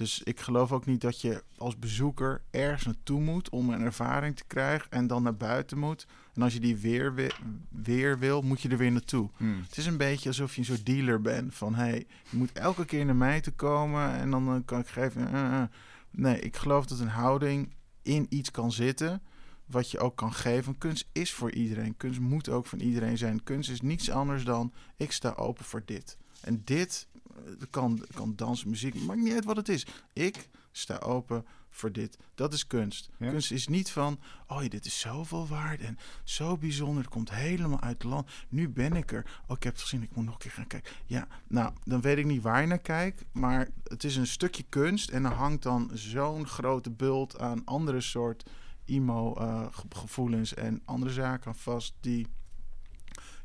Dus 0.00 0.22
ik 0.22 0.40
geloof 0.40 0.72
ook 0.72 0.86
niet 0.86 1.00
dat 1.00 1.20
je 1.20 1.42
als 1.56 1.78
bezoeker 1.78 2.42
ergens 2.50 2.84
naartoe 2.84 3.20
moet 3.20 3.48
om 3.48 3.70
een 3.70 3.80
ervaring 3.80 4.36
te 4.36 4.44
krijgen 4.46 4.90
en 4.90 5.06
dan 5.06 5.22
naar 5.22 5.36
buiten 5.36 5.78
moet. 5.78 6.06
En 6.34 6.42
als 6.42 6.52
je 6.52 6.60
die 6.60 6.76
weer, 6.76 7.32
weer 7.68 8.18
wil, 8.18 8.42
moet 8.42 8.60
je 8.60 8.68
er 8.68 8.76
weer 8.76 8.92
naartoe. 8.92 9.30
Mhm. 9.36 9.60
Het 9.60 9.76
is 9.76 9.86
een 9.86 9.96
beetje 9.96 10.28
alsof 10.28 10.54
je 10.54 10.60
een 10.60 10.66
soort 10.66 10.86
dealer 10.86 11.20
bent. 11.20 11.54
Van 11.54 11.74
hé, 11.74 11.82
hey, 11.84 12.06
je 12.30 12.36
moet 12.36 12.52
elke 12.52 12.84
keer 12.84 13.04
naar 13.04 13.16
mij 13.16 13.40
te 13.40 13.50
komen 13.50 14.12
en 14.14 14.30
dan 14.30 14.48
eh, 14.48 14.60
kan 14.64 14.80
ik 14.80 14.86
geven. 14.86 15.32
eh, 15.32 15.60
eh. 15.60 15.68
Nee, 16.10 16.40
ik 16.40 16.56
geloof 16.56 16.86
dat 16.86 16.98
een 16.98 17.08
houding 17.08 17.74
in 18.02 18.26
iets 18.28 18.50
kan 18.50 18.72
zitten. 18.72 19.22
Wat 19.66 19.90
je 19.90 19.98
ook 19.98 20.16
kan 20.16 20.32
geven. 20.32 20.78
Kunst 20.78 21.08
is 21.12 21.32
voor 21.32 21.52
iedereen. 21.52 21.96
Kunst 21.96 22.20
moet 22.20 22.48
ook 22.48 22.66
van 22.66 22.80
iedereen 22.80 23.18
zijn. 23.18 23.42
Kunst 23.42 23.70
is 23.70 23.80
niets 23.80 24.10
anders 24.10 24.44
dan 24.44 24.72
ik 24.96 25.12
sta 25.12 25.32
open 25.32 25.64
voor 25.64 25.82
dit. 25.84 26.16
En 26.40 26.62
dit 26.64 27.06
eh, 27.36 27.66
kan, 27.70 28.06
kan 28.14 28.36
dans, 28.36 28.64
muziek, 28.64 28.94
maakt 28.94 29.20
niet 29.20 29.32
uit 29.32 29.44
wat 29.44 29.56
het 29.56 29.68
is. 29.68 29.86
Ik 30.12 30.48
sta 30.72 30.98
open 30.98 31.46
voor 31.70 31.92
dit. 31.92 32.18
Dat 32.34 32.52
is 32.52 32.66
kunst. 32.66 33.10
Ja. 33.18 33.30
Kunst 33.30 33.50
is 33.50 33.68
niet 33.68 33.90
van, 33.90 34.20
oh 34.46 34.68
dit 34.68 34.86
is 34.86 35.00
zoveel 35.00 35.46
waard 35.46 35.80
en 35.80 35.98
zo 36.24 36.56
bijzonder. 36.56 37.02
Het 37.02 37.12
komt 37.12 37.30
helemaal 37.30 37.80
uit 37.80 38.02
het 38.02 38.12
land. 38.12 38.30
Nu 38.48 38.68
ben 38.68 38.92
ik 38.92 39.12
er. 39.12 39.40
Oh, 39.46 39.56
ik 39.56 39.62
heb 39.62 39.72
het 39.72 39.82
gezien, 39.82 40.02
ik 40.02 40.14
moet 40.14 40.24
nog 40.24 40.34
een 40.34 40.40
keer 40.40 40.50
gaan 40.50 40.66
kijken. 40.66 40.92
Ja, 41.06 41.28
nou, 41.46 41.72
dan 41.84 42.00
weet 42.00 42.18
ik 42.18 42.24
niet 42.24 42.42
waar 42.42 42.60
je 42.60 42.66
naar 42.66 42.78
kijkt. 42.78 43.24
Maar 43.32 43.68
het 43.84 44.04
is 44.04 44.16
een 44.16 44.26
stukje 44.26 44.64
kunst 44.68 45.10
en 45.10 45.24
er 45.24 45.32
hangt 45.32 45.62
dan 45.62 45.90
zo'n 45.92 46.46
grote 46.46 46.90
bult 46.90 47.38
aan 47.38 47.64
andere 47.64 48.00
soort 48.00 48.50
emo-gevoelens 48.84 50.54
en 50.54 50.82
andere 50.84 51.12
zaken 51.12 51.46
aan 51.46 51.56
vast 51.56 51.94
die 52.00 52.26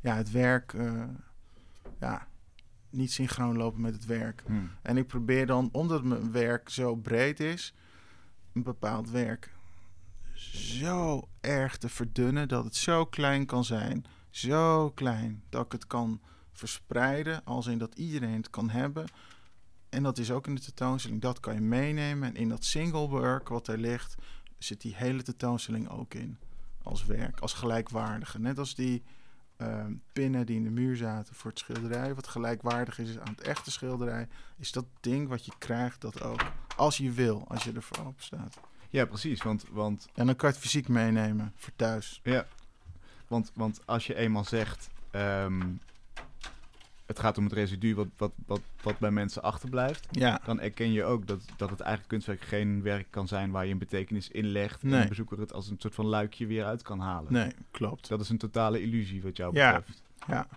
ja, 0.01 0.15
het 0.15 0.31
werk 0.31 0.73
eh, 0.73 1.03
ja, 1.99 2.27
niet 2.95 3.11
synchroon 3.11 3.57
lopen 3.57 3.81
met 3.81 3.93
het 3.93 4.05
werk. 4.05 4.43
Mhm. 4.47 4.59
En 4.81 4.97
ik 4.97 5.07
probeer 5.07 5.45
dan, 5.45 5.69
omdat 5.71 6.03
mijn 6.03 6.31
werk 6.31 6.69
zo 6.69 6.95
breed 6.95 7.39
is, 7.39 7.73
een 8.53 8.63
bepaald 8.63 9.09
werk 9.09 9.55
zo 10.55 11.27
erg 11.41 11.77
te 11.77 11.89
verdunnen 11.89 12.47
dat 12.47 12.63
het 12.63 12.75
zo 12.75 13.05
klein 13.05 13.45
kan 13.45 13.63
zijn. 13.63 14.05
Zo 14.29 14.89
klein 14.89 15.43
dat 15.49 15.65
ik 15.65 15.71
het 15.71 15.87
kan 15.87 16.21
verspreiden, 16.51 17.43
als 17.43 17.67
in 17.67 17.77
dat 17.77 17.95
iedereen 17.95 18.35
het 18.35 18.49
kan 18.49 18.69
hebben. 18.69 19.05
En 19.89 20.03
dat 20.03 20.17
is 20.17 20.31
ook 20.31 20.47
in 20.47 20.55
de 20.55 20.61
tentoonstelling, 20.61 21.21
dat 21.21 21.39
kan 21.39 21.53
je 21.53 21.61
meenemen. 21.61 22.29
En 22.29 22.35
in 22.35 22.49
dat 22.49 22.65
single 22.65 23.07
work 23.07 23.49
wat 23.49 23.67
er 23.67 23.77
ligt, 23.77 24.15
zit 24.57 24.81
die 24.81 24.95
hele 24.95 25.21
tentoonstelling 25.21 25.89
ook 25.89 26.13
in. 26.13 26.37
Als 26.83 27.05
werk, 27.05 27.39
als 27.39 27.53
gelijkwaardige. 27.53 28.39
Net 28.39 28.59
als 28.59 28.75
die 28.75 29.03
ehm, 29.57 29.93
pinnen 30.13 30.45
die 30.45 30.55
in 30.55 30.63
de 30.63 30.69
muur 30.69 30.95
zaten 30.95 31.35
voor 31.35 31.49
het 31.49 31.59
schilderij, 31.59 32.15
wat 32.15 32.27
gelijkwaardig 32.27 32.99
is 32.99 33.19
aan 33.19 33.33
het 33.35 33.41
echte 33.41 33.71
schilderij, 33.71 34.27
is 34.57 34.71
dat 34.71 34.85
ding 34.99 35.27
wat 35.27 35.45
je 35.45 35.51
krijgt 35.57 36.01
dat 36.01 36.21
ook. 36.21 36.41
Als 36.75 36.97
je 36.97 37.11
wil, 37.11 37.45
als 37.47 37.63
je 37.63 37.71
ervoor 37.71 38.05
open 38.05 38.23
staat. 38.23 38.59
Ja, 38.89 39.05
precies. 39.05 39.41
Want, 39.43 39.65
want, 39.71 40.07
En 40.13 40.25
dan 40.25 40.35
kan 40.35 40.49
je 40.49 40.55
het 40.55 40.63
fysiek 40.63 40.87
meenemen 40.87 41.53
voor 41.55 41.73
thuis. 41.75 42.19
ja, 42.23 42.45
want, 43.27 43.51
want 43.53 43.81
als 43.85 44.07
je 44.07 44.15
eenmaal 44.15 44.43
zegt... 44.45 44.87
ehm, 45.11 45.61
het 47.05 47.19
gaat 47.19 47.37
om 47.37 47.43
het 47.43 47.53
residu 47.53 47.95
wat, 47.95 48.07
wat, 48.17 48.31
wat, 48.45 48.61
wat 48.81 48.97
bij 48.99 49.11
mensen 49.11 49.43
achterblijft. 49.43 50.07
Ja, 50.11 50.39
Dan 50.45 50.59
erken 50.59 50.91
je 50.91 51.03
ook 51.03 51.27
dat, 51.27 51.45
dat 51.57 51.69
het 51.69 51.79
eigenlijk 51.79 52.09
kunstwerk 52.09 52.41
geen 52.41 52.81
werk 52.81 53.07
kan 53.09 53.27
zijn 53.27 53.51
waar 53.51 53.65
je 53.65 53.71
een 53.71 53.77
betekenis 53.77 54.29
in 54.29 54.45
legt. 54.45 54.81
En 54.83 54.89
Nee. 54.89 55.01
de 55.01 55.07
bezoeker 55.07 55.39
het 55.39 55.53
als 55.53 55.69
een 55.69 55.75
soort 55.79 55.95
van 55.95 56.05
luikje 56.05 56.45
weer 56.47 56.65
uit 56.65 56.81
kan 56.81 56.99
halen. 56.99 57.33
nee, 57.33 57.51
klopt. 57.71 58.07
Dat 58.07 58.21
is 58.21 58.29
een 58.29 58.37
totale 58.37 58.81
illusie 58.81 59.21
wat 59.21 59.37
jou 59.37 59.55
Ja. 59.55 59.73
betreft. 59.75 60.03
Ja, 60.27 60.47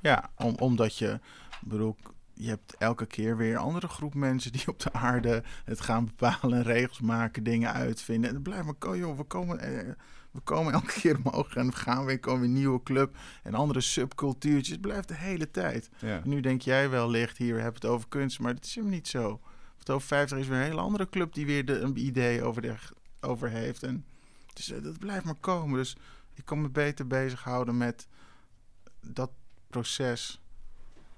ja 0.00 0.30
om, 0.36 0.54
omdat 0.58 0.96
je, 0.98 1.20
bedoel, 1.60 1.96
je 2.34 2.48
hebt 2.48 2.74
elke 2.78 3.06
keer 3.06 3.36
weer 3.36 3.50
een 3.52 3.56
andere 3.60 3.88
groep 3.88 4.14
mensen 4.14 4.52
die 4.52 4.68
op 4.68 4.78
de 4.80 4.92
aarde 4.92 5.42
het 5.64 5.80
gaan 5.80 6.04
bepalen, 6.04 6.62
regels 6.62 7.00
maken, 7.00 7.42
dingen 7.42 7.72
uitvinden. 7.72 8.28
En 8.28 8.34
het 8.34 8.44
blijft 8.44 8.64
maar 8.82 8.96
joh, 8.96 9.16
we 9.16 9.22
komen, 9.24 9.58
eh, 9.58 9.92
we 10.32 10.40
komen 10.40 10.72
elke 10.72 11.00
keer 11.00 11.16
omhoog 11.24 11.54
en 11.54 11.66
we 11.66 11.72
gaan 11.72 12.04
weer, 12.04 12.20
komen 12.20 12.40
weer 12.40 12.48
een 12.48 12.54
nieuwe 12.54 12.82
club 12.82 13.16
en 13.42 13.54
andere 13.54 13.80
subcultuurtjes. 13.80 14.68
Het 14.68 14.80
blijft 14.80 15.08
de 15.08 15.14
hele 15.14 15.50
tijd. 15.50 15.90
Ja. 15.98 16.20
Nu 16.24 16.40
denk 16.40 16.62
jij 16.62 16.90
wellicht, 16.90 17.38
hier, 17.38 17.54
we 17.54 17.60
hebben 17.60 17.80
het 17.80 17.90
over 17.90 18.08
kunst, 18.08 18.38
maar 18.38 18.54
dat 18.54 18.64
is 18.64 18.74
hem 18.74 18.88
niet 18.88 19.08
zo. 19.08 19.40
Want 19.74 19.90
over 19.90 20.08
50 20.08 20.38
is 20.38 20.46
weer 20.46 20.58
een 20.58 20.64
hele 20.64 20.80
andere 20.80 21.08
club 21.08 21.34
die 21.34 21.46
weer 21.46 21.64
de, 21.64 21.78
een 21.78 22.06
idee 22.06 22.42
over, 22.42 22.62
de, 22.62 22.74
over 23.20 23.48
heeft. 23.48 23.82
En 23.82 24.04
dus 24.52 24.70
eh, 24.70 24.82
dat 24.82 24.98
blijft 24.98 25.24
maar 25.24 25.34
komen. 25.34 25.78
Dus 25.78 25.96
ik 26.34 26.44
kan 26.44 26.60
me 26.60 26.68
beter 26.68 27.06
bezighouden 27.06 27.76
met 27.76 28.06
dat 29.00 29.30
proces 29.66 30.40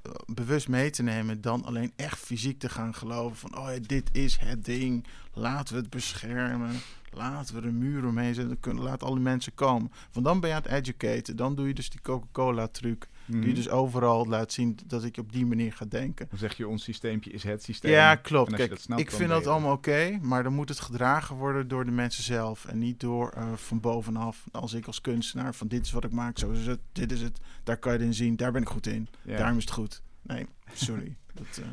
eh, 0.03 0.13
bewust 0.27 0.69
mee 0.69 0.91
te 0.91 1.03
nemen 1.03 1.41
dan 1.41 1.65
alleen 1.65 1.93
echt 1.97 2.19
fysiek 2.19 2.59
te 2.59 2.69
gaan 2.69 2.95
geloven 2.95 3.37
van 3.37 3.59
oh 3.59 3.73
ja, 3.73 3.79
dit 3.87 4.09
is 4.13 4.37
het 4.37 4.65
ding, 4.65 5.07
laten 5.33 5.75
we 5.75 5.81
het 5.81 5.91
beschermen, 5.91 6.81
laten 7.17 7.55
we 7.55 7.67
er 7.67 7.75
muur 7.75 8.07
omheen 8.07 8.35
zetten, 8.35 8.61
kunnen 8.61 8.83
laat 8.83 9.03
alle 9.03 9.21
mensen 9.21 9.55
komen. 9.55 9.91
Want 10.13 10.27
dan 10.27 10.41
ben 10.41 10.49
je 10.51 10.57
aan 10.57 10.63
het 10.63 10.71
educaten, 10.73 11.37
dan 11.37 11.55
doe 11.55 11.67
je 11.69 11.75
dus 11.75 11.91
die 11.91 12.01
Coca-Cola 12.01 12.67
truc, 12.67 13.09
die 13.27 13.37
Mhm. 13.37 13.49
je 13.49 13.55
dus 13.55 13.69
overal 13.69 14.27
laat 14.27 14.53
zien 14.53 14.79
dat 14.87 15.05
ik 15.05 15.17
op 15.17 15.33
die 15.33 15.47
manier 15.47 15.73
ga 15.73 15.85
denken. 15.89 16.27
Dan 16.31 16.39
zeg 16.39 16.57
je, 16.57 16.69
ons 16.69 16.83
systeempje 16.85 17.31
is 17.31 17.43
het 17.43 17.63
systeem. 17.63 17.91
Ja, 17.91 18.15
klopt. 18.15 18.55
Kijk, 18.55 18.79
snapt, 18.79 19.01
ik 19.01 19.11
vind 19.11 19.29
dat 19.31 19.43
je 19.45 19.49
allemaal 19.51 19.73
oké, 19.73 20.19
maar 20.23 20.43
dan 20.43 20.53
moet 20.55 20.69
het 20.69 20.81
gedragen 20.81 21.37
worden 21.37 21.69
door 21.69 21.85
de 21.85 21.91
mensen 21.91 22.23
zelf 22.25 22.65
en 22.65 22.79
niet 22.79 23.01
door 23.01 23.31
eh, 23.31 23.53
van 23.53 23.81
bovenaf. 23.81 24.45
Als 24.53 24.73
ik 24.73 24.87
als 24.87 25.01
kunstenaar 25.01 25.55
van 25.55 25.69
dit 25.69 25.85
is 25.85 25.93
wat 25.93 26.05
ik 26.05 26.13
maak, 26.13 26.39
zo 26.39 26.51
is 26.51 26.67
het, 26.67 26.81
dit 26.93 27.13
is 27.13 27.21
het, 27.21 27.39
daar 27.63 27.77
kan 27.77 27.93
je 27.93 27.99
het 27.99 28.07
in 28.07 28.15
zien, 28.15 28.37
daar 28.37 28.53
ben 28.53 28.63
ik 28.63 28.69
goed 28.69 28.87
in, 28.87 29.09
Ja. 29.23 29.37
daarom 29.37 29.57
is 29.57 29.65
het 29.65 29.73
goed. 29.73 30.03
Nee, 30.23 30.47
sorry. 30.73 31.17
dat, 31.35 31.47
eh, 31.63 31.65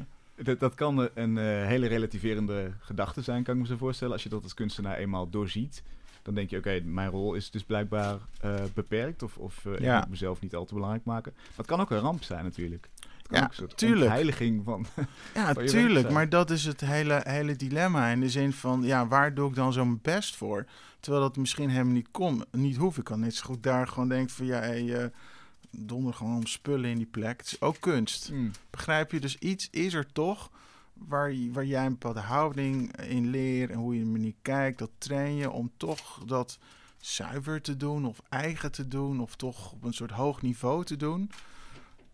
Dat, 0.44 0.60
dat 0.60 0.76
kan 0.76 1.10
een 1.14 1.38
eh, 1.38 1.44
hele 1.46 1.88
relativerende 1.88 2.72
gedachte 2.80 3.22
zijn, 3.22 3.44
kan 3.44 3.56
ik 3.56 3.62
me 3.62 3.68
zo 3.68 3.78
voorstellen. 3.78 4.14
Als 4.14 4.24
je 4.24 4.30
dat 4.30 4.44
als 4.44 4.54
kunstenaar 4.54 4.98
eenmaal 4.98 5.30
doorziet, 5.30 5.84
dan 6.22 6.34
denk 6.34 6.50
je, 6.50 6.58
oké, 6.58 6.82
mijn 6.84 7.10
rol 7.10 7.34
is 7.34 7.52
dus 7.52 7.64
blijkbaar 7.64 8.18
eh, 8.42 8.54
beperkt. 8.74 9.24
Of, 9.24 9.38
of 9.38 9.66
eh, 9.66 9.80
Ja. 9.80 9.94
ik 9.96 10.00
moet 10.02 10.10
mezelf 10.10 10.42
niet 10.42 10.56
al 10.56 10.66
te 10.66 10.74
belangrijk 10.74 11.06
maken. 11.06 11.34
Maar 11.36 11.44
het 11.56 11.66
kan 11.66 11.80
ook 11.80 11.92
een 11.92 12.00
ramp 12.00 12.24
zijn 12.24 12.44
natuurlijk. 12.44 12.89
Het 13.18 13.28
kan 13.28 13.38
Ja, 13.38 13.44
ook 13.44 13.50
een 13.50 13.56
soort 13.56 13.78
tuurlijk. 13.78 14.12
heiliging 14.12 14.64
van... 14.64 14.86
Ja, 15.34 15.54
Van 15.54 15.66
tuurlijk. 15.66 16.10
Maar 16.10 16.30
dat 16.30 16.50
is 16.50 16.66
het 16.66 16.82
hele, 16.82 17.22
hele 17.24 17.56
dilemma. 17.56 18.08
In 18.08 18.20
de 18.20 18.30
zin 18.30 18.54
van, 18.54 18.82
ja, 18.84 19.08
waar 19.08 19.34
doe 19.34 19.50
ik 19.50 19.56
dan 19.56 19.74
zo 19.74 19.86
mijn 19.86 20.00
best 20.02 20.36
voor? 20.36 20.66
Terwijl 21.00 21.24
dat 21.24 21.38
misschien 21.38 21.70
helemaal 21.70 21.94
niet 21.94 22.12
kon, 22.12 22.44
niet 22.52 22.76
hoeft. 22.78 22.98
Ik 22.98 23.04
kan 23.04 23.20
net 23.20 23.36
zo 23.36 23.46
goed 23.46 23.64
daar 23.64 23.88
gewoon 23.88 24.10
denken 24.10 24.36
van, 24.36 24.46
ja, 24.46 24.60
hey, 24.60 24.96
eh, 24.96 25.06
donder 25.72 26.13
gewoon 26.13 26.36
om 26.36 26.45
spullen 26.45 26.89
in 26.89 26.97
die 26.97 27.05
plek. 27.05 27.38
Het 27.38 27.51
is 27.51 27.61
ook 27.61 27.80
kunst. 27.80 28.28
Hmm. 28.28 28.51
Begrijp 28.69 29.11
je? 29.11 29.19
Dus 29.19 29.38
iets 29.38 29.67
is 29.72 29.93
er 29.93 30.11
toch 30.11 30.51
waar, 30.93 31.34
waar 31.51 31.65
jij 31.65 31.86
een 31.86 31.91
bepaalde 31.91 32.19
houding 32.19 32.97
in 32.97 33.30
leert 33.30 33.69
en 33.69 33.78
hoe 33.78 33.95
je 33.95 34.01
er 34.01 34.19
niet 34.19 34.36
kijkt. 34.41 34.80
Dat 34.80 34.91
train 34.97 35.36
je 35.36 35.49
om 35.49 35.72
toch 35.78 36.24
dat 36.26 36.59
zuiver 36.97 37.61
te 37.61 37.78
doen 37.78 38.05
of 38.05 38.22
eigen 38.30 38.72
te 38.72 38.88
doen 38.88 39.19
of 39.19 39.36
toch 39.36 39.72
op 39.72 39.84
een 39.84 39.93
soort 39.93 40.11
hoog 40.11 40.41
niveau 40.41 40.86
te 40.86 40.97
doen. 40.97 41.32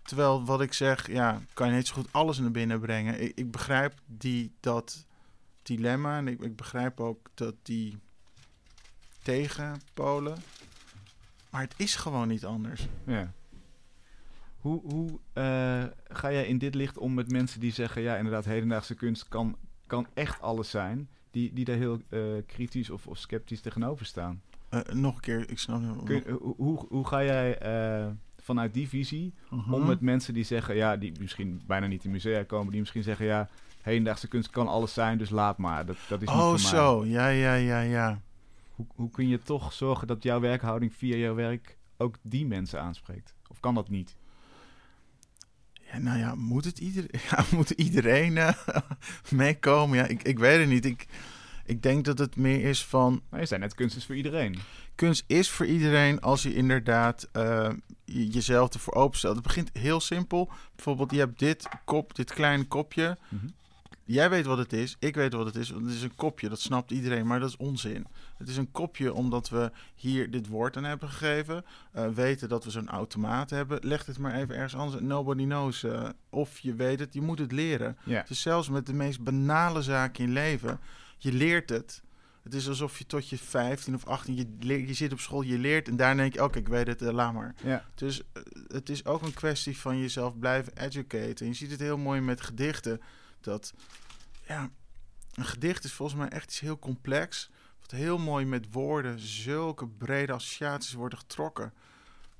Terwijl 0.01 0.45
wat 0.45 0.61
ik 0.61 0.73
zeg, 0.73 1.11
ja, 1.11 1.41
kan 1.53 1.67
je 1.67 1.73
net 1.73 1.87
zo 1.87 1.93
goed 1.93 2.11
alles 2.11 2.37
naar 2.37 2.51
binnen 2.51 2.79
brengen. 2.79 3.21
Ik, 3.21 3.31
ik 3.35 3.51
begrijp 3.51 3.93
die, 4.05 4.51
dat 4.59 5.05
dilemma 5.61 6.17
en 6.17 6.27
ik, 6.27 6.41
ik 6.41 6.55
begrijp 6.55 6.99
ook 6.99 7.29
dat 7.33 7.55
die 7.61 7.97
tegenpolen. 9.21 10.37
Maar 11.49 11.61
het 11.61 11.73
is 11.77 11.95
gewoon 11.95 12.27
niet 12.27 12.45
anders. 12.45 12.87
Ja. 13.05 13.33
Hoe, 14.57 14.81
hoe 14.85 15.19
eh, 15.33 15.83
ga 16.07 16.31
jij 16.31 16.45
in 16.47 16.57
dit 16.57 16.75
licht 16.75 16.97
om 16.97 17.13
met 17.13 17.31
mensen 17.31 17.59
die 17.59 17.71
zeggen... 17.71 18.01
ja, 18.01 18.15
inderdaad, 18.15 18.45
hedendaagse 18.45 18.95
kunst 18.95 19.27
kan, 19.27 19.57
kan 19.87 20.07
echt 20.13 20.41
alles 20.41 20.69
zijn... 20.69 21.09
die, 21.31 21.53
die 21.53 21.65
daar 21.65 21.75
heel 21.77 22.01
eh, 22.09 22.19
kritisch 22.45 22.89
of, 22.89 23.07
of 23.07 23.17
sceptisch 23.17 23.61
tegenover 23.61 24.05
staan? 24.05 24.41
Eh, 24.69 24.79
nog 24.93 25.15
een 25.15 25.21
keer, 25.21 25.49
ik 25.49 25.59
snap. 25.59 26.05
Kun 26.05 26.15
je- 26.15 26.37
hoe, 26.41 26.53
hoe, 26.57 26.85
hoe 26.89 27.07
ga 27.07 27.23
jij 27.23 27.57
vanuit 28.41 28.73
die 28.73 28.87
visie 28.87 29.33
Mhm. 29.49 29.73
om 29.73 29.85
met 29.85 30.01
mensen 30.01 30.33
die 30.33 30.43
zeggen... 30.43 30.75
ja, 30.75 30.97
die 30.97 31.11
misschien 31.19 31.61
bijna 31.67 31.87
niet 31.87 32.03
in 32.03 32.11
musea 32.11 32.43
komen... 32.43 32.71
die 32.71 32.79
misschien 32.79 33.03
zeggen, 33.03 33.25
ja, 33.25 33.49
hedendaagse 33.81 34.27
kunst 34.27 34.49
kan 34.49 34.67
alles 34.67 34.93
zijn... 34.93 35.17
dus 35.17 35.29
laat 35.29 35.57
maar, 35.57 35.85
dat, 35.85 35.97
dat 36.09 36.21
is 36.21 36.27
niet 36.27 36.37
Oh, 36.37 36.49
mij. 36.49 36.57
zo. 36.57 37.05
Ja, 37.05 37.27
ja, 37.27 37.53
ja, 37.53 37.79
ja. 37.81 38.21
Hoe, 38.75 38.85
hoe 38.95 39.09
kun 39.09 39.27
je 39.27 39.39
toch 39.39 39.73
zorgen 39.73 40.07
dat 40.07 40.23
jouw 40.23 40.39
werkhouding 40.39 40.93
via 40.93 41.15
jouw 41.15 41.35
werk... 41.35 41.77
ook 41.97 42.15
die 42.21 42.45
mensen 42.45 42.81
aanspreekt? 42.81 43.35
Of 43.47 43.59
kan 43.59 43.75
dat 43.75 43.89
niet? 43.89 44.15
Ja, 45.91 45.97
nou 45.99 46.17
ja, 46.19 46.35
moet 46.35 46.65
het 46.65 46.79
iedereen, 46.79 47.09
ja, 47.31 47.45
moet 47.51 47.69
iedereen 47.69 48.37
eh, 48.37 48.53
meekomen? 49.31 49.97
Ja, 49.97 50.05
ik, 50.05 50.23
ik 50.23 50.39
weet 50.39 50.59
het 50.59 50.69
niet. 50.69 50.85
Ik, 50.85 51.05
ik 51.65 51.81
denk 51.83 52.05
dat 52.05 52.17
het 52.17 52.35
meer 52.35 52.63
is 52.63 52.85
van... 52.85 53.21
Nou, 53.29 53.41
je 53.41 53.47
zei 53.47 53.59
net, 53.59 53.75
kunst 53.75 53.95
is 53.95 54.05
voor 54.05 54.15
iedereen. 54.15 54.59
Kunst 54.95 55.23
is 55.27 55.49
voor 55.49 55.65
iedereen 55.65 56.21
als 56.21 56.43
je 56.43 56.53
inderdaad 56.55 57.29
je- 58.05 58.27
jezelf 58.27 58.73
ervoor 58.73 58.93
openstelt. 58.93 59.35
Het 59.35 59.43
begint 59.43 59.69
heel 59.73 59.99
simpel. 59.99 60.51
Bijvoorbeeld, 60.75 61.11
je 61.11 61.17
hebt 61.19 61.39
dit 61.39 61.67
kop, 61.85 62.15
dit 62.15 62.33
kleine 62.33 62.63
kopje. 62.63 63.17
Mhm. 63.29 63.45
Jij 64.07 64.29
weet 64.29 64.45
wat 64.45 64.57
het 64.57 64.73
is, 64.73 64.95
ik 64.99 65.15
weet 65.15 65.33
wat 65.33 65.45
het 65.45 65.55
is. 65.55 65.69
want 65.69 65.85
Het 65.85 65.93
is 65.95 66.01
een 66.01 66.15
kopje, 66.15 66.49
dat 66.49 66.59
snapt 66.59 66.91
iedereen, 66.91 67.27
maar 67.27 67.39
dat 67.39 67.49
is 67.49 67.57
onzin. 67.57 68.07
Het 68.37 68.47
is 68.49 68.57
een 68.57 68.71
kopje 68.71 69.13
omdat 69.13 69.49
we 69.49 69.71
hier 69.95 70.31
dit 70.31 70.47
woord 70.47 70.77
aan 70.77 70.83
hebben 70.83 71.09
gegeven. 71.09 71.65
eh, 71.91 72.07
weten 72.09 72.49
dat 72.49 72.63
we 72.63 72.69
zo'n 72.71 72.89
automaat 72.89 73.49
hebben. 73.49 73.79
Leg 73.81 74.05
het 74.05 74.17
maar 74.19 74.33
even 74.33 74.55
ergens 74.55 74.75
anders. 74.75 75.01
Nobody 75.01 75.43
knows. 75.43 75.83
eh, 75.83 76.09
of 76.29 76.59
je 76.59 76.75
weet 76.75 76.99
het, 76.99 77.13
je 77.13 77.21
moet 77.21 77.39
het 77.39 77.51
leren. 77.51 77.97
Is 78.27 78.41
zelfs 78.41 78.69
met 78.69 78.85
de 78.85 78.93
meest 78.93 79.23
banale 79.23 79.81
zaken 79.81 80.23
in 80.23 80.31
leven. 80.31 80.79
Je 81.17 81.33
leert 81.33 81.69
het. 81.69 82.01
Het 82.43 82.53
is 82.55 82.67
alsof 82.67 82.97
je 82.97 83.05
tot 83.05 83.29
je 83.29 83.37
15 83.37 83.95
of 83.95 84.05
18, 84.05 84.35
je, 84.35 84.45
leert, 84.59 84.87
je 84.87 84.93
zit 84.93 85.11
op 85.11 85.19
school, 85.19 85.41
je 85.41 85.57
leert 85.57 85.87
en 85.87 85.95
daarna 85.95 86.21
denk 86.21 86.33
je, 86.33 86.43
oké, 86.43 86.57
ik 86.59 86.67
weet 86.67 86.87
het, 86.87 87.01
eh, 87.01 87.11
laat 87.13 87.33
maar. 87.33 87.55
Ja. 87.63 87.83
Dus 87.95 88.21
het 88.67 88.89
is 88.89 89.05
ook 89.05 89.21
een 89.21 89.33
kwestie 89.33 89.77
van 89.77 89.97
jezelf 89.99 90.39
blijven 90.39 90.73
educaten. 90.77 91.37
En 91.37 91.47
je 91.47 91.53
ziet 91.53 91.71
het 91.71 91.79
heel 91.79 91.97
mooi 91.97 92.21
met 92.21 92.41
gedichten. 92.41 93.01
Dat, 93.47 93.73
ja, 94.47 94.69
een 95.33 95.45
gedicht 95.45 95.83
is 95.83 95.93
volgens 95.93 96.19
mij 96.19 96.29
echt 96.29 96.45
iets 96.45 96.59
heel 96.59 96.79
complex. 96.79 97.49
Wat 97.81 97.91
heel 97.91 98.17
mooi 98.17 98.45
met 98.45 98.71
woorden 98.71 99.19
zulke 99.19 99.87
brede 99.87 100.33
associaties 100.33 100.93
worden 100.93 101.17
getrokken. 101.19 101.73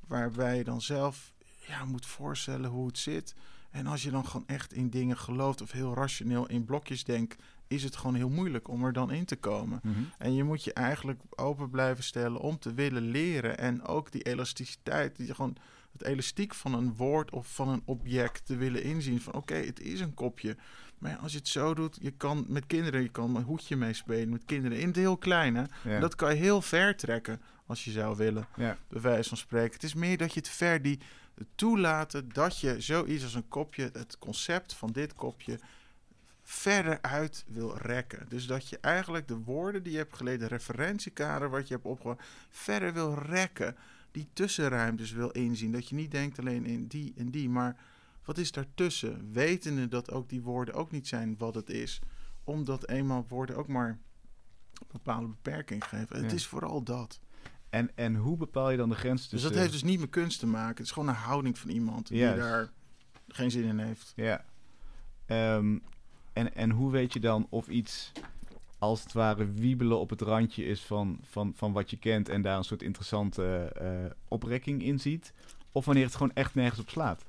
Waarbij 0.08 0.58
je 0.58 0.64
dan 0.64 0.82
zelf 0.82 1.34
ja, 1.68 1.86
moet 1.86 2.06
voorstellen 2.06 2.70
hoe 2.70 2.88
het 2.88 2.98
zit. 2.98 3.36
En 3.70 3.88
als 3.88 4.04
je 4.04 4.12
dan 4.12 4.26
gewoon 4.26 4.48
echt 4.48 4.74
in 4.74 4.90
dingen 4.90 5.18
gelooft 5.18 5.62
of 5.62 5.72
heel 5.72 5.94
rationeel 5.94 6.48
in 6.48 6.66
blokjes 6.66 7.04
denkt, 7.04 7.44
is 7.68 7.84
het 7.84 7.96
gewoon 7.96 8.16
heel 8.16 8.30
moeilijk 8.30 8.68
om 8.68 8.86
er 8.86 8.94
dan 8.94 9.12
in 9.12 9.26
te 9.26 9.36
komen. 9.36 9.80
Mhm. 9.84 10.00
En 10.18 10.34
je 10.34 10.44
moet 10.44 10.64
je 10.64 10.74
eigenlijk 10.74 11.22
open 11.30 11.70
blijven 11.70 12.04
stellen 12.04 12.40
om 12.40 12.60
te 12.60 12.74
willen 12.74 13.04
leren. 13.04 13.58
En 13.58 13.84
ook 13.84 14.12
die 14.12 14.24
elasticiteit, 14.24 15.16
die 15.16 15.34
gewoon 15.34 15.58
het 15.92 16.08
elastiek 16.08 16.54
van 16.54 16.74
een 16.74 16.96
woord 16.96 17.32
of 17.32 17.54
van 17.54 17.70
een 17.70 17.82
object 17.86 18.46
te 18.46 18.56
willen 18.56 18.84
inzien. 18.84 19.22
Van 19.22 19.34
oké, 19.34 19.56
het 19.56 19.80
is 19.80 20.00
een 20.00 20.14
kopje. 20.14 20.58
Maar 20.98 21.12
ja, 21.12 21.18
als 21.18 21.32
je 21.32 21.38
het 21.38 21.48
zo 21.48 21.74
doet, 21.74 21.98
je 22.02 22.12
kan 22.12 22.46
met 22.48 22.66
kinderen, 22.66 23.02
je 23.02 23.10
kan 23.10 23.36
een 23.36 23.44
hoedje 23.44 23.76
meespelen 23.76 24.30
met 24.30 24.46
kinderen 24.46 24.80
in 24.80 24.88
het 24.88 24.96
heel 24.96 25.18
kleine. 25.18 25.68
Ja. 25.84 26.00
Dat 26.00 26.16
kan 26.16 26.36
je 26.36 26.42
heel 26.42 26.62
ver 26.62 26.96
trekken 26.96 27.42
als 27.66 27.84
je 27.84 27.92
zou 27.92 28.18
willen, 28.18 28.48
ja. 28.56 28.78
bij 28.88 29.02
wijze 29.02 29.30
van 29.30 29.38
spreken. 29.38 29.74
Het 29.74 29.84
is 29.84 29.94
meer 29.94 30.18
dat 30.18 30.34
je 30.34 30.40
het 30.40 30.50
ver 30.50 30.82
die 30.82 31.00
toelaten 31.56 32.30
dat 32.30 32.60
je 32.60 32.82
zoiets 32.82 33.24
als 33.24 33.34
een 33.34 33.48
kopje, 33.48 33.90
het 33.94 34.18
concept 34.18 34.74
van 34.74 34.92
dit 34.92 35.14
kopje, 35.14 35.60
verder 36.44 37.02
uit 37.02 37.46
wil 37.48 37.78
rekken. 37.78 38.26
Dus 38.30 38.48
dat 38.48 38.70
je 38.70 38.78
eigenlijk 38.82 39.28
de 39.28 39.38
woorden 39.38 39.84
die 39.84 39.92
je 39.92 39.98
hebt 39.98 40.16
geleerd, 40.16 40.40
de 40.40 40.48
referentiekader 40.48 41.50
wat 41.50 41.68
je 41.68 41.74
hebt 41.74 41.86
opgehouden, 41.86 42.26
verder 42.50 42.94
wil 42.94 43.14
rekken. 43.14 43.76
Die 44.12 44.28
tussenruimtes 44.34 45.12
wil 45.12 45.30
inzien. 45.30 45.72
Dat 45.72 45.90
je 45.90 45.96
niet 45.96 46.12
denkt 46.12 46.40
alleen 46.40 46.66
in 46.66 46.88
die 46.88 47.14
en 47.18 47.30
die, 47.30 47.50
maar 47.50 47.76
wat 48.28 48.38
is 48.38 48.52
daartussen? 48.52 49.32
Wetende 49.32 49.88
dat 49.88 50.12
ook 50.12 50.30
die 50.30 50.42
woorden 50.42 50.74
ook 50.74 50.92
niet 50.92 51.08
zijn 51.08 51.38
wat 51.38 51.56
het 51.56 51.70
is. 51.70 52.00
Omdat 52.44 52.88
eenmaal 52.88 53.26
woorden 53.28 53.56
ook 53.56 53.68
maar 53.68 53.90
een 53.90 54.88
bepaalde 54.92 55.28
beperking 55.28 55.84
geven. 55.84 56.24
Het 56.24 56.34
is 56.34 56.48
vooral 56.48 56.84
dat. 56.84 57.20
En, 57.70 57.96
en 57.96 58.16
hoe 58.16 58.38
bepaal 58.38 58.70
je 58.70 58.78
dan 58.78 58.90
de 58.90 58.96
grens 58.96 59.22
Dus 59.22 59.30
tussen... 59.30 59.50
dat 59.50 59.60
heeft 59.60 59.72
dus 59.72 59.84
niet 59.84 60.00
met 60.00 60.10
kunst 60.10 60.40
te 60.40 60.48
maken. 60.48 60.76
Het 60.76 60.86
is 60.86 60.92
gewoon 60.92 61.10
een 61.10 61.16
houding 61.16 61.58
van 61.58 61.70
iemand 61.70 62.08
die 62.08 62.20
daar 62.20 62.72
geen 63.28 63.52
zin 63.52 63.64
in 63.64 63.80
heeft. 63.80 64.14
Ja. 64.16 64.46
Ehm, 65.26 65.78
en, 66.34 66.56
en 66.56 66.70
hoe 66.70 66.92
weet 66.92 67.14
je 67.14 67.20
dan 67.20 67.48
of 67.50 67.68
iets 67.68 68.12
als 68.78 69.04
het 69.04 69.14
ware 69.14 69.52
wiebelen 69.52 70.00
op 70.00 70.10
het 70.10 70.22
randje 70.22 70.66
is 70.66 70.82
van, 70.82 71.20
van, 71.22 71.54
van 71.56 71.74
wat 71.74 71.90
je 71.90 71.98
kent 71.98 72.30
en 72.30 72.42
daar 72.42 72.58
een 72.58 72.64
soort 72.64 72.84
interessante 72.84 73.72
eh, 73.76 74.12
oprekking 74.28 74.84
in 74.84 75.00
ziet? 75.00 75.34
Of 75.72 75.86
wanneer 75.86 76.06
het 76.06 76.16
gewoon 76.16 76.34
echt 76.34 76.56
nergens 76.56 76.80
op 76.80 76.90
slaat? 76.90 77.26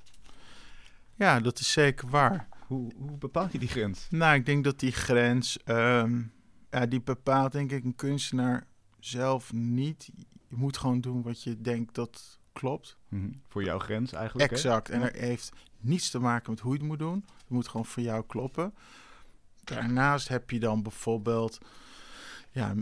Ja, 1.18 1.40
dat 1.40 1.58
is 1.58 1.72
zeker 1.72 2.08
waar. 2.08 2.48
Hoe, 2.66 2.92
hoe 2.96 3.18
bepaal 3.18 3.48
je 3.50 3.58
die 3.58 3.68
grens? 3.68 4.06
Nou, 4.10 4.34
ik 4.34 4.46
denk 4.46 4.64
dat 4.64 4.78
die 4.80 4.92
grens, 4.92 5.58
ehm, 5.64 6.22
ja, 6.70 6.86
die 6.86 7.00
bepaalt 7.00 7.52
denk 7.52 7.72
ik 7.72 7.84
een 7.84 7.94
kunstenaar 7.94 8.66
zelf 8.98 9.52
niet. 9.52 10.10
Je 10.48 10.56
moet 10.56 10.76
gewoon 10.76 11.00
doen 11.00 11.22
wat 11.22 11.42
je 11.42 11.60
denkt 11.60 11.94
dat 11.94 12.38
klopt. 12.52 12.96
Mhm. 13.08 13.30
Voor 13.48 13.64
jouw 13.64 13.78
grens 13.78 14.12
eigenlijk? 14.12 14.50
hè? 14.50 14.56
Exact. 14.56 14.88
En 14.88 15.00
Ja. 15.00 15.10
er 15.10 15.20
heeft 15.20 15.52
niets 15.80 16.10
te 16.10 16.18
maken 16.18 16.50
met 16.50 16.60
hoe 16.60 16.72
je 16.72 16.78
het 16.78 16.88
moet 16.88 16.98
doen. 16.98 17.24
Het 17.36 17.48
moet 17.48 17.68
gewoon 17.68 17.86
voor 17.86 18.02
jou 18.02 18.24
kloppen. 18.26 18.74
Daarnaast 19.64 20.28
heb 20.28 20.50
je 20.50 20.60
dan 20.60 20.82
bijvoorbeeld, 20.82 21.58
ja, 22.50 22.74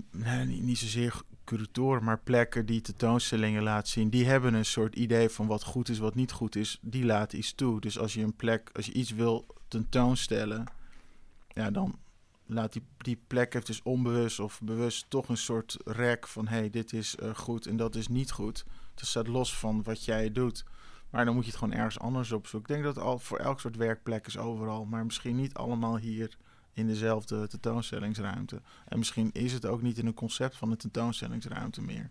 niet 0.47 0.79
zozeer 0.79 1.23
curatoren, 1.47 2.05
maar 2.05 2.19
plekken 2.19 2.67
die 2.67 2.81
tentoonstellingen 2.81 3.63
laten 3.63 3.89
zien. 3.89 4.11
Die 4.11 4.27
hebben 4.27 4.55
een 4.55 4.65
soort 4.65 4.95
idee 4.95 5.29
van 5.29 5.47
wat 5.47 5.65
goed 5.65 5.89
is, 5.89 5.99
wat 5.99 6.15
niet 6.15 6.33
goed 6.33 6.57
is. 6.57 6.79
Die 6.81 7.05
laten 7.05 7.39
iets 7.39 7.55
toe. 7.55 7.81
Dus 7.81 7.99
als 7.99 8.15
je 8.15 8.23
een 8.23 8.37
plek, 8.37 8.71
als 8.73 8.87
je 8.87 8.93
iets 8.93 9.11
wil 9.11 9.47
tentoonstellen, 9.69 10.65
ja, 11.49 11.71
dan 11.71 11.99
laat 12.47 12.73
die, 12.73 12.83
die 12.99 13.19
plek 13.27 13.53
heeft 13.53 13.67
dus 13.67 13.83
onbewust 13.83 14.41
of 14.41 14.61
bewust 14.63 15.07
toch 15.09 15.29
een 15.29 15.37
soort 15.37 15.77
rek 15.85 16.27
van 16.27 16.49
hé, 16.49 16.57
hey, 16.57 16.71
dit 16.71 16.93
is 16.93 17.17
eh, 17.17 17.35
goed 17.35 17.67
en 17.67 17.77
dat 17.77 17.95
is 17.95 18.09
niet 18.09 18.31
goed. 18.31 18.65
Dat 18.95 19.07
staat 19.07 19.27
los 19.27 19.57
van 19.57 19.83
wat 19.83 20.05
jij 20.05 20.33
doet. 20.33 20.65
Maar 21.11 21.25
dan 21.25 21.35
moet 21.35 21.45
je 21.45 21.51
het 21.51 21.59
gewoon 21.59 21.75
ergens 21.75 21.99
anders 21.99 22.33
opzoeken. 22.33 22.75
Ik 22.75 22.83
denk 22.83 22.95
dat 22.95 23.05
al 23.05 23.19
voor 23.19 23.39
elk 23.39 23.61
soort 23.61 23.77
werkplek 23.77 24.27
is 24.27 24.39
overal, 24.39 24.85
maar 24.85 25.05
misschien 25.05 25.37
niet 25.37 25.55
allemaal 25.55 25.97
hier 25.97 26.37
in 26.77 26.87
dezelfde 26.87 27.49
tentoonstellingsruimte. 27.49 28.61
En 28.89 28.99
misschien 28.99 29.31
is 29.33 29.53
het 29.53 29.67
ook 29.67 29.83
niet 29.83 29.99
in 29.99 30.07
een 30.07 30.15
concept 30.15 30.57
van 30.57 30.71
een 30.71 30.77
tentoonstellingsruimte 30.77 31.83
meer. 31.83 32.11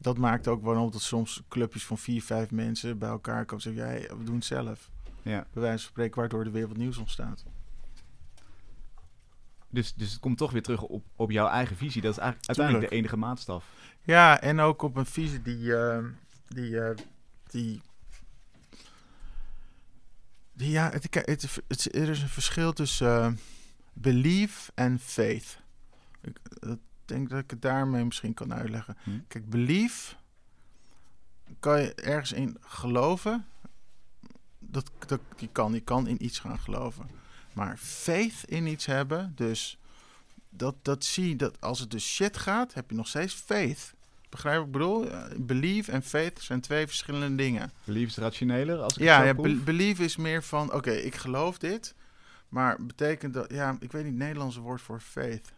Dat 0.00 0.18
maakt 0.18 0.48
ook 0.48 0.62
waarom 0.62 0.90
dat 0.90 1.00
soms 1.02 1.42
clubjes 1.48 1.86
van 1.86 1.98
vier, 1.98 2.22
vijf 2.22 2.50
mensen 2.50 2.98
bij 2.98 3.08
elkaar 3.08 3.44
komen 3.44 3.64
en 3.64 3.74
zeggen: 3.74 3.92
jij, 3.92 4.16
we 4.18 4.24
doen 4.24 4.34
het 4.34 4.44
zelf. 4.44 4.90
Ja. 5.22 5.46
Bij 5.52 5.62
wijze 5.62 5.78
van 5.82 5.90
spreken, 5.90 6.20
waardoor 6.20 6.44
er 6.44 6.52
weer 6.52 6.68
wat 6.68 6.76
nieuws 6.76 6.96
ontstaat. 6.98 7.44
Dus, 9.68 9.94
dus 9.94 10.10
het 10.10 10.20
komt 10.20 10.38
toch 10.38 10.50
weer 10.52 10.62
terug 10.62 10.82
op, 10.82 11.04
op 11.16 11.30
jouw 11.30 11.48
eigen 11.48 11.76
visie. 11.76 12.02
Dat 12.02 12.12
is 12.12 12.18
eigenlijk 12.18 12.48
uiteindelijk 12.48 12.90
de 12.90 12.96
enige 12.96 13.16
maatstaf. 13.16 13.64
Ja, 14.02 14.40
en 14.40 14.60
ook 14.60 14.82
op 14.82 14.96
een 14.96 15.06
visie 15.06 15.42
die. 15.42 15.76
eh, 15.76 16.04
die, 16.48 16.80
eh, 16.80 16.96
die 17.46 17.80
die, 20.52 20.70
ja, 20.70 20.90
het, 20.90 21.06
het, 21.14 21.60
het- 21.68 21.94
er 21.94 22.08
is 22.08 22.22
een 22.22 22.28
verschil 22.28 22.72
tussen 22.72 23.08
eh, 23.24 23.32
belief 24.00 24.70
en 24.74 24.98
faith. 24.98 25.58
Ik 26.20 26.36
denk 27.04 27.28
dat 27.30 27.38
ik 27.38 27.50
het 27.50 27.62
daarmee 27.62 28.04
misschien 28.04 28.34
kan 28.34 28.54
uitleggen. 28.54 28.96
Hm. 29.02 29.10
Kijk, 29.28 29.50
belief 29.50 30.16
kan 31.60 31.80
je 31.82 31.94
ergens 31.94 32.32
in 32.32 32.56
geloven. 32.60 33.46
Dat, 34.58 34.90
dat 35.06 35.20
je 35.36 35.48
kan, 35.52 35.72
je 35.72 35.80
kan 35.80 36.06
in 36.06 36.24
iets 36.24 36.38
gaan 36.38 36.58
geloven. 36.58 37.10
Maar 37.52 37.76
faith 37.76 38.42
in 38.44 38.66
iets 38.66 38.86
hebben, 38.86 39.32
dus 39.34 39.78
dat, 40.48 40.74
dat 40.82 41.04
zie 41.04 41.28
je, 41.28 41.36
dat 41.36 41.60
als 41.60 41.78
het 41.80 41.90
dus 41.90 42.14
shit 42.14 42.36
gaat, 42.36 42.74
heb 42.74 42.90
je 42.90 42.96
nog 42.96 43.08
steeds 43.08 43.34
faith. 43.34 43.92
Begrijp 44.28 44.56
wat 44.56 44.66
ik 44.66 44.72
bedoel? 44.72 45.08
Belief 45.36 45.88
en 45.88 46.02
faith 46.02 46.40
zijn 46.42 46.60
twee 46.60 46.86
verschillende 46.86 47.34
dingen. 47.42 47.72
Belief 47.84 48.08
is 48.08 48.16
rationeler, 48.16 48.78
als 48.78 48.96
ik 48.96 49.02
Ja, 49.02 49.16
het 49.16 49.26
ja 49.26 49.34
zo 49.34 49.42
be- 49.42 49.48
proef. 49.48 49.64
belief 49.64 49.98
is 50.00 50.16
meer 50.16 50.42
van, 50.42 50.72
oké, 50.72 50.90
ik 50.90 51.14
geloof 51.14 51.58
dit. 51.58 51.94
Maar 52.50 52.84
betekent 52.86 53.34
dat, 53.34 53.52
ja, 53.52 53.76
ik 53.80 53.92
weet 53.92 54.02
niet 54.04 54.12
het 54.12 54.22
Nederlandse 54.22 54.60
woord 54.60 54.80
voor 54.82 55.00
faith. 55.00 55.52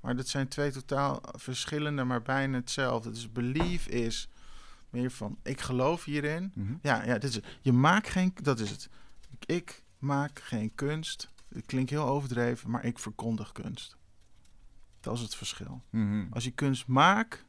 Maar 0.00 0.16
dat 0.16 0.28
zijn 0.28 0.48
twee 0.48 0.70
totaal 0.70 1.22
verschillende, 1.36 2.04
maar 2.04 2.22
bijna 2.22 2.56
hetzelfde. 2.56 3.10
Dus 3.10 3.32
belief 3.32 3.86
is 3.86 4.28
meer 4.90 5.10
van, 5.10 5.38
ik 5.42 5.60
geloof 5.60 6.04
hierin. 6.04 6.52
Mhm. 6.54 6.74
Ja, 6.82 7.04
ja 7.04 7.18
dit 7.18 7.30
is. 7.36 7.40
Je 7.60 7.72
maakt 7.72 8.08
geen, 8.08 8.34
dat 8.42 8.60
is 8.60 8.70
het. 8.70 8.88
Ik 9.46 9.82
maak 9.98 10.38
geen 10.38 10.74
kunst. 10.74 11.30
Het 11.48 11.66
klinkt 11.66 11.90
heel 11.90 12.06
overdreven, 12.06 12.70
maar 12.70 12.84
ik 12.84 12.98
verkondig 12.98 13.52
kunst. 13.52 13.96
Dat 15.00 15.14
is 15.14 15.20
het 15.20 15.34
verschil. 15.34 15.82
Mhm. 15.90 16.26
Als 16.30 16.44
je 16.44 16.50
kunst 16.50 16.86
maakt, 16.86 17.44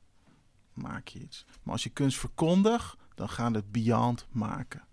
maak 0.74 1.08
je 1.08 1.20
iets. 1.20 1.46
Maar 1.64 1.74
als 1.74 1.84
je 1.84 1.90
kunst 1.90 2.20
verkondigt, 2.20 2.96
dan 3.16 3.30
gaat 3.30 3.56
het 3.56 3.72
beyond 3.72 4.28
maken. 4.32 4.84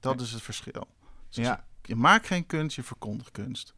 Dat 0.00 0.20
is 0.20 0.32
het 0.32 0.42
verschil. 0.42 0.86
Dus 1.28 1.44
Ja, 1.44 1.64
je, 1.90 1.96
maakt 1.96 2.26
geen 2.26 2.46
kunst, 2.46 2.76
je 2.76 2.82
verkondigt 2.82 3.30
kunst. 3.30 3.74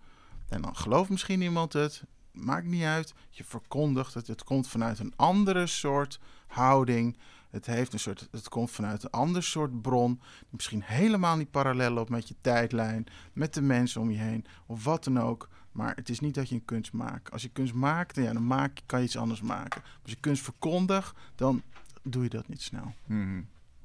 En 0.48 0.62
dan 0.62 0.76
gelooft 0.76 1.10
misschien 1.10 1.40
iemand 1.40 1.72
het, 1.72 2.02
maakt 2.32 2.66
niet 2.66 2.82
uit. 2.82 3.14
Je 3.30 3.44
verkondigt 3.44 4.14
het. 4.14 4.26
Het 4.26 4.44
komt 4.44 4.68
vanuit 4.68 4.98
een 4.98 5.12
andere 5.16 5.66
soort 5.66 6.20
houding. 6.46 7.16
Het, 7.50 7.66
heeft 7.66 7.92
een 7.92 7.98
soort, 7.98 8.28
het 8.30 8.48
komt 8.48 8.70
vanuit 8.70 9.02
een 9.02 9.10
ander 9.10 9.42
soort 9.42 9.82
bron. 9.82 10.14
Die 10.14 10.48
misschien 10.50 10.82
helemaal 10.82 11.36
niet 11.36 11.50
parallel 11.50 11.90
loopt 11.90 12.10
met 12.10 12.28
je 12.28 12.34
tijdlijn, 12.40 13.06
met 13.32 13.54
de 13.54 13.62
mensen 13.62 14.00
om 14.00 14.10
je 14.10 14.18
heen 14.18 14.46
of 14.66 14.84
wat 14.84 15.04
dan 15.04 15.20
ook. 15.20 15.48
Maar 15.70 15.94
het 15.96 16.08
is 16.08 16.20
niet 16.20 16.34
dat 16.34 16.48
je 16.48 16.54
een 16.54 16.64
kunst 16.64 16.92
maakt. 16.92 17.30
Als 17.30 17.42
je 17.42 17.48
kunst 17.48 17.74
maakt, 17.74 18.16
ja, 18.16 18.32
dan 18.32 18.46
maak, 18.46 18.80
kan 18.86 18.98
je 18.98 19.04
iets 19.04 19.16
anders 19.16 19.40
maken. 19.40 19.82
Als 20.02 20.10
je 20.10 20.20
kunst 20.20 20.42
verkondigt, 20.42 21.16
dan 21.34 21.62
doe 22.02 22.22
je 22.22 22.28
dat 22.28 22.48
niet 22.48 22.62
snel. 22.62 22.94
Mhm. 23.06 23.42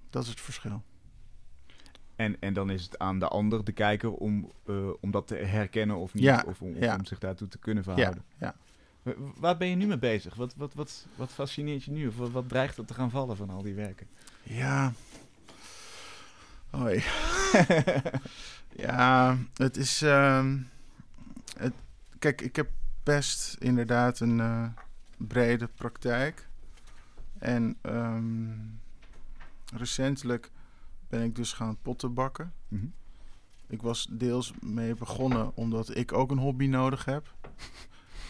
Dat 0.09 0.23
is 0.23 0.29
het 0.29 0.41
verschil. 0.41 0.83
En, 2.17 2.35
en 2.39 2.53
dan 2.53 2.69
is 2.69 2.83
het 2.83 2.97
aan 2.99 3.19
de 3.19 3.27
ander, 3.27 3.63
de 3.63 3.71
kijker, 3.71 4.11
om, 4.11 4.51
eh, 4.65 4.89
om 5.01 5.11
dat 5.11 5.27
te 5.27 5.35
herkennen 5.35 5.95
of 5.95 6.13
niet. 6.13 6.23
Ja, 6.23 6.43
of 6.47 6.61
om, 6.61 6.69
of 6.75 6.79
ja. 6.83 6.95
om 6.95 7.05
zich 7.05 7.19
daartoe 7.19 7.47
te 7.47 7.57
kunnen 7.57 7.83
verhouden. 7.83 8.23
ja. 8.37 8.55
Wa- 9.01 9.13
Waar 9.35 9.57
ben 9.57 9.67
je 9.67 9.75
nu 9.75 9.85
mee 9.87 9.97
bezig? 9.97 10.35
Wat, 10.35 10.53
wat, 10.55 10.73
wat, 10.73 11.05
wat 11.15 11.31
fascineert 11.31 11.83
je 11.83 11.91
nu? 11.91 12.07
Of 12.07 12.17
wat, 12.17 12.31
wat 12.31 12.49
dreigt 12.49 12.77
er 12.77 12.85
te 12.85 12.93
gaan 12.93 13.09
vallen 13.11 13.37
van 13.37 13.49
al 13.49 13.61
die 13.61 13.73
werken? 13.73 14.07
Ja. 14.43 14.93
Hoi. 16.69 17.03
ja, 18.87 19.37
het 19.53 19.77
is. 19.77 20.01
ehm, 20.01 20.57
het, 21.57 21.73
kijk, 22.19 22.41
ik 22.41 22.55
heb 22.55 22.69
best 23.03 23.55
inderdaad 23.59 24.19
een 24.19 24.39
eh, 24.39 24.65
brede 25.17 25.67
praktijk. 25.75 26.47
En 27.39 27.77
ehm, 27.81 28.49
recentelijk 29.73 30.51
ben 31.09 31.23
ik 31.23 31.35
dus 31.35 31.53
gaan 31.53 31.77
potten 31.81 32.13
bakken. 32.13 32.53
Mhm. 32.67 32.85
Ik 33.69 33.81
was 33.81 34.07
deels 34.11 34.53
mee 34.59 34.93
begonnen 34.95 35.51
omdat 35.55 35.95
ik 35.97 36.13
ook 36.13 36.31
een 36.31 36.37
hobby 36.37 36.65
nodig 36.67 37.05
heb. 37.05 37.33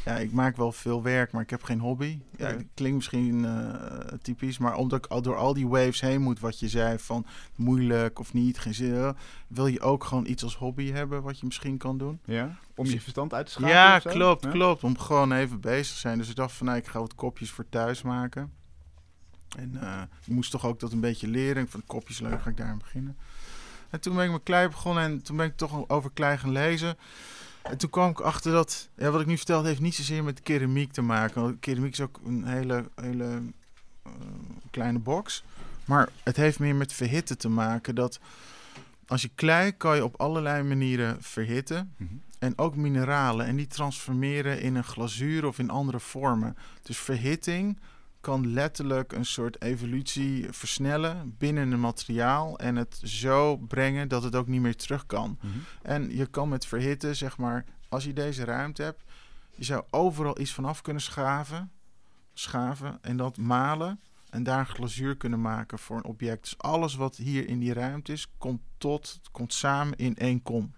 Ja, 0.06 0.18
ik 0.18 0.32
maak 0.32 0.58
wel 0.58 0.72
veel 0.72 1.04
werk, 1.04 1.32
maar 1.32 1.42
ik 1.42 1.50
heb 1.50 1.64
geen 1.64 1.80
hobby. 1.80 2.20
Ja, 2.38 2.56
klinkt 2.74 2.96
misschien 2.96 3.46
eh, 3.46 4.00
typisch, 4.22 4.58
maar 4.58 4.76
omdat 4.76 5.06
ik 5.06 5.12
al 5.12 5.22
door 5.22 5.36
al 5.36 5.54
die 5.54 5.68
waves 5.68 6.02
heen 6.02 6.22
moet, 6.22 6.40
wat 6.40 6.60
je 6.60 6.68
zei 6.70 7.00
van 7.00 7.26
moeilijk 7.56 8.20
of 8.20 8.34
niet, 8.34 8.60
geen 8.60 8.74
zin, 8.74 8.94
eh, 8.96 9.10
wil 9.48 9.68
je 9.68 9.82
ook 9.82 10.04
gewoon 10.04 10.26
iets 10.26 10.44
als 10.44 10.56
hobby 10.58 10.92
hebben 10.92 11.22
wat 11.22 11.40
je 11.40 11.46
misschien 11.46 11.78
kan 11.78 11.98
doen. 11.98 12.20
Ja? 12.26 12.58
Om 12.76 12.86
je 12.86 13.02
verstand 13.02 13.34
uit 13.34 13.46
te 13.46 13.52
schakelen? 13.52 13.76
Ja, 13.76 14.00
klopt, 14.00 14.44
Ja? 14.44 14.50
klopt. 14.50 14.84
Om 14.84 14.98
gewoon 14.98 15.32
even 15.32 15.60
bezig 15.60 15.94
te 15.94 16.00
zijn. 16.00 16.18
Dus 16.18 16.30
ik 16.30 16.36
dacht 16.36 16.54
van, 16.54 16.66
nou, 16.66 16.78
ik 16.78 16.88
ga 16.88 17.00
wat 17.00 17.16
kopjes 17.16 17.52
voor 17.52 17.70
thuis 17.70 18.02
maken. 18.02 18.52
En 19.56 19.78
eh 19.82 20.02
ik 20.26 20.34
moest 20.34 20.52
toch 20.52 20.66
ook 20.66 20.80
dat 20.80 20.92
een 20.92 21.00
beetje 21.00 21.28
leren. 21.28 21.64
Ik 21.64 21.70
vond 21.70 21.84
kopjes 21.86 22.20
leuk, 22.20 22.42
ga 22.42 22.50
ik 22.50 22.58
daar 22.58 22.68
aan 22.68 22.78
beginnen. 22.78 23.18
En 23.90 24.00
toen 24.00 24.16
ben 24.16 24.26
ik 24.26 24.32
met 24.32 24.44
klei 24.44 24.68
begonnen 24.68 25.04
en 25.04 25.22
toen 25.22 25.38
ben 25.38 25.46
ik 25.46 25.58
toch 25.58 25.90
over 25.90 26.12
klei 26.14 26.38
gaan 26.38 26.52
lezen. 26.52 26.98
En 27.64 27.78
toen 27.78 27.90
kwam 27.90 28.10
ik 28.10 28.20
achter 28.20 28.52
dat, 28.52 28.90
ja, 28.96 29.12
wat 29.12 29.22
ik 29.22 29.28
nu 29.28 29.38
vertel, 29.38 29.64
heeft 29.64 29.80
niet 29.80 29.96
zozeer 29.96 30.24
met 30.24 30.42
keramiek 30.42 30.92
te 30.92 31.02
maken. 31.02 31.42
Want 31.42 31.60
keramiek 31.60 31.92
is 31.92 32.02
ook 32.02 32.20
een 32.26 32.46
hele, 32.46 32.90
hele 32.96 33.42
eh, 34.04 34.12
kleine 34.72 35.00
box. 35.00 35.44
Maar 35.86 36.10
het 36.24 36.36
heeft 36.36 36.60
meer 36.60 36.76
met 36.76 36.94
verhitten 36.94 37.38
te 37.38 37.50
maken. 37.50 37.96
Dat 37.96 38.20
als 39.08 39.22
je 39.22 39.30
klei 39.36 39.78
kan 39.78 39.96
je 39.96 40.04
op 40.04 40.20
allerlei 40.22 40.64
manieren 40.64 41.18
verhitten. 41.22 41.94
Mhm. 41.98 42.14
En 42.40 42.58
ook 42.58 42.76
mineralen. 42.76 43.46
En 43.46 43.56
die 43.56 43.68
transformeren 43.68 44.62
in 44.62 44.76
een 44.76 44.84
glazuur 44.84 45.46
of 45.46 45.60
in 45.60 45.70
andere 45.70 46.00
vormen. 46.00 46.58
Dus 46.82 46.98
verhitting 46.98 47.80
kan 48.22 48.54
letterlijk 48.54 49.12
een 49.12 49.26
soort 49.26 49.62
evolutie 49.62 50.48
versnellen 50.52 51.36
binnen 51.38 51.72
een 51.72 51.80
materiaal. 51.80 52.60
En 52.60 52.76
het 52.76 53.02
zo 53.04 53.58
brengen 53.58 54.08
dat 54.08 54.24
het 54.24 54.36
ook 54.36 54.48
niet 54.48 54.62
meer 54.62 54.76
terug 54.76 55.06
kan. 55.06 55.38
Mhm. 55.42 55.58
En 55.82 56.16
je 56.16 56.26
kan 56.26 56.50
met 56.50 56.66
verhitten, 56.66 57.16
zeg 57.16 57.38
maar, 57.38 57.66
als 57.90 58.04
je 58.04 58.14
deze 58.14 58.44
ruimte 58.44 58.84
hebt, 58.84 59.04
je 59.56 59.64
zou 59.64 59.84
overal 59.90 60.40
iets 60.40 60.54
vanaf 60.54 60.82
kunnen 60.82 61.02
schaven, 61.02 61.72
schaven 62.34 62.98
en 63.02 63.18
dat 63.18 63.38
malen 63.38 64.00
en 64.30 64.44
daar 64.44 64.60
een 64.60 64.66
glazuur 64.66 65.18
kunnen 65.18 65.42
maken 65.42 65.80
voor 65.80 65.98
een 65.98 66.06
object. 66.06 66.42
Dus 66.42 66.58
alles 66.58 66.96
wat 66.96 67.16
hier 67.16 67.48
in 67.48 67.60
die 67.60 67.74
ruimte 67.74 68.12
is, 68.12 68.28
komt 68.38 68.62
tot, 68.78 69.20
komt 69.32 69.54
samen 69.54 69.98
in 69.98 70.16
één 70.16 70.42
kom. 70.44 70.74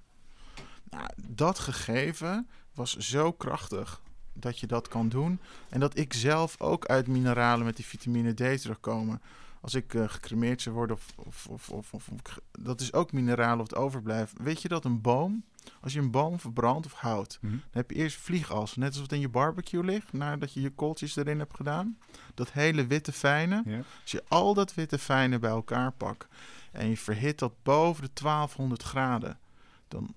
Nou, 0.90 1.08
dat 1.28 1.60
gegeven 1.60 2.50
was 2.74 2.98
zo 2.98 3.32
krachtig 3.32 4.02
dat 4.42 4.60
je 4.60 4.68
dat 4.68 4.88
kan 4.88 5.10
doen. 5.10 5.40
En 5.70 5.80
dat 5.80 5.98
ik 5.98 6.14
zelf 6.14 6.62
ook 6.62 6.86
uit 6.86 7.08
mineralen 7.08 7.66
met 7.66 7.76
die 7.76 7.86
vitamine 7.86 8.34
D 8.34 8.62
terugkomen. 8.62 9.22
als 9.62 9.74
ik 9.74 9.94
eh, 9.94 10.04
gecremeerd 10.10 10.62
zou 10.62 10.76
worden, 10.76 10.98
of, 11.16 11.48
of, 11.50 11.70
of, 11.70 11.94
of, 11.94 12.10
dat 12.52 12.82
is 12.82 12.94
ook 12.94 13.12
mineraal 13.12 13.56
of 13.58 13.64
het 13.64 13.76
overblijft. 13.76 14.34
Weet 14.42 14.62
je 14.62 14.68
dat 14.68 14.86
een 14.86 15.02
boom, 15.02 15.44
als 15.82 15.94
je 15.94 16.00
een 16.00 16.12
boom 16.12 16.40
verbrandt 16.40 16.86
of 16.86 16.94
hout, 16.94 17.38
Mhm. 17.42 17.52
dan 17.52 17.62
heb 17.72 17.90
je 17.92 17.96
eerst 17.98 18.18
vliegas, 18.18 18.76
net 18.76 18.88
als 18.90 19.00
wat 19.00 19.12
in 19.12 19.20
je 19.20 19.30
barbecue 19.30 19.84
ligt, 19.84 20.14
nadat 20.14 20.54
je 20.54 20.62
je 20.62 20.70
kooltjes 20.70 21.16
erin 21.16 21.40
hebt 21.40 21.56
gedaan. 21.56 21.98
Dat 22.34 22.52
hele 22.52 22.88
witte 22.88 23.12
fijne. 23.12 23.62
Als 24.02 24.12
je 24.12 24.24
al 24.28 24.54
dat 24.54 24.74
witte 24.74 24.98
fijne 25.00 25.40
bij 25.40 25.50
elkaar 25.50 25.92
pakt 25.92 26.28
en 26.72 26.90
je 26.90 26.98
verhit 26.98 27.40
dat 27.40 27.54
boven 27.64 28.04
de 28.04 28.10
1200 28.14 28.84
graden, 28.84 29.40
dan 29.88 30.14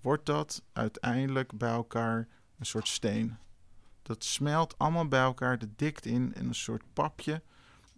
wordt 0.00 0.26
dat 0.26 0.62
uiteindelijk 0.72 1.52
bij 1.58 1.70
elkaar 1.72 2.28
een 2.58 2.66
soort 2.66 2.88
steen. 2.88 3.36
Dat 4.08 4.24
smelt 4.24 4.78
allemaal 4.78 5.08
bij 5.08 5.20
elkaar 5.20 5.58
de 5.58 5.68
dikte 5.76 6.08
in 6.08 6.34
in 6.34 6.48
een 6.48 6.54
soort 6.54 6.82
papje. 6.92 7.42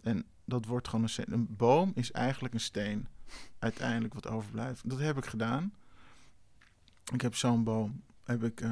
En 0.01 0.25
dat 0.45 0.65
wordt 0.65 0.87
gewoon 0.87 1.09
een. 1.15 1.33
Een 1.33 1.55
boom 1.55 1.91
is 1.95 2.11
eigenlijk 2.11 2.53
een 2.53 2.59
steen. 2.59 3.07
Uiteindelijk 3.59 4.13
wat 4.13 4.27
overblijft. 4.27 4.89
Dat 4.89 4.99
heb 4.99 5.17
ik 5.17 5.25
gedaan. 5.25 5.73
Ik 7.13 7.21
heb 7.21 7.35
zo'n 7.35 7.63
boom. 7.63 8.03
Heb 8.23 8.43
ik 8.43 8.61
eh, 8.61 8.71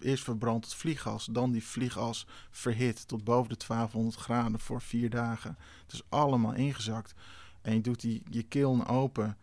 eerst 0.00 0.24
verbrand 0.24 0.62
tot 0.62 0.74
vliegas. 0.74 1.24
Dan 1.24 1.52
die 1.52 1.64
vliegas 1.64 2.26
verhit 2.50 3.08
tot 3.08 3.24
boven 3.24 3.48
de 3.58 3.64
1200 3.66 4.16
graden 4.16 4.60
voor 4.60 4.80
vier 4.80 5.10
dagen. 5.10 5.56
Het 5.82 5.92
is 5.92 6.02
allemaal 6.08 6.54
ingezakt. 6.54 7.14
En 7.62 7.74
je 7.74 7.80
doet 7.80 8.00
die, 8.00 8.22
je 8.30 8.42
kiln 8.42 8.86
open. 8.86 9.36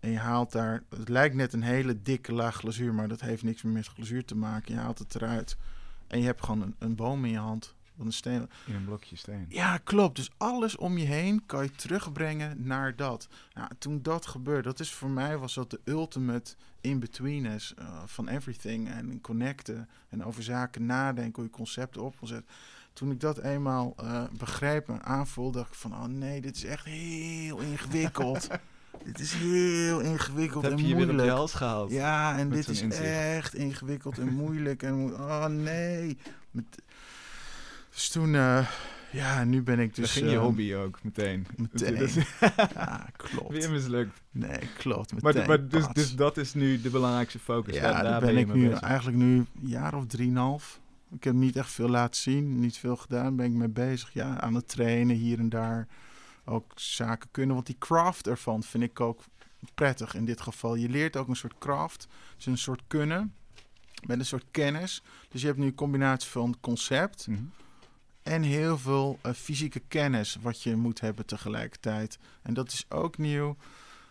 En 0.00 0.10
je 0.10 0.18
haalt 0.18 0.52
daar. 0.52 0.82
Het 0.90 1.08
lijkt 1.08 1.34
net 1.34 1.52
een 1.52 1.62
hele 1.62 2.02
dikke 2.02 2.32
laag 2.32 2.56
glazuur. 2.56 2.94
Maar 2.94 3.08
dat 3.08 3.20
heeft 3.20 3.42
niks 3.42 3.62
meer 3.62 3.72
met 3.72 3.86
glazuur 3.86 4.24
te 4.24 4.36
maken. 4.36 4.74
Je 4.74 4.80
haalt 4.80 4.98
het 4.98 5.14
eruit. 5.14 5.56
En 6.06 6.18
je 6.18 6.24
hebt 6.24 6.44
gewoon 6.44 6.62
een, 6.62 6.74
een 6.78 6.94
boom 6.94 7.24
in 7.24 7.30
je 7.30 7.38
hand. 7.38 7.74
Een 7.98 8.12
steen. 8.12 8.50
In 8.66 8.74
een 8.74 8.84
blokje 8.84 9.16
steen. 9.16 9.46
Ja, 9.48 9.78
klopt. 9.78 10.16
Dus 10.16 10.30
alles 10.36 10.76
om 10.76 10.98
je 10.98 11.04
heen 11.04 11.46
kan 11.46 11.62
je 11.62 11.70
terugbrengen 11.70 12.66
naar 12.66 12.96
dat. 12.96 13.28
Nou, 13.54 13.68
toen 13.78 14.02
dat 14.02 14.26
gebeurde, 14.26 14.62
dat 14.62 14.80
is 14.80 14.92
voor 14.92 15.10
mij 15.10 15.38
was 15.38 15.54
dat 15.54 15.70
de 15.70 15.80
ultimate 15.84 16.54
in-betweeners 16.80 17.74
eh, 17.74 18.02
van 18.06 18.28
everything. 18.28 18.88
En 18.88 19.20
connecten 19.20 19.88
en 20.08 20.24
over 20.24 20.42
zaken 20.42 20.86
nadenken, 20.86 21.34
hoe 21.34 21.44
je 21.44 21.50
concepten 21.50 22.02
op 22.02 22.18
wil 22.18 22.28
zetten. 22.28 22.48
Toen 22.92 23.10
ik 23.10 23.20
dat 23.20 23.38
eenmaal 23.38 23.94
eh, 23.96 24.24
begreep 24.38 24.88
en 24.88 25.04
aanvoelde, 25.04 25.58
dacht 25.58 25.70
ik 25.70 25.78
van... 25.78 25.92
Oh 25.92 26.04
nee, 26.04 26.40
dit 26.40 26.56
is 26.56 26.64
echt 26.64 26.84
heel 26.84 27.58
ingewikkeld. 27.58 28.48
dit 29.04 29.20
is 29.20 29.32
heel 29.32 30.00
ingewikkeld 30.00 30.62
Dat 30.62 30.70
heb 30.72 30.80
en 30.80 30.86
je 30.86 30.90
je 30.90 30.94
weer 30.94 31.02
op 31.04 31.10
moeilijk. 31.10 31.28
je 31.28 31.36
hals 31.36 31.54
gehaald. 31.54 31.90
Ja, 31.90 32.38
en 32.38 32.50
dit 32.50 32.68
is 32.68 32.80
inzicht. 32.82 33.02
echt 33.04 33.54
ingewikkeld 33.54 34.18
en 34.18 34.34
moeilijk. 34.34 34.82
En 34.82 34.94
mo- 34.98 35.12
oh 35.12 35.46
nee. 35.46 36.18
Met, 36.50 36.64
dus 37.94 38.08
toen, 38.08 38.34
eh, 38.34 38.66
ja, 39.12 39.44
nu 39.44 39.62
ben 39.62 39.78
ik 39.78 39.94
Dus 39.94 40.04
dus... 40.04 40.12
ging 40.12 40.30
je 40.30 40.36
eh, 40.36 40.42
hobby 40.42 40.74
ook 40.74 40.98
meteen. 41.02 41.46
Meteen. 41.56 41.98
Dat 41.98 42.12
Ja, 42.74 43.06
klopt. 43.16 43.50
weer 43.52 43.70
mislukt. 43.70 44.20
Nee, 44.30 44.58
klopt. 44.78 45.12
Maar, 45.12 45.34
Meteen, 45.34 45.48
maar 45.48 45.68
dus, 45.68 45.86
dus 45.92 46.14
dat 46.14 46.36
is 46.36 46.54
nu 46.54 46.80
de 46.80 46.90
belangrijkste 46.90 47.38
focus. 47.38 47.74
ja, 47.74 48.02
daar, 48.02 48.20
ben, 48.20 48.36
ik 48.36 48.54
nu 48.54 48.68
bezig. 48.68 48.80
eigenlijk 48.82 49.16
nu 49.16 49.36
een 49.36 49.46
jaar 49.60 49.94
of 49.94 50.06
drieënhalf. 50.06 50.80
Ik 51.14 51.24
heb 51.24 51.34
niet 51.34 51.56
echt 51.56 51.70
veel 51.70 51.88
laten 51.88 52.20
zien, 52.20 52.60
niet 52.60 52.76
veel 52.78 52.96
gedaan. 52.96 53.36
Ben 53.36 53.46
ik 53.46 53.52
mee 53.52 53.68
bezig, 53.68 54.10
ja, 54.12 54.40
aan 54.40 54.54
het 54.54 54.68
trainen 54.68 55.16
hier 55.16 55.38
en 55.38 55.48
daar. 55.48 55.86
Ook 56.48 56.72
zaken 56.74 57.28
kunnen, 57.30 57.54
want 57.54 57.66
die 57.66 57.78
craft 57.78 58.26
ervan 58.26 58.62
vind 58.62 58.84
ik 58.84 59.00
ook 59.00 59.22
prettig 59.74 60.14
in 60.14 60.24
dit 60.24 60.40
geval. 60.40 60.74
Je 60.74 60.88
leert 60.88 61.16
ook 61.16 61.28
een 61.28 61.36
soort 61.36 61.58
craft, 61.58 62.06
dus 62.36 62.46
een 62.46 62.58
soort 62.58 62.82
kunnen 62.86 63.34
met 64.06 64.18
een 64.18 64.26
soort 64.26 64.44
kennis. 64.50 65.02
Dus 65.28 65.40
je 65.40 65.46
hebt 65.46 65.58
nu 65.58 65.66
een 65.66 65.74
combinatie 65.74 66.30
van 66.30 66.56
concept 66.60 67.26
Mhm. 67.26 67.42
en 68.22 68.42
heel 68.42 68.78
veel 68.78 69.18
eh, 69.22 69.32
fysieke 69.32 69.80
kennis 69.88 70.36
wat 70.40 70.62
je 70.62 70.76
moet 70.76 71.00
hebben 71.00 71.26
tegelijkertijd. 71.26 72.18
En 72.42 72.54
dat 72.54 72.72
is 72.72 72.84
ook 72.88 73.18
nieuw. 73.18 73.56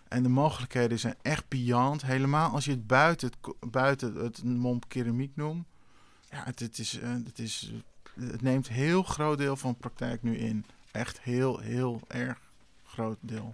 En 0.07 0.23
de 0.23 0.29
mogelijkheden 0.29 0.99
zijn 0.99 1.15
echt 1.21 1.47
beyond. 1.47 2.01
Helemaal 2.01 2.51
als 2.51 2.65
je 2.65 2.71
het 2.71 2.87
buiten 2.87 3.31
het, 3.31 3.71
buiten 3.71 4.15
het 4.15 4.43
mom 4.43 4.79
keramiek 4.87 5.35
noemt. 5.35 5.65
Ja, 6.29 6.43
het, 6.43 6.59
het, 6.59 6.77
is, 6.79 6.99
eh, 6.99 7.09
het, 7.09 7.39
is, 7.39 7.71
eh, 8.15 8.29
het 8.29 8.41
neemt 8.41 8.67
heel 8.67 9.03
groot 9.03 9.37
deel 9.37 9.55
van 9.55 9.71
de 9.71 9.77
praktijk 9.77 10.23
nu 10.23 10.37
in. 10.37 10.65
Echt 10.95 11.21
heel, 11.21 11.59
heel 11.59 12.01
erg 12.07 12.37
groot 12.85 13.17
deel. 13.19 13.53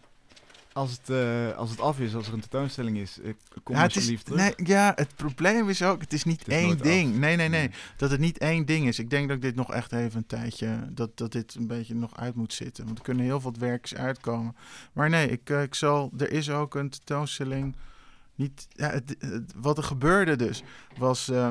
Als, 0.73 0.91
het, 0.91 1.09
eh, 1.09 1.57
als 1.57 1.69
het 1.69 1.79
af 1.79 1.99
is, 1.99 2.15
als 2.15 2.27
er 2.27 2.33
een 2.33 2.39
tentoonstelling 2.39 2.97
is, 2.97 3.19
eh, 3.21 3.33
kom 3.63 3.75
ja, 3.75 3.83
alsjeblieft 3.83 4.25
terug. 4.25 4.39
nee, 4.41 4.53
ja, 4.67 4.91
het 4.95 5.15
probleem 5.15 5.69
is 5.69 5.83
ook, 5.83 6.01
het 6.01 6.13
is 6.13 6.23
niet 6.23 6.39
Het 6.39 6.47
is 6.47 6.53
één 6.53 6.77
ding. 6.77 7.17
Nee, 7.17 7.35
nee, 7.35 7.47
nee. 7.49 7.59
Nee. 7.67 7.71
Dat 7.97 8.11
het 8.11 8.19
niet 8.19 8.37
één 8.37 8.65
ding 8.65 8.87
is. 8.87 8.99
Ik 8.99 9.09
denk 9.09 9.27
dat 9.27 9.35
ik 9.37 9.41
dit 9.41 9.55
nog 9.55 9.73
echt 9.73 9.91
even 9.91 10.17
een 10.17 10.25
tijdje, 10.25 10.79
dat, 10.91 11.17
dat 11.17 11.31
dit 11.31 11.55
een 11.55 11.67
beetje 11.67 11.95
nog 11.95 12.17
uit 12.17 12.35
moet 12.35 12.53
zitten. 12.53 12.85
Want 12.85 12.97
er 12.97 13.03
kunnen 13.03 13.25
heel 13.25 13.41
veel 13.41 13.53
werkjes 13.59 13.99
uitkomen. 13.99 14.55
Maar 14.93 15.09
nee, 15.09 15.27
ik, 15.29 15.49
eh, 15.49 15.61
ik 15.61 15.75
zal, 15.75 16.11
er 16.17 16.31
is 16.31 16.49
ook 16.49 16.75
een 16.75 16.89
tentoonstelling. 16.89 17.75
Niet, 18.35 18.67
ja, 18.69 18.89
het, 18.89 19.15
het- 19.19 19.53
wat 19.55 19.77
er 19.77 19.83
gebeurde 19.83 20.35
dus, 20.35 20.63
was, 20.97 21.29
eh, 21.29 21.47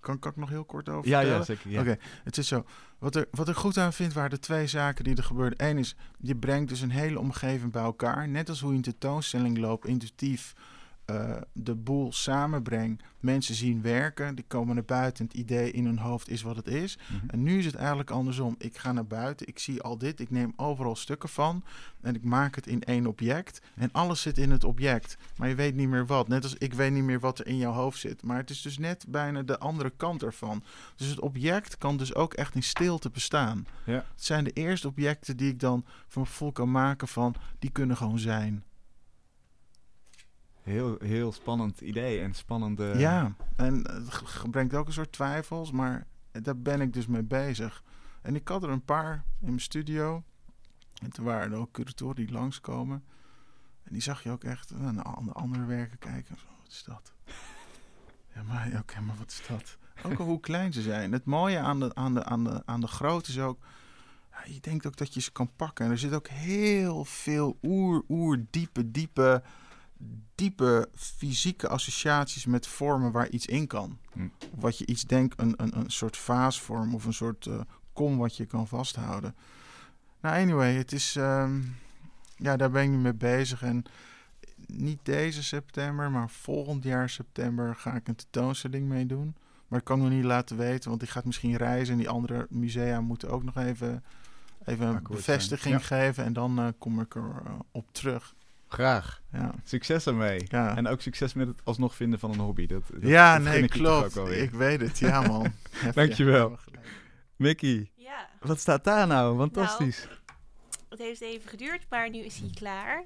kan, 0.00 0.18
kan 0.18 0.30
ik 0.30 0.36
nog 0.36 0.48
heel 0.48 0.64
kort 0.64 0.88
over 0.88 1.08
ja, 1.08 1.16
vertellen? 1.18 1.38
ja, 1.38 1.44
zeker. 1.44 1.70
Ja. 1.70 1.80
Oké, 1.80 1.96
het 2.24 2.36
is 2.36 2.48
zo. 2.48 2.64
Wat 2.98 3.16
er, 3.16 3.26
wat 3.30 3.48
er 3.48 3.54
goed 3.54 3.78
aan 3.78 3.92
vindt, 3.92 4.14
waren 4.14 4.30
de 4.30 4.38
twee 4.38 4.66
zaken 4.66 5.04
die 5.04 5.16
er 5.16 5.22
gebeurden. 5.22 5.68
Eén 5.68 5.78
is, 5.78 5.96
je 6.18 6.36
brengt 6.36 6.68
dus 6.68 6.80
een 6.80 6.90
hele 6.90 7.18
omgeving 7.18 7.72
bij 7.72 7.82
elkaar. 7.82 8.28
Net 8.28 8.48
als 8.48 8.60
hoe 8.60 8.70
je 8.70 8.76
een 8.76 8.82
tentoonstelling 8.82 9.58
loopt, 9.58 9.86
intuïtief 9.86 10.54
eh, 11.10 11.42
de 11.52 11.74
boel 11.74 12.12
samenbrengt. 12.12 13.02
Mensen 13.20 13.54
zien 13.54 13.82
werken, 13.82 14.34
die 14.34 14.44
komen 14.48 14.74
naar 14.74 14.84
buiten. 14.84 15.24
Het 15.24 15.34
idee 15.34 15.70
in 15.70 15.84
hun 15.84 15.98
hoofd 15.98 16.28
is 16.28 16.42
wat 16.42 16.56
het 16.56 16.66
is. 16.66 16.98
Mhm. 16.98 17.28
En 17.28 17.42
nu 17.42 17.58
is 17.58 17.64
het 17.64 17.74
eigenlijk 17.74 18.10
andersom. 18.10 18.54
Ik 18.58 18.78
ga 18.78 18.92
naar 18.92 19.06
buiten, 19.06 19.46
ik 19.46 19.58
zie 19.58 19.82
al 19.82 19.98
dit, 19.98 20.20
ik 20.20 20.30
neem 20.30 20.52
overal 20.56 20.96
stukken 20.96 21.28
van 21.28 21.64
en 22.00 22.14
ik 22.14 22.24
maak 22.24 22.54
het 22.54 22.66
in 22.66 22.82
één 22.82 23.06
object. 23.06 23.60
En 23.74 23.92
alles 23.92 24.22
zit 24.22 24.38
in 24.38 24.50
het 24.50 24.64
object, 24.64 25.16
maar 25.36 25.48
je 25.48 25.54
weet 25.54 25.74
niet 25.74 25.88
meer 25.88 26.06
wat. 26.06 26.28
Net 26.28 26.42
als 26.42 26.54
ik 26.54 26.74
weet 26.74 26.92
niet 26.92 27.04
meer 27.04 27.20
wat 27.20 27.38
er 27.38 27.46
in 27.46 27.56
jouw 27.56 27.72
hoofd 27.72 27.98
zit. 27.98 28.22
Maar 28.22 28.36
het 28.36 28.50
is 28.50 28.62
dus 28.62 28.78
net 28.78 29.04
bijna 29.08 29.42
de 29.42 29.58
andere 29.58 29.92
kant 29.96 30.22
ervan. 30.22 30.62
Dus 30.96 31.06
het 31.06 31.20
object 31.20 31.78
kan 31.78 31.96
dus 31.96 32.14
ook 32.14 32.34
echt 32.34 32.54
in 32.54 32.62
stilte 32.62 33.10
bestaan. 33.10 33.66
Ja. 33.84 33.92
Het 33.92 34.24
zijn 34.24 34.44
de 34.44 34.52
eerste 34.52 34.88
objecten 34.88 35.36
die 35.36 35.50
ik 35.50 35.60
dan 35.60 35.84
van 36.06 36.26
gevoel 36.26 36.52
kan 36.52 36.70
maken 36.70 37.08
van, 37.08 37.34
die 37.58 37.70
kunnen 37.70 37.96
gewoon 37.96 38.18
zijn. 38.18 38.64
Heel, 40.62 40.96
heel 40.98 41.32
spannend 41.32 41.80
idee 41.80 42.20
en 42.20 42.34
spannende... 42.34 42.94
Ja, 42.98 43.34
en 43.56 43.74
het 43.90 44.08
g- 44.14 44.50
brengt 44.50 44.74
ook 44.74 44.86
een 44.86 44.92
soort 44.92 45.12
twijfels, 45.12 45.70
maar 45.70 46.06
daar 46.32 46.58
ben 46.58 46.80
ik 46.80 46.92
dus 46.92 47.06
mee 47.06 47.22
bezig. 47.22 47.82
En 48.22 48.34
ik 48.34 48.48
had 48.48 48.62
er 48.62 48.68
een 48.70 48.84
paar 48.84 49.14
in 49.40 49.46
mijn 49.46 49.60
studio. 49.60 50.22
En 51.02 51.10
toen 51.10 51.24
waren 51.24 51.52
er 51.52 51.58
ook 51.58 51.72
curatoren 51.72 52.16
die 52.16 52.30
langskomen. 52.32 53.04
En 53.82 53.92
die 53.92 54.02
zag 54.02 54.22
je 54.22 54.30
ook 54.30 54.44
echt 54.44 54.72
naar 54.78 54.92
de 54.94 55.02
an- 55.02 55.32
andere 55.32 55.64
werken 55.64 55.98
kijken. 55.98 56.36
Zo, 56.38 56.46
wat 56.62 56.70
is 56.70 56.82
dat? 56.84 57.12
Ja, 58.34 58.42
maar 58.42 58.70
oké, 58.78 59.00
maar 59.00 59.16
wat 59.16 59.30
is 59.30 59.42
dat? 59.48 59.76
Ook 60.02 60.18
al 60.18 60.26
hoe 60.26 60.40
klein 60.40 60.72
ze 60.72 60.82
zijn. 60.82 61.12
Het 61.12 61.24
mooie 61.24 61.58
aan 61.58 61.80
de, 61.80 61.94
aan 61.94 62.14
de, 62.14 62.24
aan 62.24 62.44
de, 62.44 62.62
aan 62.66 62.80
de 62.80 62.86
grootte 62.86 63.30
is 63.30 63.38
ook... 63.38 63.58
Ja, 64.30 64.52
je 64.52 64.60
denkt 64.60 64.86
ook 64.86 64.96
dat 64.96 65.14
je 65.14 65.20
ze 65.20 65.32
kan 65.32 65.50
pakken. 65.56 65.84
En 65.84 65.90
er 65.90 65.98
zit 65.98 66.12
ook 66.12 66.28
heel 66.28 67.04
veel 67.04 67.58
oer, 67.62 68.04
oer, 68.08 68.44
diepe, 68.50 68.90
diepe 68.90 69.42
diepe 70.34 70.88
fysieke 70.94 71.68
associaties 71.68 72.46
met 72.46 72.66
vormen 72.66 73.12
waar 73.12 73.28
iets 73.28 73.46
in 73.46 73.66
kan. 73.66 73.98
Hm. 74.12 74.28
Wat 74.54 74.78
je 74.78 74.86
iets 74.86 75.04
denkt, 75.04 75.40
een, 75.40 75.54
een, 75.56 75.78
een 75.78 75.90
soort 75.90 76.16
vaasvorm 76.16 76.94
of 76.94 77.04
een 77.04 77.12
soort 77.14 77.46
eh, 77.46 77.60
kom 77.92 78.18
wat 78.18 78.36
je 78.36 78.46
kan 78.46 78.68
vasthouden. 78.68 79.34
Nou, 80.20 80.40
anyway, 80.40 80.74
het 80.74 80.92
is. 80.92 81.16
ehm, 81.16 81.60
ja, 82.36 82.56
daar 82.56 82.70
ben 82.70 82.82
ik 82.82 82.90
nu 82.90 82.96
mee 82.96 83.14
bezig. 83.14 83.62
En 83.62 83.84
niet 84.66 84.98
deze 85.02 85.42
september, 85.42 86.10
maar 86.10 86.30
volgend 86.30 86.82
jaar 86.82 87.08
september 87.08 87.74
ga 87.74 87.94
ik 87.94 88.08
een 88.08 88.16
tentoonstelling 88.16 88.88
mee 88.88 89.06
doen. 89.06 89.34
Maar 89.68 89.78
ik 89.78 89.84
kan 89.84 89.98
nog 89.98 90.08
niet 90.08 90.24
laten 90.24 90.56
weten, 90.56 90.88
want 90.88 91.00
die 91.00 91.10
gaat 91.10 91.24
misschien 91.24 91.56
reizen. 91.56 91.92
En 91.92 91.98
die 91.98 92.08
andere 92.08 92.46
musea 92.50 93.00
moeten 93.00 93.30
ook 93.30 93.42
nog 93.42 93.56
even, 93.56 94.04
even 94.64 94.86
een 94.86 95.02
bevestiging 95.02 95.86
geven. 95.86 96.24
En 96.24 96.32
dan 96.32 96.58
eh, 96.58 96.66
kom 96.78 97.00
ik 97.00 97.14
er 97.14 97.42
eh, 97.44 97.52
op 97.70 97.92
terug. 97.92 98.34
Graag. 98.72 99.22
Ja. 99.32 99.54
Succes 99.64 100.06
ermee. 100.06 100.42
Ja. 100.48 100.76
En 100.76 100.86
ook 100.86 101.00
succes 101.00 101.34
met 101.34 101.46
het 101.48 101.60
alsnog 101.64 101.94
vinden 101.94 102.18
van 102.18 102.30
een 102.32 102.38
hobby. 102.38 102.66
Dat, 102.66 102.82
dat, 102.92 103.02
ja, 103.02 103.34
dat 103.38 103.44
nee, 103.44 103.62
ik 103.62 103.70
klopt. 103.70 104.16
Ik 104.16 104.50
weet 104.50 104.80
het, 104.80 104.98
ja 104.98 105.20
man. 105.20 105.52
Dankjewel. 105.94 106.58
Mickey, 107.36 107.90
Ja, 107.96 108.28
wat 108.40 108.60
staat 108.60 108.84
daar 108.84 109.06
nou? 109.06 109.38
Fantastisch. 109.38 110.08
het 110.88 110.98
heeft 110.98 111.20
even 111.20 111.48
geduurd, 111.50 111.86
maar 111.88 112.10
nu 112.10 112.18
is 112.18 112.38
hij 112.38 112.50
klaar. 112.54 113.04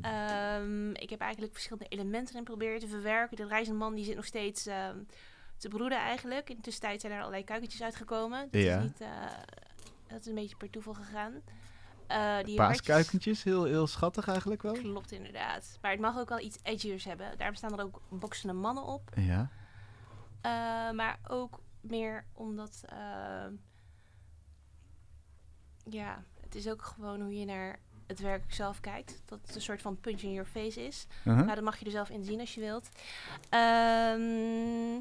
Ehm, 0.00 0.90
ik 0.90 1.10
heb 1.10 1.20
eigenlijk 1.20 1.52
verschillende 1.52 1.88
elementen 1.88 2.32
erin 2.34 2.44
proberen 2.44 2.80
te 2.80 2.88
verwerken. 2.88 3.36
De 3.36 3.46
reizende 3.46 3.78
man 3.78 3.94
die 3.94 4.04
zit 4.04 4.16
nog 4.16 4.24
steeds 4.24 4.66
ehm, 4.66 4.96
te 5.56 5.68
broeden 5.68 5.98
eigenlijk. 5.98 6.50
In 6.50 6.56
de 6.56 6.62
tussentijd 6.62 7.00
zijn 7.00 7.12
er 7.12 7.18
allerlei 7.18 7.44
kuikentjes 7.44 7.82
uitgekomen. 7.82 8.48
Dat, 8.50 8.62
Ja. 8.62 8.76
is, 8.78 8.82
niet, 8.82 9.00
eh, 9.00 9.08
dat 10.08 10.20
is 10.20 10.26
een 10.26 10.34
beetje 10.34 10.56
per 10.56 10.70
toeval 10.70 10.94
gegaan. 10.94 11.32
Eh 12.08 12.44
die 12.44 12.56
Paaskuikentjes, 12.56 13.42
heel, 13.42 13.64
heel 13.64 13.86
schattig 13.86 14.28
eigenlijk 14.28 14.62
wel. 14.62 14.72
Klopt 14.72 15.12
inderdaad. 15.12 15.78
Maar 15.82 15.90
het 15.90 16.00
mag 16.00 16.18
ook 16.18 16.28
wel 16.28 16.40
iets 16.40 16.58
edgiers 16.62 17.04
hebben. 17.04 17.38
Daar 17.38 17.56
staan 17.56 17.78
er 17.78 17.84
ook 17.84 18.00
boksende 18.08 18.54
mannen 18.54 18.84
op. 18.84 19.10
Ja. 19.16 19.50
Eh, 20.40 20.50
maar 20.96 21.18
ook 21.28 21.60
meer 21.80 22.24
omdat... 22.32 22.82
eh, 22.88 23.46
ja, 25.84 26.24
het 26.40 26.54
is 26.54 26.68
ook 26.68 26.82
gewoon 26.82 27.20
hoe 27.20 27.38
je 27.38 27.44
naar 27.44 27.78
het 28.06 28.20
werk 28.20 28.52
zelf 28.52 28.80
kijkt. 28.80 29.22
Dat 29.24 29.38
het 29.46 29.54
een 29.54 29.60
soort 29.60 29.82
van 29.82 30.00
punch 30.00 30.20
in 30.20 30.32
your 30.32 30.48
face 30.48 30.86
is. 30.86 31.06
Uh-huh. 31.24 31.46
Maar 31.46 31.54
dat 31.54 31.64
mag 31.64 31.78
je 31.78 31.84
er 31.84 31.90
zelf 31.90 32.10
in 32.10 32.24
zien 32.24 32.40
als 32.40 32.54
je 32.54 32.60
wilt. 32.60 32.88
Ehm, 33.48 35.00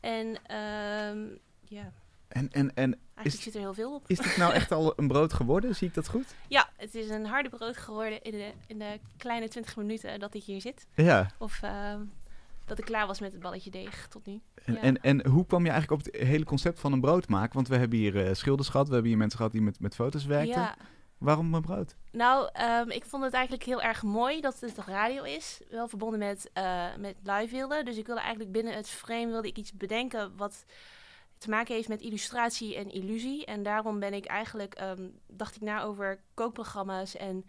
en 0.00 0.46
ehm, 0.46 1.36
ja, 1.64 1.92
En, 2.34 2.48
en, 2.52 2.74
en 2.74 2.98
eigenlijk 3.14 3.24
Is- 3.36 3.42
zit 3.42 3.54
er 3.54 3.60
heel 3.60 3.74
veel 3.74 3.94
op. 3.94 4.04
is 4.06 4.18
dit 4.18 4.36
nou 4.36 4.52
echt 4.52 4.72
al 4.72 4.92
een 4.96 5.08
brood 5.08 5.32
geworden? 5.32 5.74
Zie 5.74 5.88
ik 5.88 5.94
dat 5.94 6.08
goed? 6.08 6.34
Ja, 6.48 6.68
het 6.76 6.94
is 6.94 7.08
een 7.08 7.26
harde 7.26 7.48
brood 7.48 7.76
geworden 7.76 8.22
in 8.22 8.30
de, 8.32 8.50
in 8.66 8.78
de 8.78 8.98
kleine 9.16 9.48
20 9.48 9.76
minuten 9.76 10.20
dat 10.20 10.34
ik 10.34 10.42
hier 10.42 10.60
zit. 10.60 10.86
Ja. 10.94 11.30
Of 11.38 11.62
ehm, 11.62 12.00
dat 12.64 12.78
ik 12.78 12.84
klaar 12.84 13.06
was 13.06 13.20
met 13.20 13.32
het 13.32 13.40
balletje 13.40 13.70
deeg 13.70 14.08
tot 14.08 14.26
nu. 14.26 14.40
En, 14.64 14.74
Ja. 14.74 14.80
en, 14.80 15.00
en 15.02 15.26
hoe 15.26 15.46
kwam 15.46 15.64
je 15.64 15.70
eigenlijk 15.70 16.00
op 16.06 16.12
het 16.12 16.22
hele 16.22 16.44
concept 16.44 16.80
van 16.80 16.92
een 16.92 17.00
brood 17.00 17.28
maken? 17.28 17.54
Want 17.54 17.68
we 17.68 17.76
hebben 17.76 17.98
hier 17.98 18.26
eh, 18.26 18.34
schilders 18.34 18.68
gehad, 18.68 18.86
we 18.86 18.92
hebben 18.92 19.10
hier 19.10 19.20
mensen 19.20 19.36
gehad 19.38 19.52
die 19.52 19.62
met, 19.62 19.80
met 19.80 19.94
foto's 19.94 20.24
werkten. 20.24 20.60
Ja, 20.60 20.76
Waarom 21.18 21.54
een 21.54 21.62
brood? 21.62 21.96
nou, 22.12 22.48
ehm, 22.52 22.90
ik 22.90 23.04
vond 23.04 23.24
het 23.24 23.32
eigenlijk 23.32 23.64
heel 23.64 23.82
erg 23.82 24.02
mooi 24.02 24.40
dat 24.40 24.60
het 24.60 24.74
toch 24.74 24.86
radio 24.86 25.22
is. 25.22 25.60
Wel 25.70 25.88
verbonden 25.88 26.18
met, 26.18 26.50
eh, 26.52 26.84
met 26.98 27.16
live 27.22 27.54
wilde. 27.56 27.82
Dus 27.82 27.96
ik 27.96 28.06
wilde 28.06 28.20
eigenlijk 28.20 28.52
binnen 28.52 28.74
het 28.74 28.88
frame 28.88 29.26
wilde 29.26 29.48
ik 29.48 29.58
iets 29.58 29.72
bedenken 29.72 30.36
wat 30.36 30.64
te 31.44 31.50
maken 31.50 31.74
heeft 31.74 31.88
met 31.88 32.00
illustratie 32.00 32.76
en 32.76 32.90
illusie. 32.90 33.44
En 33.44 33.62
daarom 33.62 33.98
ben 33.98 34.14
ik 34.14 34.24
eigenlijk, 34.24 34.74
ehm, 34.74 35.08
dacht 35.26 35.56
ik 35.56 35.62
na 35.62 35.82
over 35.82 36.20
kookprogramma's 36.34 37.16
en 37.16 37.44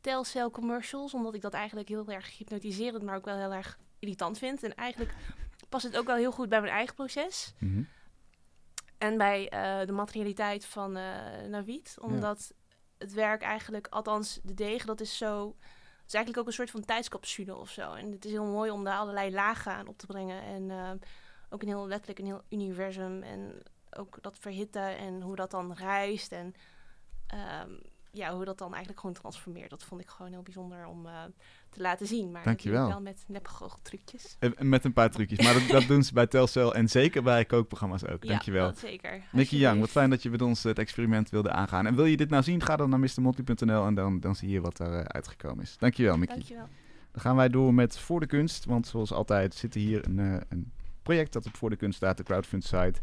telcel 0.00 0.50
commercials. 0.50 1.14
Omdat 1.14 1.34
ik 1.34 1.40
dat 1.40 1.52
eigenlijk 1.52 1.88
heel 1.88 2.08
erg 2.08 2.38
hypnotiserend, 2.38 3.02
maar 3.02 3.16
ook 3.16 3.24
wel 3.24 3.36
heel 3.36 3.52
erg 3.52 3.78
irritant 3.98 4.38
vind. 4.38 4.62
En 4.62 4.74
eigenlijk 4.74 5.14
past 5.68 5.84
het 5.84 5.96
ook 5.96 6.06
wel 6.06 6.16
heel 6.16 6.32
goed 6.32 6.48
bij 6.48 6.60
mijn 6.60 6.72
eigen 6.72 6.94
proces. 6.94 7.54
Mhm. 7.58 7.82
En 8.98 9.18
bij 9.18 9.48
eh, 9.48 9.86
de 9.86 9.92
materialiteit 9.92 10.64
van 10.64 10.96
eh 10.96 11.42
Navid. 11.48 11.96
Omdat 12.00 12.54
het 12.98 13.12
werk 13.12 13.42
eigenlijk, 13.42 13.86
althans 13.90 14.40
de 14.42 14.54
deeg, 14.54 14.84
dat 14.84 15.00
is 15.00 15.16
zo... 15.16 15.56
Het 15.96 16.14
is 16.14 16.20
eigenlijk 16.20 16.38
ook 16.38 16.46
een 16.46 16.66
soort 16.66 16.70
van 16.70 16.84
tijdscapsule 16.84 17.56
of 17.56 17.70
zo. 17.70 17.92
En 17.92 18.12
het 18.12 18.24
is 18.24 18.30
heel 18.30 18.44
mooi 18.44 18.70
om 18.70 18.84
daar 18.84 18.98
allerlei 18.98 19.30
lagen 19.30 19.72
aan 19.72 19.88
op 19.88 19.98
te 19.98 20.06
brengen. 20.06 20.42
En 20.42 20.70
eh, 20.70 20.90
ook 21.48 21.62
een 21.62 21.68
heel 21.68 21.86
letterlijk 21.88 22.18
een 22.18 22.24
heel 22.26 22.42
universum. 22.50 23.22
En 23.22 23.62
ook 23.90 24.18
dat 24.20 24.38
verhitten 24.38 24.96
en 24.98 25.20
hoe 25.22 25.36
dat 25.36 25.50
dan 25.50 25.72
reist. 25.72 26.32
En 26.32 26.54
ehm, 27.26 27.70
ja, 28.12 28.34
hoe 28.34 28.44
dat 28.44 28.58
dan 28.58 28.68
eigenlijk 28.70 29.00
gewoon 29.00 29.14
transformeert. 29.14 29.70
Dat 29.70 29.82
vond 29.84 30.00
ik 30.00 30.08
gewoon 30.08 30.32
heel 30.32 30.42
bijzonder 30.42 30.86
om 30.86 31.06
eh, 31.06 31.22
te 31.70 31.80
laten 31.80 32.06
zien. 32.06 32.30
Maar 32.30 32.44
Dankjewel. 32.44 32.88
wel 32.88 33.00
met. 33.00 33.24
En- 34.38 34.56
en 34.56 34.68
Met 34.68 34.84
een 34.84 34.92
paar 34.92 35.10
trucjes. 35.10 35.38
Maar 35.44 35.54
dat, 35.54 35.68
dat 35.68 35.86
doen 35.86 36.02
ze 36.02 36.12
bij 36.12 36.26
Telcel 36.26 36.74
en 36.74 36.88
zeker 36.88 37.22
bij 37.22 37.44
kookprogramma's 37.44 38.04
ook. 38.04 38.22
Ja, 38.22 38.28
Dankjewel. 38.28 38.66
dat 38.66 38.78
zeker. 38.78 39.22
Nicky 39.32 39.56
Young, 39.56 39.80
wat 39.80 39.90
fijn 39.90 40.10
dat 40.10 40.22
je 40.22 40.30
met 40.30 40.42
ons 40.42 40.62
het 40.62 40.78
experiment 40.78 41.30
wilde 41.30 41.50
aangaan. 41.50 41.86
En 41.86 41.94
wil 41.94 42.04
je 42.04 42.16
dit 42.16 42.30
nou 42.30 42.42
zien, 42.42 42.62
ga 42.62 42.76
dan 42.76 42.90
naar 42.90 42.98
mrmotley.nl 43.00 43.86
en 43.86 43.94
dan, 43.94 44.20
dan 44.20 44.34
zie 44.36 44.48
je 44.50 44.60
wat 44.60 44.78
er 44.78 44.92
eh, 44.92 45.00
uitgekomen 45.04 45.62
is. 45.64 45.76
Dankjewel, 45.78 46.16
Mickey. 46.18 46.34
Dankjewel. 46.36 46.68
Dan 47.12 47.20
gaan 47.20 47.36
wij 47.36 47.48
door 47.48 47.74
met 47.74 47.98
Voor 47.98 48.20
de 48.20 48.26
Kunst. 48.26 48.64
Want 48.64 48.86
zoals 48.86 49.12
altijd 49.12 49.54
zit 49.54 49.74
er 49.74 49.80
hier 49.80 50.06
een, 50.06 50.18
eh, 50.18 50.40
een 50.48 50.72
project 51.06 51.32
dat 51.32 51.46
op 51.46 51.56
Voor 51.56 51.70
de 51.70 51.76
Kunst 51.76 51.96
staat, 51.96 52.16
de 52.16 52.22
crowdfund 52.22 52.64
site. 52.64 53.00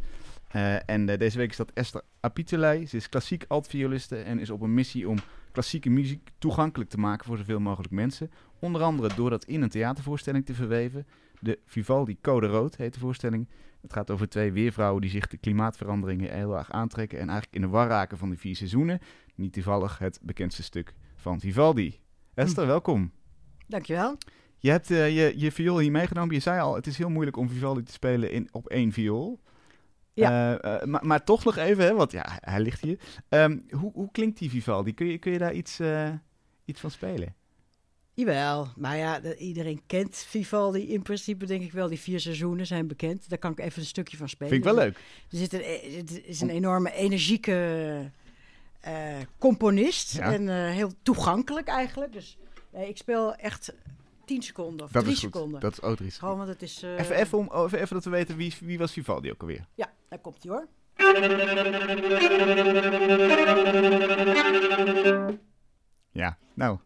Eh, 0.48 0.90
en 0.90 1.10
eh, 1.10 1.18
deze 1.18 1.38
week 1.38 1.50
is 1.50 1.58
dat 1.58 1.72
Esther 1.74 2.02
Apitelei. 2.20 2.88
Ze 2.88 2.98
is 2.98 3.10
klassiek 3.10 3.46
altvioliste 3.48 4.18
en 4.18 4.40
is 4.40 4.50
op 4.50 4.62
een 4.62 4.74
missie 4.74 5.10
om 5.10 5.18
klassieke 5.52 5.90
muziek 5.90 6.30
toegankelijk 6.38 6.90
te 6.90 6.98
maken 6.98 7.26
voor 7.26 7.38
zoveel 7.38 7.60
mogelijk 7.60 7.94
mensen. 7.94 8.32
Onder 8.60 8.82
andere 8.82 9.16
door 9.16 9.30
dat 9.30 9.44
in 9.44 9.62
een 9.62 9.70
theatervoorstelling 9.70 10.46
te 10.46 10.54
verweven. 10.54 11.08
De 11.40 11.60
Vivaldi 11.66 12.18
Code 12.22 12.48
Rood 12.48 12.76
heet 12.76 12.94
de 12.94 13.00
voorstelling. 13.00 13.48
Het 13.82 13.94
gaat 13.94 14.12
over 14.12 14.30
twee 14.30 14.52
weervrouwen 14.52 15.02
die 15.02 15.12
zich 15.12 15.28
de 15.28 15.38
klimaatveranderingen 15.38 16.34
heel 16.34 16.58
erg 16.58 16.72
aantrekken 16.72 17.20
en 17.20 17.30
eigenlijk 17.30 17.56
in 17.56 17.62
de 17.62 17.68
war 17.68 17.88
raken 17.88 18.18
van 18.18 18.30
de 18.30 18.38
vier 18.38 18.56
seizoenen. 18.56 19.00
Niet 19.36 19.54
toevallig 19.54 19.98
het 19.98 20.20
bekendste 20.22 20.64
stuk 20.64 20.94
van 21.16 21.40
Vivaldi. 21.40 22.00
Esther, 22.34 22.68
welkom. 22.68 23.12
Dankjewel. 23.68 24.18
Je 24.64 24.70
hebt 24.70 24.92
eh, 24.92 25.16
je, 25.16 25.34
je 25.40 25.52
viool 25.52 25.78
hier 25.80 25.92
meegenomen. 25.92 26.36
Je 26.36 26.42
zei 26.42 26.60
al, 26.60 26.76
het 26.76 26.88
is 26.88 26.98
heel 26.98 27.10
moeilijk 27.10 27.38
om 27.38 27.50
Vivaldi 27.50 27.84
te 27.84 27.92
spelen 27.92 28.32
in, 28.32 28.50
op 28.52 28.68
één 28.68 28.92
viool. 28.92 29.40
Ja. 30.14 30.58
Eh, 30.60 30.76
eh, 30.82 30.84
maar, 30.88 31.06
maar 31.06 31.24
toch 31.24 31.44
nog 31.44 31.58
even, 31.58 31.84
hè, 31.84 31.94
want 31.94 32.12
ja, 32.12 32.26
hij 32.42 32.60
ligt 32.60 32.82
hier. 32.82 33.00
Ehm, 33.30 33.60
hoe, 33.70 33.92
hoe 33.94 34.12
klinkt 34.12 34.40
die 34.40 34.50
Vivaldi? 34.50 34.94
Kun 34.94 35.08
je, 35.08 35.18
kun 35.18 35.32
je 35.32 35.38
daar 35.38 35.54
iets, 35.54 35.80
iets 36.66 36.80
van 36.80 36.92
spelen? 36.92 37.36
Jawel, 38.14 38.68
maar 38.76 38.98
ja, 38.98 39.20
de- 39.20 39.38
iedereen 39.38 39.82
kent 39.88 40.16
Vivaldi. 40.16 40.94
In 40.94 41.02
principe 41.02 41.46
denk 41.46 41.62
ik 41.62 41.72
wel, 41.72 41.88
die 41.90 42.00
vier 42.00 42.20
seizoenen 42.20 42.66
zijn 42.68 42.88
bekend. 42.88 43.30
Daar 43.30 43.40
kan 43.40 43.52
ik 43.52 43.60
even 43.60 43.82
een 43.82 43.88
stukje 43.88 44.18
van 44.18 44.30
spelen. 44.30 44.54
Vind 44.54 44.66
ik 44.66 44.72
wel 44.74 44.84
leuk. 44.84 44.96
Er 45.32 45.38
zit 45.38 45.54
een, 45.54 45.98
het 45.98 46.22
is 46.26 46.42
een 46.42 46.50
enorme 46.50 46.94
energieke 46.94 48.12
componist. 49.38 50.16
Ja. 50.18 50.34
En 50.34 50.72
heel 50.72 50.92
toegankelijk 51.02 51.68
eigenlijk. 51.68 52.14
Dus 52.14 52.38
nee, 52.72 52.88
ik 52.90 52.98
speel 52.98 53.36
echt 53.36 53.74
tien 54.26 54.42
seconden 54.42 54.86
of 54.86 54.92
Dat 54.92 55.04
drie 55.04 55.16
seconden. 55.16 55.60
Dat 55.60 55.72
is 55.72 55.82
ook 55.82 55.96
drie 55.96 56.12
Gewoon, 56.12 56.32
seconden. 56.32 56.38
want 56.48 56.50
het 56.50 56.62
is... 56.70 56.84
eh, 56.84 57.00
Even, 57.00 57.16
even, 57.16 57.38
om, 57.38 57.50
even, 57.66 57.80
even 57.80 57.96
dat 57.96 58.04
we 58.04 58.10
weten, 58.10 58.36
wie, 58.38 58.54
wie 58.62 58.78
was 58.78 58.92
Vivaldi 58.94 59.32
ook 59.32 59.42
alweer? 59.42 59.66
Ja, 59.76 59.94
daar 60.10 60.20
komt 60.20 60.44
hij 60.44 60.52
hoor. 60.52 60.68
Ja, 66.12 66.38
nou, 66.54 66.78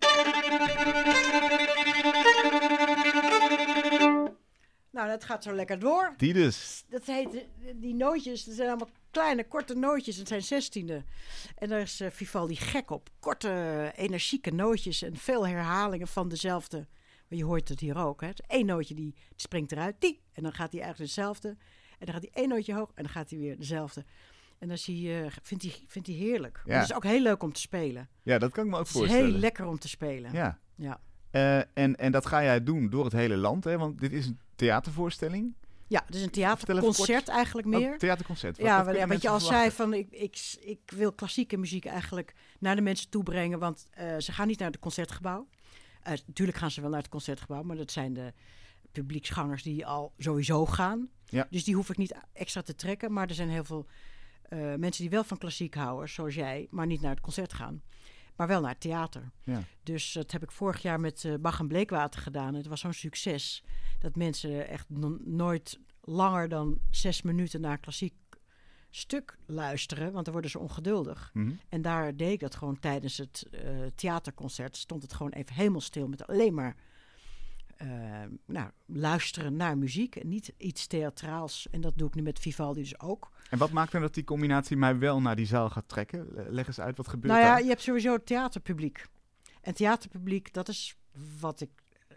Nou, 4.92 5.10
dat 5.10 5.24
gaat 5.24 5.44
zo 5.44 5.54
lekker 5.54 5.80
door. 5.80 6.14
die 6.18 6.34
dus. 6.34 6.84
dat 6.90 7.06
heet, 7.06 7.36
eh, 7.36 7.42
die 7.76 7.94
nootjes, 7.94 8.44
dat 8.44 8.56
zijn 8.56 8.68
allemaal 8.70 8.90
kleine, 9.12 9.48
korte 9.48 9.74
nootjes. 9.76 10.18
Het 10.18 10.28
zijn 10.28 10.42
zestiende. 10.42 11.04
En 11.56 11.70
daar 11.70 11.80
is 11.80 12.00
eh, 12.00 12.12
Vivaldi 12.12 12.56
gek 12.56 12.90
op. 12.90 13.10
Korte, 13.20 13.92
energieke 13.96 14.52
nootjes 14.52 15.02
en 15.02 15.16
veel 15.16 15.48
herhalingen 15.48 16.08
van 16.08 16.30
dezelfde. 16.30 16.88
Maar 17.30 17.38
je 17.38 17.46
hoort 17.46 17.70
het 17.70 17.80
hier 17.80 17.98
ook. 17.98 18.22
Hè? 18.22 18.30
Eén 18.48 18.66
nootje 18.66 18.94
die 18.94 19.16
springt 19.36 19.72
eruit, 19.72 19.96
die. 20.00 20.22
En 20.34 20.44
dan 20.44 20.54
gaat 20.54 20.72
hij 20.72 20.82
eigenlijk 20.82 21.14
dezelfde. 21.14 21.48
En 22.00 22.06
dan 22.06 22.14
gaat 22.14 22.24
hij 22.24 22.32
één 22.42 22.50
nootje 22.50 22.74
hoog 22.74 22.92
en 22.96 23.04
dan 23.04 23.12
gaat 23.12 23.30
hij 23.30 23.40
weer 23.40 23.58
dezelfde. 23.58 24.06
En 24.58 24.68
dan 24.68 24.78
zie 24.78 25.02
je, 25.02 25.28
vindt 25.42 25.64
hij, 25.64 25.74
vindt 25.88 26.08
hij 26.08 26.18
heerlijk. 26.18 26.56
Ja. 26.58 26.72
Maar 26.72 26.80
Het 26.82 26.90
is 26.90 26.96
ook 26.96 27.04
heel 27.04 27.22
leuk 27.22 27.44
om 27.44 27.54
te 27.54 27.60
spelen. 27.62 28.10
Ja, 28.24 28.38
dat 28.38 28.52
kan 28.52 28.64
ik 28.66 28.70
me 28.70 28.76
ook 28.78 28.84
Het 28.86 28.94
is 28.94 29.00
voorstellen. 29.00 29.30
heel 29.32 29.40
lekker 29.40 29.66
om 29.66 29.80
te 29.80 29.88
spelen. 29.88 30.32
Ja. 30.34 30.60
Ja. 30.76 31.00
Eh, 31.32 31.58
en, 31.58 31.96
en 31.96 32.12
dat 32.12 32.26
ga 32.26 32.44
jij 32.44 32.64
doen 32.64 32.90
door 32.90 33.04
het 33.04 33.14
hele 33.14 33.38
land, 33.38 33.64
hè? 33.64 33.78
Want 33.78 34.00
dit 34.00 34.12
is 34.14 34.26
een 34.26 34.40
theatervoorstelling. 34.56 35.56
Ja, 35.88 36.04
het 36.06 36.16
is 36.16 36.22
een 36.22 36.30
theaterconcert 36.30 37.28
eigenlijk 37.28 37.68
meer. 37.68 37.92
Oh, 37.92 37.98
theaterconcert. 37.98 38.58
Wat- 38.58 38.66
Ja, 38.66 38.86
wat 38.86 38.96
ja, 38.96 39.08
je 39.22 39.30
al 39.30 39.40
zei, 39.40 39.72
van 39.72 39.94
ik, 39.94 40.08
ik, 40.12 40.56
ik 40.60 40.80
wil 40.96 41.12
klassieke 41.14 41.58
muziek 41.58 41.86
eigenlijk 41.86 42.34
naar 42.60 42.76
de 42.76 42.82
mensen 42.82 43.10
toe 43.10 43.24
brengen. 43.24 43.60
Want 43.60 43.88
eh, 43.92 44.18
ze 44.18 44.32
gaan 44.32 44.48
niet 44.48 44.60
naar 44.60 44.72
het 44.72 44.80
concertgebouw. 44.80 45.48
Natuurlijk 46.10 46.58
gaan 46.58 46.72
ze 46.72 46.82
wel 46.82 46.90
naar 46.90 47.02
het 47.02 47.10
concertgebouw, 47.10 47.64
maar 47.64 47.76
dat 47.76 47.92
zijn 47.92 48.14
de 48.14 48.34
publieksgangers 48.92 49.64
die 49.64 49.86
al 49.86 50.14
sowieso 50.18 50.66
gaan. 50.66 51.10
Ja. 51.26 51.48
Dus 51.50 51.64
die 51.64 51.76
hoef 51.76 51.90
ik 51.90 51.98
niet 51.98 52.16
extra 52.34 52.62
te 52.62 52.76
trekken. 52.76 53.14
Maar 53.14 53.28
er 53.28 53.36
zijn 53.36 53.50
heel 53.50 53.64
veel 53.64 53.88
eh, 54.42 54.60
mensen 54.60 55.02
die 55.02 55.10
wel 55.10 55.24
van 55.24 55.38
klassiek 55.38 55.76
houden, 55.76 56.10
zoals 56.10 56.36
jij, 56.36 56.68
maar 56.70 56.86
niet 56.86 57.02
naar 57.02 57.12
het 57.12 57.22
concert 57.22 57.54
gaan. 57.54 57.82
Maar 58.36 58.48
wel 58.48 58.62
naar 58.62 58.72
het 58.72 58.80
theater. 58.80 59.32
Ja. 59.44 59.64
Dus 59.84 60.12
dat 60.12 60.32
heb 60.32 60.44
ik 60.44 60.52
vorig 60.52 60.82
jaar 60.82 61.00
met 61.00 61.26
eh 61.26 61.34
Bach 61.40 61.60
en 61.60 61.68
Bleekwater 61.68 62.22
gedaan. 62.22 62.54
Het 62.54 62.68
was 62.68 62.80
zo'n 62.80 62.94
succes 62.94 63.64
dat 64.00 64.16
mensen 64.16 64.68
echt 64.68 64.90
no- 64.90 65.18
nooit 65.24 65.80
langer 66.02 66.50
dan 66.50 66.80
zes 66.90 67.22
minuten 67.22 67.62
naar 67.62 67.78
klassiek 67.78 68.14
stuk 68.98 69.38
luisteren, 69.46 70.12
want 70.12 70.24
dan 70.26 70.34
worden 70.34 70.52
ze 70.52 70.60
ongeduldig. 70.60 71.30
Mhm. 71.34 71.52
En 71.70 71.82
daar 71.82 72.16
deed 72.16 72.32
ik 72.32 72.40
dat 72.40 72.56
gewoon 72.56 72.80
tijdens 72.80 73.18
het 73.18 73.48
eh, 73.52 73.62
theaterconcert. 73.96 74.78
Stond 74.78 75.02
het 75.02 75.14
gewoon 75.14 75.32
even 75.32 75.56
helemaal 75.56 75.82
stil 75.82 76.08
met 76.08 76.28
alleen 76.28 76.54
maar 76.54 76.76
eh, 77.78 77.88
nou, 78.46 78.70
luisteren 78.86 79.56
naar 79.56 79.78
muziek. 79.78 80.16
En 80.16 80.28
niet 80.28 80.54
iets 80.58 80.88
theatraals. 80.88 81.68
En 81.72 81.82
dat 81.82 81.94
doe 81.98 82.08
ik 82.08 82.16
nu 82.16 82.22
met 82.22 82.40
Vivaldi 82.40 82.82
dus 82.82 83.00
ook. 83.00 83.32
En 83.50 83.58
wat 83.58 83.72
maakt 83.72 83.92
dan 83.92 84.02
dat 84.02 84.14
die 84.14 84.24
combinatie 84.24 84.78
mij 84.78 84.98
wel 84.98 85.22
naar 85.22 85.36
die 85.36 85.46
zaal 85.46 85.70
gaat 85.70 85.88
trekken? 85.88 86.28
Le- 86.34 86.46
Leg 86.50 86.68
eens 86.68 86.80
uit, 86.80 86.98
wat 86.98 87.08
gebeurt 87.08 87.34
Nou 87.34 87.46
ja, 87.46 87.52
daar? 87.54 87.62
je 87.64 87.70
hebt 87.70 87.82
sowieso 87.82 88.14
het 88.14 88.26
theaterpubliek. 88.26 89.06
En 89.62 89.74
theaterpubliek, 89.74 90.54
dat 90.54 90.68
is 90.70 90.96
wat 91.40 91.62
ik 91.62 91.70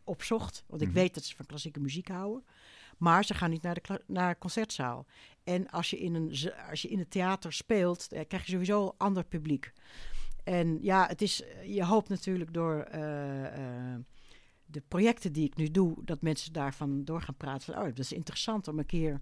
opzocht. 0.04 0.64
Want 0.66 0.82
ik 0.82 0.88
Mhm. 0.88 0.96
weet 0.96 1.14
dat 1.14 1.24
ze 1.24 1.36
van 1.36 1.46
klassieke 1.46 1.80
muziek 1.80 2.08
houden. 2.08 2.44
Maar 3.00 3.24
ze 3.24 3.34
gaan 3.34 3.50
niet 3.50 3.62
naar 3.62 3.74
de 3.74 4.02
naar 4.06 4.38
concertzaal. 4.38 5.06
En 5.44 5.70
als 5.70 5.90
je 5.90 5.98
in, 5.98 6.14
een, 6.14 6.52
als 6.70 6.82
je 6.82 6.88
in 6.88 6.98
het 6.98 7.10
theater 7.10 7.52
speelt, 7.52 8.12
eh, 8.12 8.24
krijg 8.28 8.44
je 8.44 8.52
sowieso 8.52 8.84
een 8.84 8.92
ander 8.96 9.24
publiek. 9.24 9.72
En 10.44 10.78
ja, 10.82 11.06
het 11.06 11.22
is, 11.22 11.42
je 11.66 11.84
hoopt 11.84 12.08
natuurlijk 12.08 12.52
door 12.52 12.80
eh, 12.80 13.44
eh, 13.44 14.00
de 14.64 14.82
projecten 14.88 15.32
die 15.32 15.46
ik 15.46 15.56
nu 15.56 15.70
doe, 15.70 16.04
dat 16.04 16.22
mensen 16.22 16.52
daarvan 16.52 17.04
door 17.04 17.22
gaan 17.22 17.36
praten. 17.36 17.72
Van, 17.72 17.82
oh, 17.82 17.88
dat 17.88 17.98
is 17.98 18.12
interessant 18.12 18.68
om 18.68 18.78
een 18.78 18.86
keer 18.86 19.20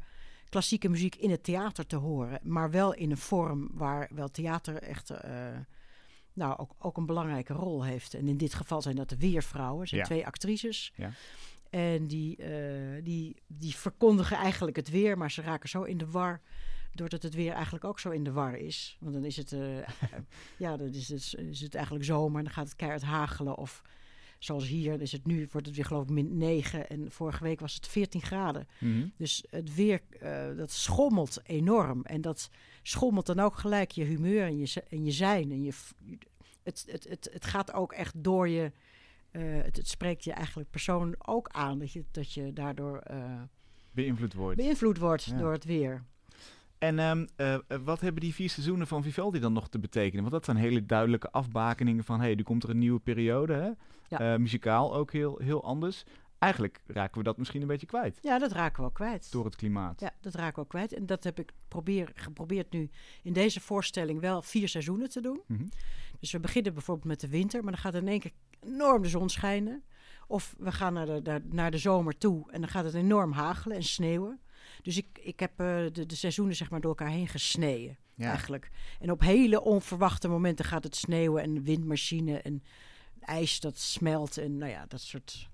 klassieke 0.49 0.89
muziek 0.89 1.14
in 1.16 1.31
het 1.31 1.45
theater 1.45 1.87
te 1.87 1.97
horen. 1.97 2.41
Maar 2.43 2.70
wel 2.70 2.95
in 2.95 3.11
een 3.11 3.16
vorm 3.16 3.68
waar 3.72 4.09
wel 4.14 4.29
theater 4.31 4.83
echt 4.83 5.11
eh, 5.11 5.57
nou, 6.33 6.59
ook, 6.59 6.74
ook 6.79 6.97
een 6.97 7.07
belangrijke 7.07 7.53
rol 7.53 7.85
heeft. 7.85 8.14
En 8.14 8.29
in 8.29 8.37
dit 8.37 8.55
geval 8.55 8.83
zijn 8.83 8.97
dat 8.97 9.09
de 9.09 9.16
Weervrouwen, 9.16 9.89
zijn 9.89 10.01
Ja. 10.01 10.07
twee 10.07 10.26
actrices. 10.26 10.93
Ja. 10.97 11.11
En 11.71 12.07
die, 12.07 12.37
eh, 12.37 13.05
die, 13.05 13.43
die 13.47 13.77
verkondigen 13.77 14.37
eigenlijk 14.37 14.77
het 14.77 14.91
weer, 14.91 15.19
maar 15.19 15.31
ze 15.31 15.43
raken 15.43 15.69
zo 15.69 15.83
in 15.83 15.99
de 15.99 16.11
war 16.11 16.41
doordat 16.99 17.23
het 17.23 17.35
weer 17.35 17.53
eigenlijk 17.53 17.85
ook 17.85 18.01
zo 18.01 18.11
in 18.11 18.25
de 18.25 18.33
war 18.33 18.57
is. 18.57 18.97
Want 19.01 19.14
dan 19.14 19.25
is 19.25 19.37
het, 19.37 19.53
eh, 19.53 19.89
ja, 20.59 20.77
dan 20.77 20.89
is 20.89 21.09
het, 21.09 21.35
is 21.51 21.61
het 21.61 21.75
eigenlijk 21.75 22.05
zomer 22.05 22.39
en 22.39 22.45
dan 22.45 22.53
gaat 22.53 22.66
het 22.66 22.77
keihard 22.77 23.03
hagelen. 23.03 23.57
Of 23.57 23.83
zoals 24.39 24.66
hier 24.66 25.01
is 25.01 25.12
het 25.12 25.27
nu, 25.27 25.49
wordt 25.53 25.66
het 25.66 25.77
weer 25.77 25.85
geloof 25.85 26.03
ik 26.03 26.11
min 26.11 26.37
9 26.37 26.89
en 26.89 27.11
vorige 27.11 27.43
week 27.43 27.61
was 27.61 27.75
het 27.75 27.87
14 27.87 28.23
graden. 28.23 28.69
Mhm. 28.79 29.07
Dus 29.16 29.45
het 29.51 29.75
weer, 29.75 30.01
eh, 30.21 30.57
dat 30.57 30.71
schommelt 30.71 31.41
enorm. 31.45 32.03
En 32.03 32.21
dat 32.21 32.51
schommelt 32.83 33.27
dan 33.27 33.41
ook 33.41 33.57
gelijk 33.57 33.91
je 33.91 34.05
humeur 34.05 34.47
en 34.47 34.59
je, 34.59 34.83
en 34.89 35.05
je 35.05 35.12
zijn. 35.12 35.51
En 35.51 35.62
je, 35.62 35.73
het, 36.62 36.85
het, 36.91 37.09
het, 37.09 37.29
het 37.33 37.45
gaat 37.45 37.73
ook 37.73 37.93
echt 37.93 38.14
door 38.16 38.49
je, 38.49 38.73
eh, 39.39 39.62
het, 39.64 39.76
het 39.76 39.89
spreekt 39.89 40.24
je 40.24 40.32
eigenlijk 40.32 40.70
persoon 40.70 41.14
ook 41.18 41.49
aan. 41.49 41.78
Dat 41.78 41.93
je, 41.93 42.05
dat 42.11 42.32
je 42.32 42.53
daardoor 42.53 42.99
eh, 42.99 43.43
Beïnvloed 43.91 44.34
wordt. 44.34 44.57
beïnvloed 44.57 44.99
wordt 44.99 45.24
Ja. 45.24 45.36
door 45.39 45.53
het 45.53 45.64
weer. 45.64 46.05
En 46.78 46.99
ehm, 46.99 47.26
eh, 47.36 47.59
wat 47.84 48.01
hebben 48.01 48.20
die 48.22 48.34
vier 48.34 48.51
seizoenen 48.51 48.86
van 48.86 49.03
Vivaldi 49.03 49.39
dan 49.41 49.53
nog 49.53 49.68
te 49.68 49.78
betekenen? 49.78 50.20
Want 50.20 50.32
dat 50.34 50.45
zijn 50.45 50.57
hele 50.57 50.86
duidelijke 50.86 51.30
afbakeningen 51.30 52.05
van... 52.05 52.20
hé, 52.20 52.26
hey, 52.26 52.36
er 52.36 52.43
komt 52.43 52.62
er 52.62 52.70
een 52.70 52.78
nieuwe 52.78 53.01
periode, 53.01 53.53
hè? 53.55 53.70
Ja. 54.16 54.39
Muzikaal 54.39 54.95
ook 54.95 55.12
heel, 55.12 55.39
heel 55.43 55.64
anders. 55.64 56.05
Eigenlijk 56.39 56.80
raken 56.86 57.18
we 57.18 57.24
dat 57.24 57.36
misschien 57.36 57.61
een 57.61 57.66
beetje 57.66 57.86
kwijt 57.86 58.18
Ja, 58.22 58.39
dat 58.39 58.53
raken 58.53 58.82
we 58.82 58.89
ook 58.89 58.95
kwijt. 58.95 59.32
door 59.32 59.45
het 59.45 59.57
klimaat. 59.57 60.01
Ja, 60.01 60.11
dat 60.20 60.34
raken 60.34 60.55
we 60.55 60.61
ook 60.61 60.68
kwijt. 60.68 60.93
En 60.93 61.07
dat 61.07 61.24
heb 61.24 61.39
ik 61.39 61.53
probeer, 61.68 62.11
geprobeerd 62.14 62.72
nu 62.72 62.91
in 63.22 63.32
deze 63.32 63.61
voorstelling 63.61 64.20
wel 64.20 64.43
vier 64.43 64.68
seizoenen 64.68 65.09
te 65.11 65.20
doen. 65.20 65.41
Mhm. 65.47 65.64
Dus 66.20 66.32
we 66.32 66.41
beginnen 66.41 66.74
bijvoorbeeld 66.74 67.07
met 67.07 67.20
de 67.20 67.28
winter, 67.28 67.62
maar 67.62 67.72
dan 67.72 67.80
gaat 67.80 67.95
in 67.95 68.09
één 68.09 68.20
keer 68.20 68.32
enorm 68.66 69.02
de 69.02 69.09
zon 69.09 69.28
schijnen. 69.28 69.82
Of 70.26 70.54
we 70.59 70.72
gaan 70.72 70.92
naar 70.92 71.06
de, 71.06 71.20
naar, 71.22 71.40
naar 71.44 71.70
de 71.70 71.78
zomer 71.78 72.18
toe 72.18 72.52
en 72.52 72.61
dan 72.61 72.70
gaat 72.70 72.84
het 72.84 72.94
enorm 72.94 73.32
hagelen 73.32 73.76
en 73.76 73.82
sneeuwen. 73.84 74.40
Dus 74.82 74.96
ik, 74.96 75.06
ik 75.22 75.40
heb 75.40 75.50
eh, 75.56 75.66
de, 75.92 76.06
de 76.06 76.14
seizoenen 76.14 76.56
zeg 76.56 76.70
maar 76.70 76.80
door 76.80 76.90
elkaar 76.96 77.12
heen 77.14 77.28
gesneden 77.28 77.96
Ja. 78.14 78.28
eigenlijk. 78.28 78.70
En 79.00 79.11
op 79.11 79.20
hele 79.20 79.62
onverwachte 79.62 80.28
momenten 80.28 80.64
gaat 80.64 80.84
het 80.84 80.96
sneeuwen 80.96 81.42
en 81.42 81.62
windmachine 81.62 82.40
en 82.40 82.62
ijs 83.20 83.61
dat 83.61 83.78
smelt 83.78 84.36
en 84.38 84.59
nou 84.59 84.70
ja, 84.70 84.84
dat 84.88 85.00
soort... 85.00 85.48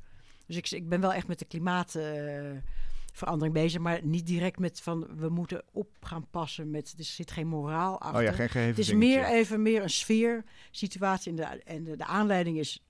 Dus 0.47 0.57
ik, 0.57 0.71
ik 0.71 0.89
ben 0.89 1.01
wel 1.01 1.13
echt 1.13 1.27
met 1.27 1.39
de 1.39 1.45
klimaatverandering 1.45 3.53
bezig, 3.55 3.81
maar 3.81 4.01
niet 4.05 4.27
direct 4.27 4.59
met 4.59 4.81
van 4.81 5.07
we 5.17 5.29
moeten 5.29 5.63
op 5.73 5.89
gaan 6.01 6.27
passen 6.31 6.71
met... 6.71 6.95
Er 6.99 7.05
zit 7.05 7.31
geen 7.31 7.47
moraal 7.47 8.01
achter. 8.01 8.19
Oh 8.19 8.25
ja, 8.37 8.49
geen 8.49 8.63
Het 8.67 8.79
is 8.79 8.87
dingetje. 8.87 9.09
meer 9.09 9.25
even 9.25 9.63
meer 9.63 9.83
een 9.83 9.91
sfeer 9.91 10.45
situatie. 10.71 11.31
En, 11.31 11.37
de, 11.37 11.43
en 11.65 11.85
de, 11.85 11.97
de 11.97 12.05
aanleiding 12.05 12.59
is 12.59 12.83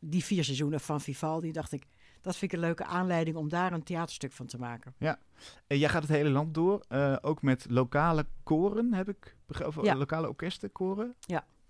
die 0.00 0.24
vier 0.24 0.44
seizoenen 0.44 0.80
van 0.80 1.00
Vivaldi. 1.00 1.52
Dacht 1.52 1.72
ik, 1.72 1.86
dat 2.20 2.36
vind 2.36 2.52
ik 2.52 2.58
een 2.58 2.64
leuke 2.64 2.84
aanleiding 2.84 3.36
om 3.36 3.48
daar 3.48 3.72
een 3.72 3.82
theaterstuk 3.82 4.32
van 4.32 4.46
te 4.46 4.58
maken. 4.58 4.94
En 5.66 5.78
jij 5.78 5.88
gaat 5.88 6.02
het 6.02 6.10
hele 6.10 6.28
land 6.30 6.54
door, 6.54 6.84
eh, 6.88 7.16
ook 7.20 7.42
met 7.42 7.66
lokale 7.68 8.26
koren, 8.42 8.92
heb 8.92 9.08
ik 9.08 9.36
begrepen? 9.46 9.78
Of 9.80 9.84
Ja. 9.84 9.94
lokale 9.96 10.28
orkesten, 10.28 10.72
koren? 10.72 11.14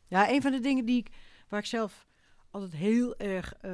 Ja, 0.08 0.30
een 0.30 0.42
van 0.42 0.52
de 0.52 0.60
dingen 0.60 0.84
die 0.84 0.98
ik, 0.98 1.08
waar 1.48 1.60
ik 1.60 1.66
zelf 1.66 2.06
altijd 2.50 2.72
heel 2.72 3.16
erg 3.18 3.54
eh, 3.54 3.72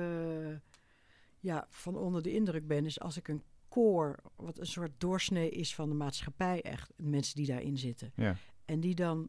ja, 1.41 1.67
van 1.71 1.97
onder 1.97 2.23
de 2.23 2.33
indruk 2.33 2.67
ben, 2.67 2.85
is 2.87 3.01
als 3.01 3.17
ik 3.17 3.29
een 3.29 3.43
koor, 3.69 4.19
wat 4.37 4.59
een 4.59 4.67
soort 4.67 4.93
doorsnee 4.99 5.51
is 5.51 5.75
van 5.75 5.89
de 5.89 5.95
maatschappij, 5.95 6.63
echt, 6.63 6.93
mensen 6.97 7.35
die 7.37 7.47
daarin 7.47 7.79
zitten. 7.79 8.13
Ja. 8.17 8.37
En 8.65 8.81
die 8.81 8.95
dan 8.95 9.29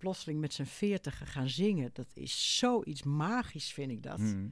plotseling 0.00 0.40
met 0.40 0.52
z'n 0.52 0.64
veertigen 0.64 1.26
gaan 1.26 1.48
zingen. 1.48 1.90
Dat 1.92 2.10
is 2.14 2.58
zoiets 2.58 3.02
magisch, 3.02 3.72
vind 3.72 3.90
ik 3.90 4.02
dat. 4.02 4.18
Mhm. 4.18 4.48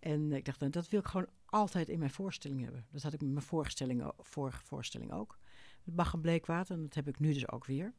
En 0.00 0.32
ik 0.32 0.44
dacht, 0.44 0.60
nou, 0.60 0.72
dat 0.72 0.88
wil 0.88 1.00
ik 1.00 1.06
gewoon 1.06 1.28
altijd 1.44 1.88
in 1.88 1.98
mijn 1.98 2.10
voorstelling 2.10 2.62
hebben. 2.62 2.86
Dat 2.90 3.02
had 3.02 3.12
ik 3.12 3.20
met 3.20 3.30
mijn 3.30 3.44
voorstelling, 3.44 4.12
vorige 4.18 4.64
voorstelling 4.64 5.12
ook. 5.12 5.38
Met 5.84 5.94
Bach 5.94 6.12
en 6.12 6.20
Bleekwater, 6.20 6.76
en 6.76 6.82
dat 6.82 6.94
heb 6.94 7.08
ik 7.08 7.18
nu 7.18 7.32
dus 7.32 7.48
ook 7.48 7.64
weer. 7.64 7.92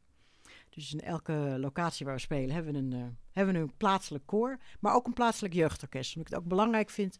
Dus 0.68 0.92
in 0.92 1.00
elke 1.00 1.56
locatie 1.58 2.06
waar 2.06 2.14
we 2.14 2.20
spelen 2.20 2.54
hebben 2.54 2.72
we 2.72 2.78
een, 2.78 2.92
eh, 2.92 3.08
hebben 3.30 3.54
we 3.54 3.60
een 3.60 3.76
plaatselijk 3.76 4.26
koor, 4.26 4.58
maar 4.80 4.94
ook 4.94 5.06
een 5.06 5.12
plaatselijk 5.12 5.54
jeugdorkest. 5.54 6.16
Omdat 6.16 6.28
ik 6.28 6.34
het 6.34 6.42
ook 6.44 6.50
belangrijk 6.50 6.90
vind 6.90 7.18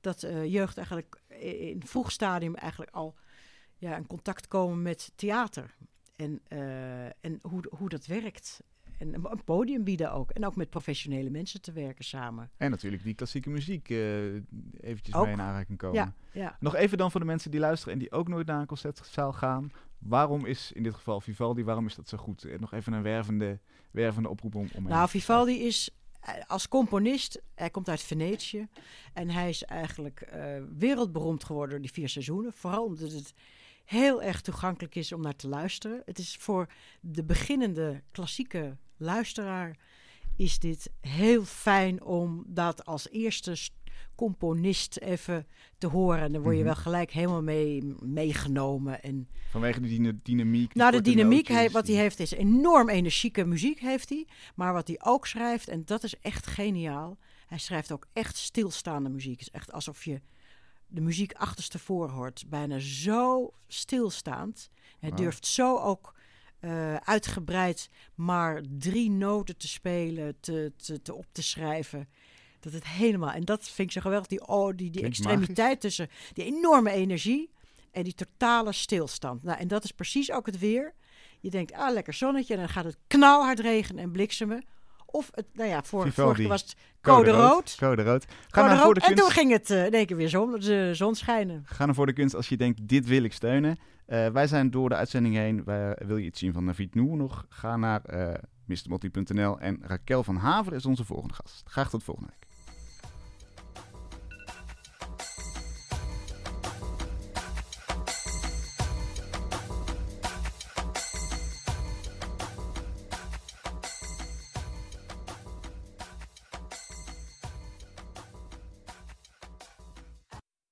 dat 0.00 0.22
eh, 0.22 0.44
jeugd 0.44 0.76
eigenlijk 0.76 1.20
in 1.28 1.80
een 1.80 1.86
vroeg 1.86 2.12
stadium 2.12 2.54
eigenlijk 2.54 2.90
al 2.90 3.14
ja, 3.76 3.96
in 3.96 4.06
contact 4.06 4.48
komen 4.48 4.82
met 4.82 5.12
theater. 5.14 5.76
En, 6.16 6.40
eh, 6.48 7.06
en 7.06 7.38
hoe, 7.42 7.62
hoe 7.70 7.88
dat 7.88 8.06
werkt. 8.06 8.62
En 8.98 9.14
een 9.14 9.44
podium 9.44 9.84
bieden 9.84 10.12
ook. 10.12 10.30
En 10.30 10.46
ook 10.46 10.56
met 10.56 10.70
professionele 10.70 11.30
mensen 11.30 11.60
te 11.60 11.72
werken 11.72 12.04
samen. 12.04 12.50
En 12.56 12.70
natuurlijk 12.70 13.02
die 13.02 13.14
klassieke 13.14 13.50
muziek 13.50 13.90
eh 13.90 14.34
eventjes 14.80 15.14
Ook. 15.14 15.24
mee 15.24 15.32
in 15.32 15.40
aanraking 15.40 15.78
komen. 15.78 15.96
Ja, 15.96 16.14
ja. 16.32 16.56
Nog 16.60 16.74
even 16.74 16.98
dan 16.98 17.10
voor 17.10 17.20
de 17.20 17.26
mensen 17.26 17.50
die 17.50 17.60
luisteren 17.60 17.94
en 17.94 17.98
die 17.98 18.12
ook 18.12 18.28
nooit 18.28 18.46
naar 18.46 18.60
een 18.60 18.66
concertzaal 18.66 19.32
gaan. 19.32 19.72
Waarom 19.98 20.46
is 20.46 20.72
in 20.72 20.82
dit 20.82 20.94
geval 20.94 21.20
Vivaldi, 21.20 21.64
waarom 21.64 21.86
is 21.86 21.94
dat 21.94 22.08
zo 22.08 22.18
goed? 22.18 22.44
Eh, 22.44 22.58
Nog 22.58 22.72
even 22.72 22.92
een 22.92 23.02
wervende, 23.02 23.58
wervende 23.90 24.28
oproep 24.28 24.54
om, 24.54 24.68
om 24.74 24.82
Nou, 24.82 25.08
Vivaldi 25.08 25.66
is 25.66 25.90
eh, 26.20 26.34
als 26.46 26.68
componist, 26.68 27.42
hij 27.54 27.70
komt 27.70 27.88
uit 27.88 28.02
Venetië. 28.02 28.68
En 29.12 29.30
hij 29.30 29.48
is 29.48 29.64
eigenlijk 29.64 30.28
wereldberoemd 30.78 31.44
geworden 31.44 31.70
door 31.70 31.80
die 31.80 31.92
vier 31.92 32.08
seizoenen. 32.08 32.52
Vooral 32.52 32.84
omdat 32.84 33.12
het 33.12 33.34
heel 33.84 34.22
erg 34.22 34.40
toegankelijk 34.40 34.94
is 34.94 35.12
om 35.12 35.20
naar 35.20 35.36
te 35.36 35.48
luisteren. 35.48 36.02
Het 36.04 36.18
is 36.18 36.36
voor 36.36 36.66
de 37.00 37.24
beginnende 37.24 38.02
klassieke 38.10 38.76
luisteraar 38.98 39.76
is 40.36 40.58
dit 40.58 40.90
heel 41.00 41.44
fijn 41.44 42.02
om 42.02 42.44
dat 42.46 42.84
als 42.84 43.08
eerste 43.10 43.56
componist 44.14 44.96
even 44.96 45.46
te 45.78 45.86
horen. 45.86 46.22
En 46.22 46.32
dan 46.32 46.42
word 46.42 46.54
je 46.56 46.62
Mhm. 46.62 46.72
wel 46.72 46.82
gelijk 46.82 47.10
helemaal 47.10 47.42
mee 47.42 47.94
meegenomen. 48.00 49.02
En 49.02 49.28
Vanwege 49.50 49.80
de 49.80 49.88
dyna- 49.88 50.12
dynamiek. 50.22 50.74
nou, 50.74 50.92
de 50.92 51.00
dynamiek, 51.00 51.48
hij, 51.48 51.70
wat 51.70 51.86
hij 51.86 51.96
heeft, 51.96 52.20
is 52.20 52.30
enorm 52.30 52.88
energieke 52.88 53.44
muziek 53.44 53.80
heeft 53.80 54.08
hij. 54.08 54.26
Maar 54.54 54.72
wat 54.72 54.86
hij 54.88 54.98
ook 55.02 55.26
schrijft, 55.26 55.68
en 55.68 55.84
dat 55.84 56.02
is 56.02 56.14
echt 56.20 56.46
geniaal, 56.46 57.18
hij 57.46 57.58
schrijft 57.58 57.92
ook 57.92 58.06
echt 58.12 58.36
stilstaande 58.36 59.08
muziek. 59.08 59.38
Het 59.38 59.48
is 59.48 59.54
echt 59.54 59.72
alsof 59.72 60.04
je 60.04 60.20
de 60.86 61.00
muziek 61.00 61.32
achterstevoren 61.32 62.14
hoort. 62.14 62.44
Bijna 62.48 62.78
zo 62.78 63.52
stilstaand. 63.68 64.70
Hij 64.98 65.10
durft 65.10 65.46
zo 65.46 65.76
ook 65.78 66.14
eh, 66.60 66.94
uitgebreid 66.94 67.88
maar 68.14 68.62
drie 68.78 69.10
noten 69.10 69.56
te 69.56 69.68
spelen, 69.68 70.36
te, 70.40 70.72
te, 70.76 71.02
te 71.02 71.14
op 71.14 71.26
te 71.32 71.42
schrijven. 71.42 72.08
Dat 72.60 72.72
het 72.72 72.86
helemaal... 72.86 73.30
En 73.30 73.44
dat 73.44 73.68
vind 73.68 73.88
ik 73.88 73.94
zo 73.94 74.00
geweldig. 74.00 74.28
Die, 74.28 74.46
oh, 74.46 74.76
die, 74.76 74.90
die 74.90 75.02
extremiteit 75.02 75.80
tussen 75.80 76.08
die 76.32 76.44
enorme 76.44 76.90
energie 76.90 77.50
en 77.90 78.04
die 78.04 78.14
totale 78.14 78.72
stilstand. 78.72 79.42
Nou, 79.42 79.58
en 79.58 79.68
dat 79.68 79.84
is 79.84 79.90
precies 79.90 80.32
ook 80.32 80.46
het 80.46 80.58
weer. 80.58 80.94
Je 81.40 81.50
denkt, 81.50 81.72
ah, 81.72 81.92
lekker 81.92 82.12
zonnetje. 82.12 82.54
En 82.54 82.60
dan 82.60 82.68
gaat 82.68 82.84
het 82.84 82.96
knalhard 83.06 83.60
regenen 83.60 84.02
en 84.02 84.12
bliksemen. 84.12 84.64
Of, 85.10 85.30
het, 85.34 85.46
nou 85.52 85.68
ja, 85.68 85.82
voor, 85.82 86.02
Vivaldi. 86.02 86.32
vorige 86.32 86.48
was 86.48 86.60
het 86.60 86.76
code 87.00 87.30
rood. 87.30 87.76
Code 87.78 88.02
rood. 88.02 88.24
Ga 88.28 88.60
Code 88.60 88.74
naar 88.74 88.82
voor 88.84 88.94
de 88.94 89.00
En 89.00 89.06
toen 89.06 89.16
kunst. 89.16 89.32
ging 89.32 89.50
het 89.50 89.70
eh, 89.70 89.84
in 89.84 89.92
één 89.92 90.06
keer 90.06 90.16
weer 90.16 90.28
zon, 90.28 90.60
de 90.60 90.94
zon 90.94 91.14
schijnen. 91.14 91.62
Ga 91.64 91.86
naar 91.86 91.94
voor 91.94 92.06
de 92.06 92.12
kunst 92.12 92.34
als 92.34 92.48
je 92.48 92.56
denkt, 92.56 92.88
dit 92.88 93.06
wil 93.06 93.22
ik 93.22 93.32
steunen. 93.32 93.78
Eh, 94.06 94.26
wij 94.26 94.46
zijn 94.46 94.70
door 94.70 94.88
de 94.88 94.94
uitzending 94.94 95.34
heen. 95.34 95.64
Wij, 95.64 95.96
wil 96.06 96.16
je 96.16 96.26
iets 96.26 96.38
zien 96.38 96.52
van 96.52 96.64
Navid 96.64 96.94
Noor 96.94 97.16
nog? 97.16 97.46
Ga 97.48 97.76
naar 97.76 98.04
eh 98.04 98.34
mrmotti.nl 98.66 99.58
en 99.58 99.78
Raquel 99.82 100.24
van 100.24 100.36
Haver 100.36 100.72
is 100.72 100.86
onze 100.86 101.04
volgende 101.04 101.34
gast. 101.34 101.62
Graag 101.64 101.90
tot 101.90 102.04
volgende 102.04 102.30
week. 102.30 102.47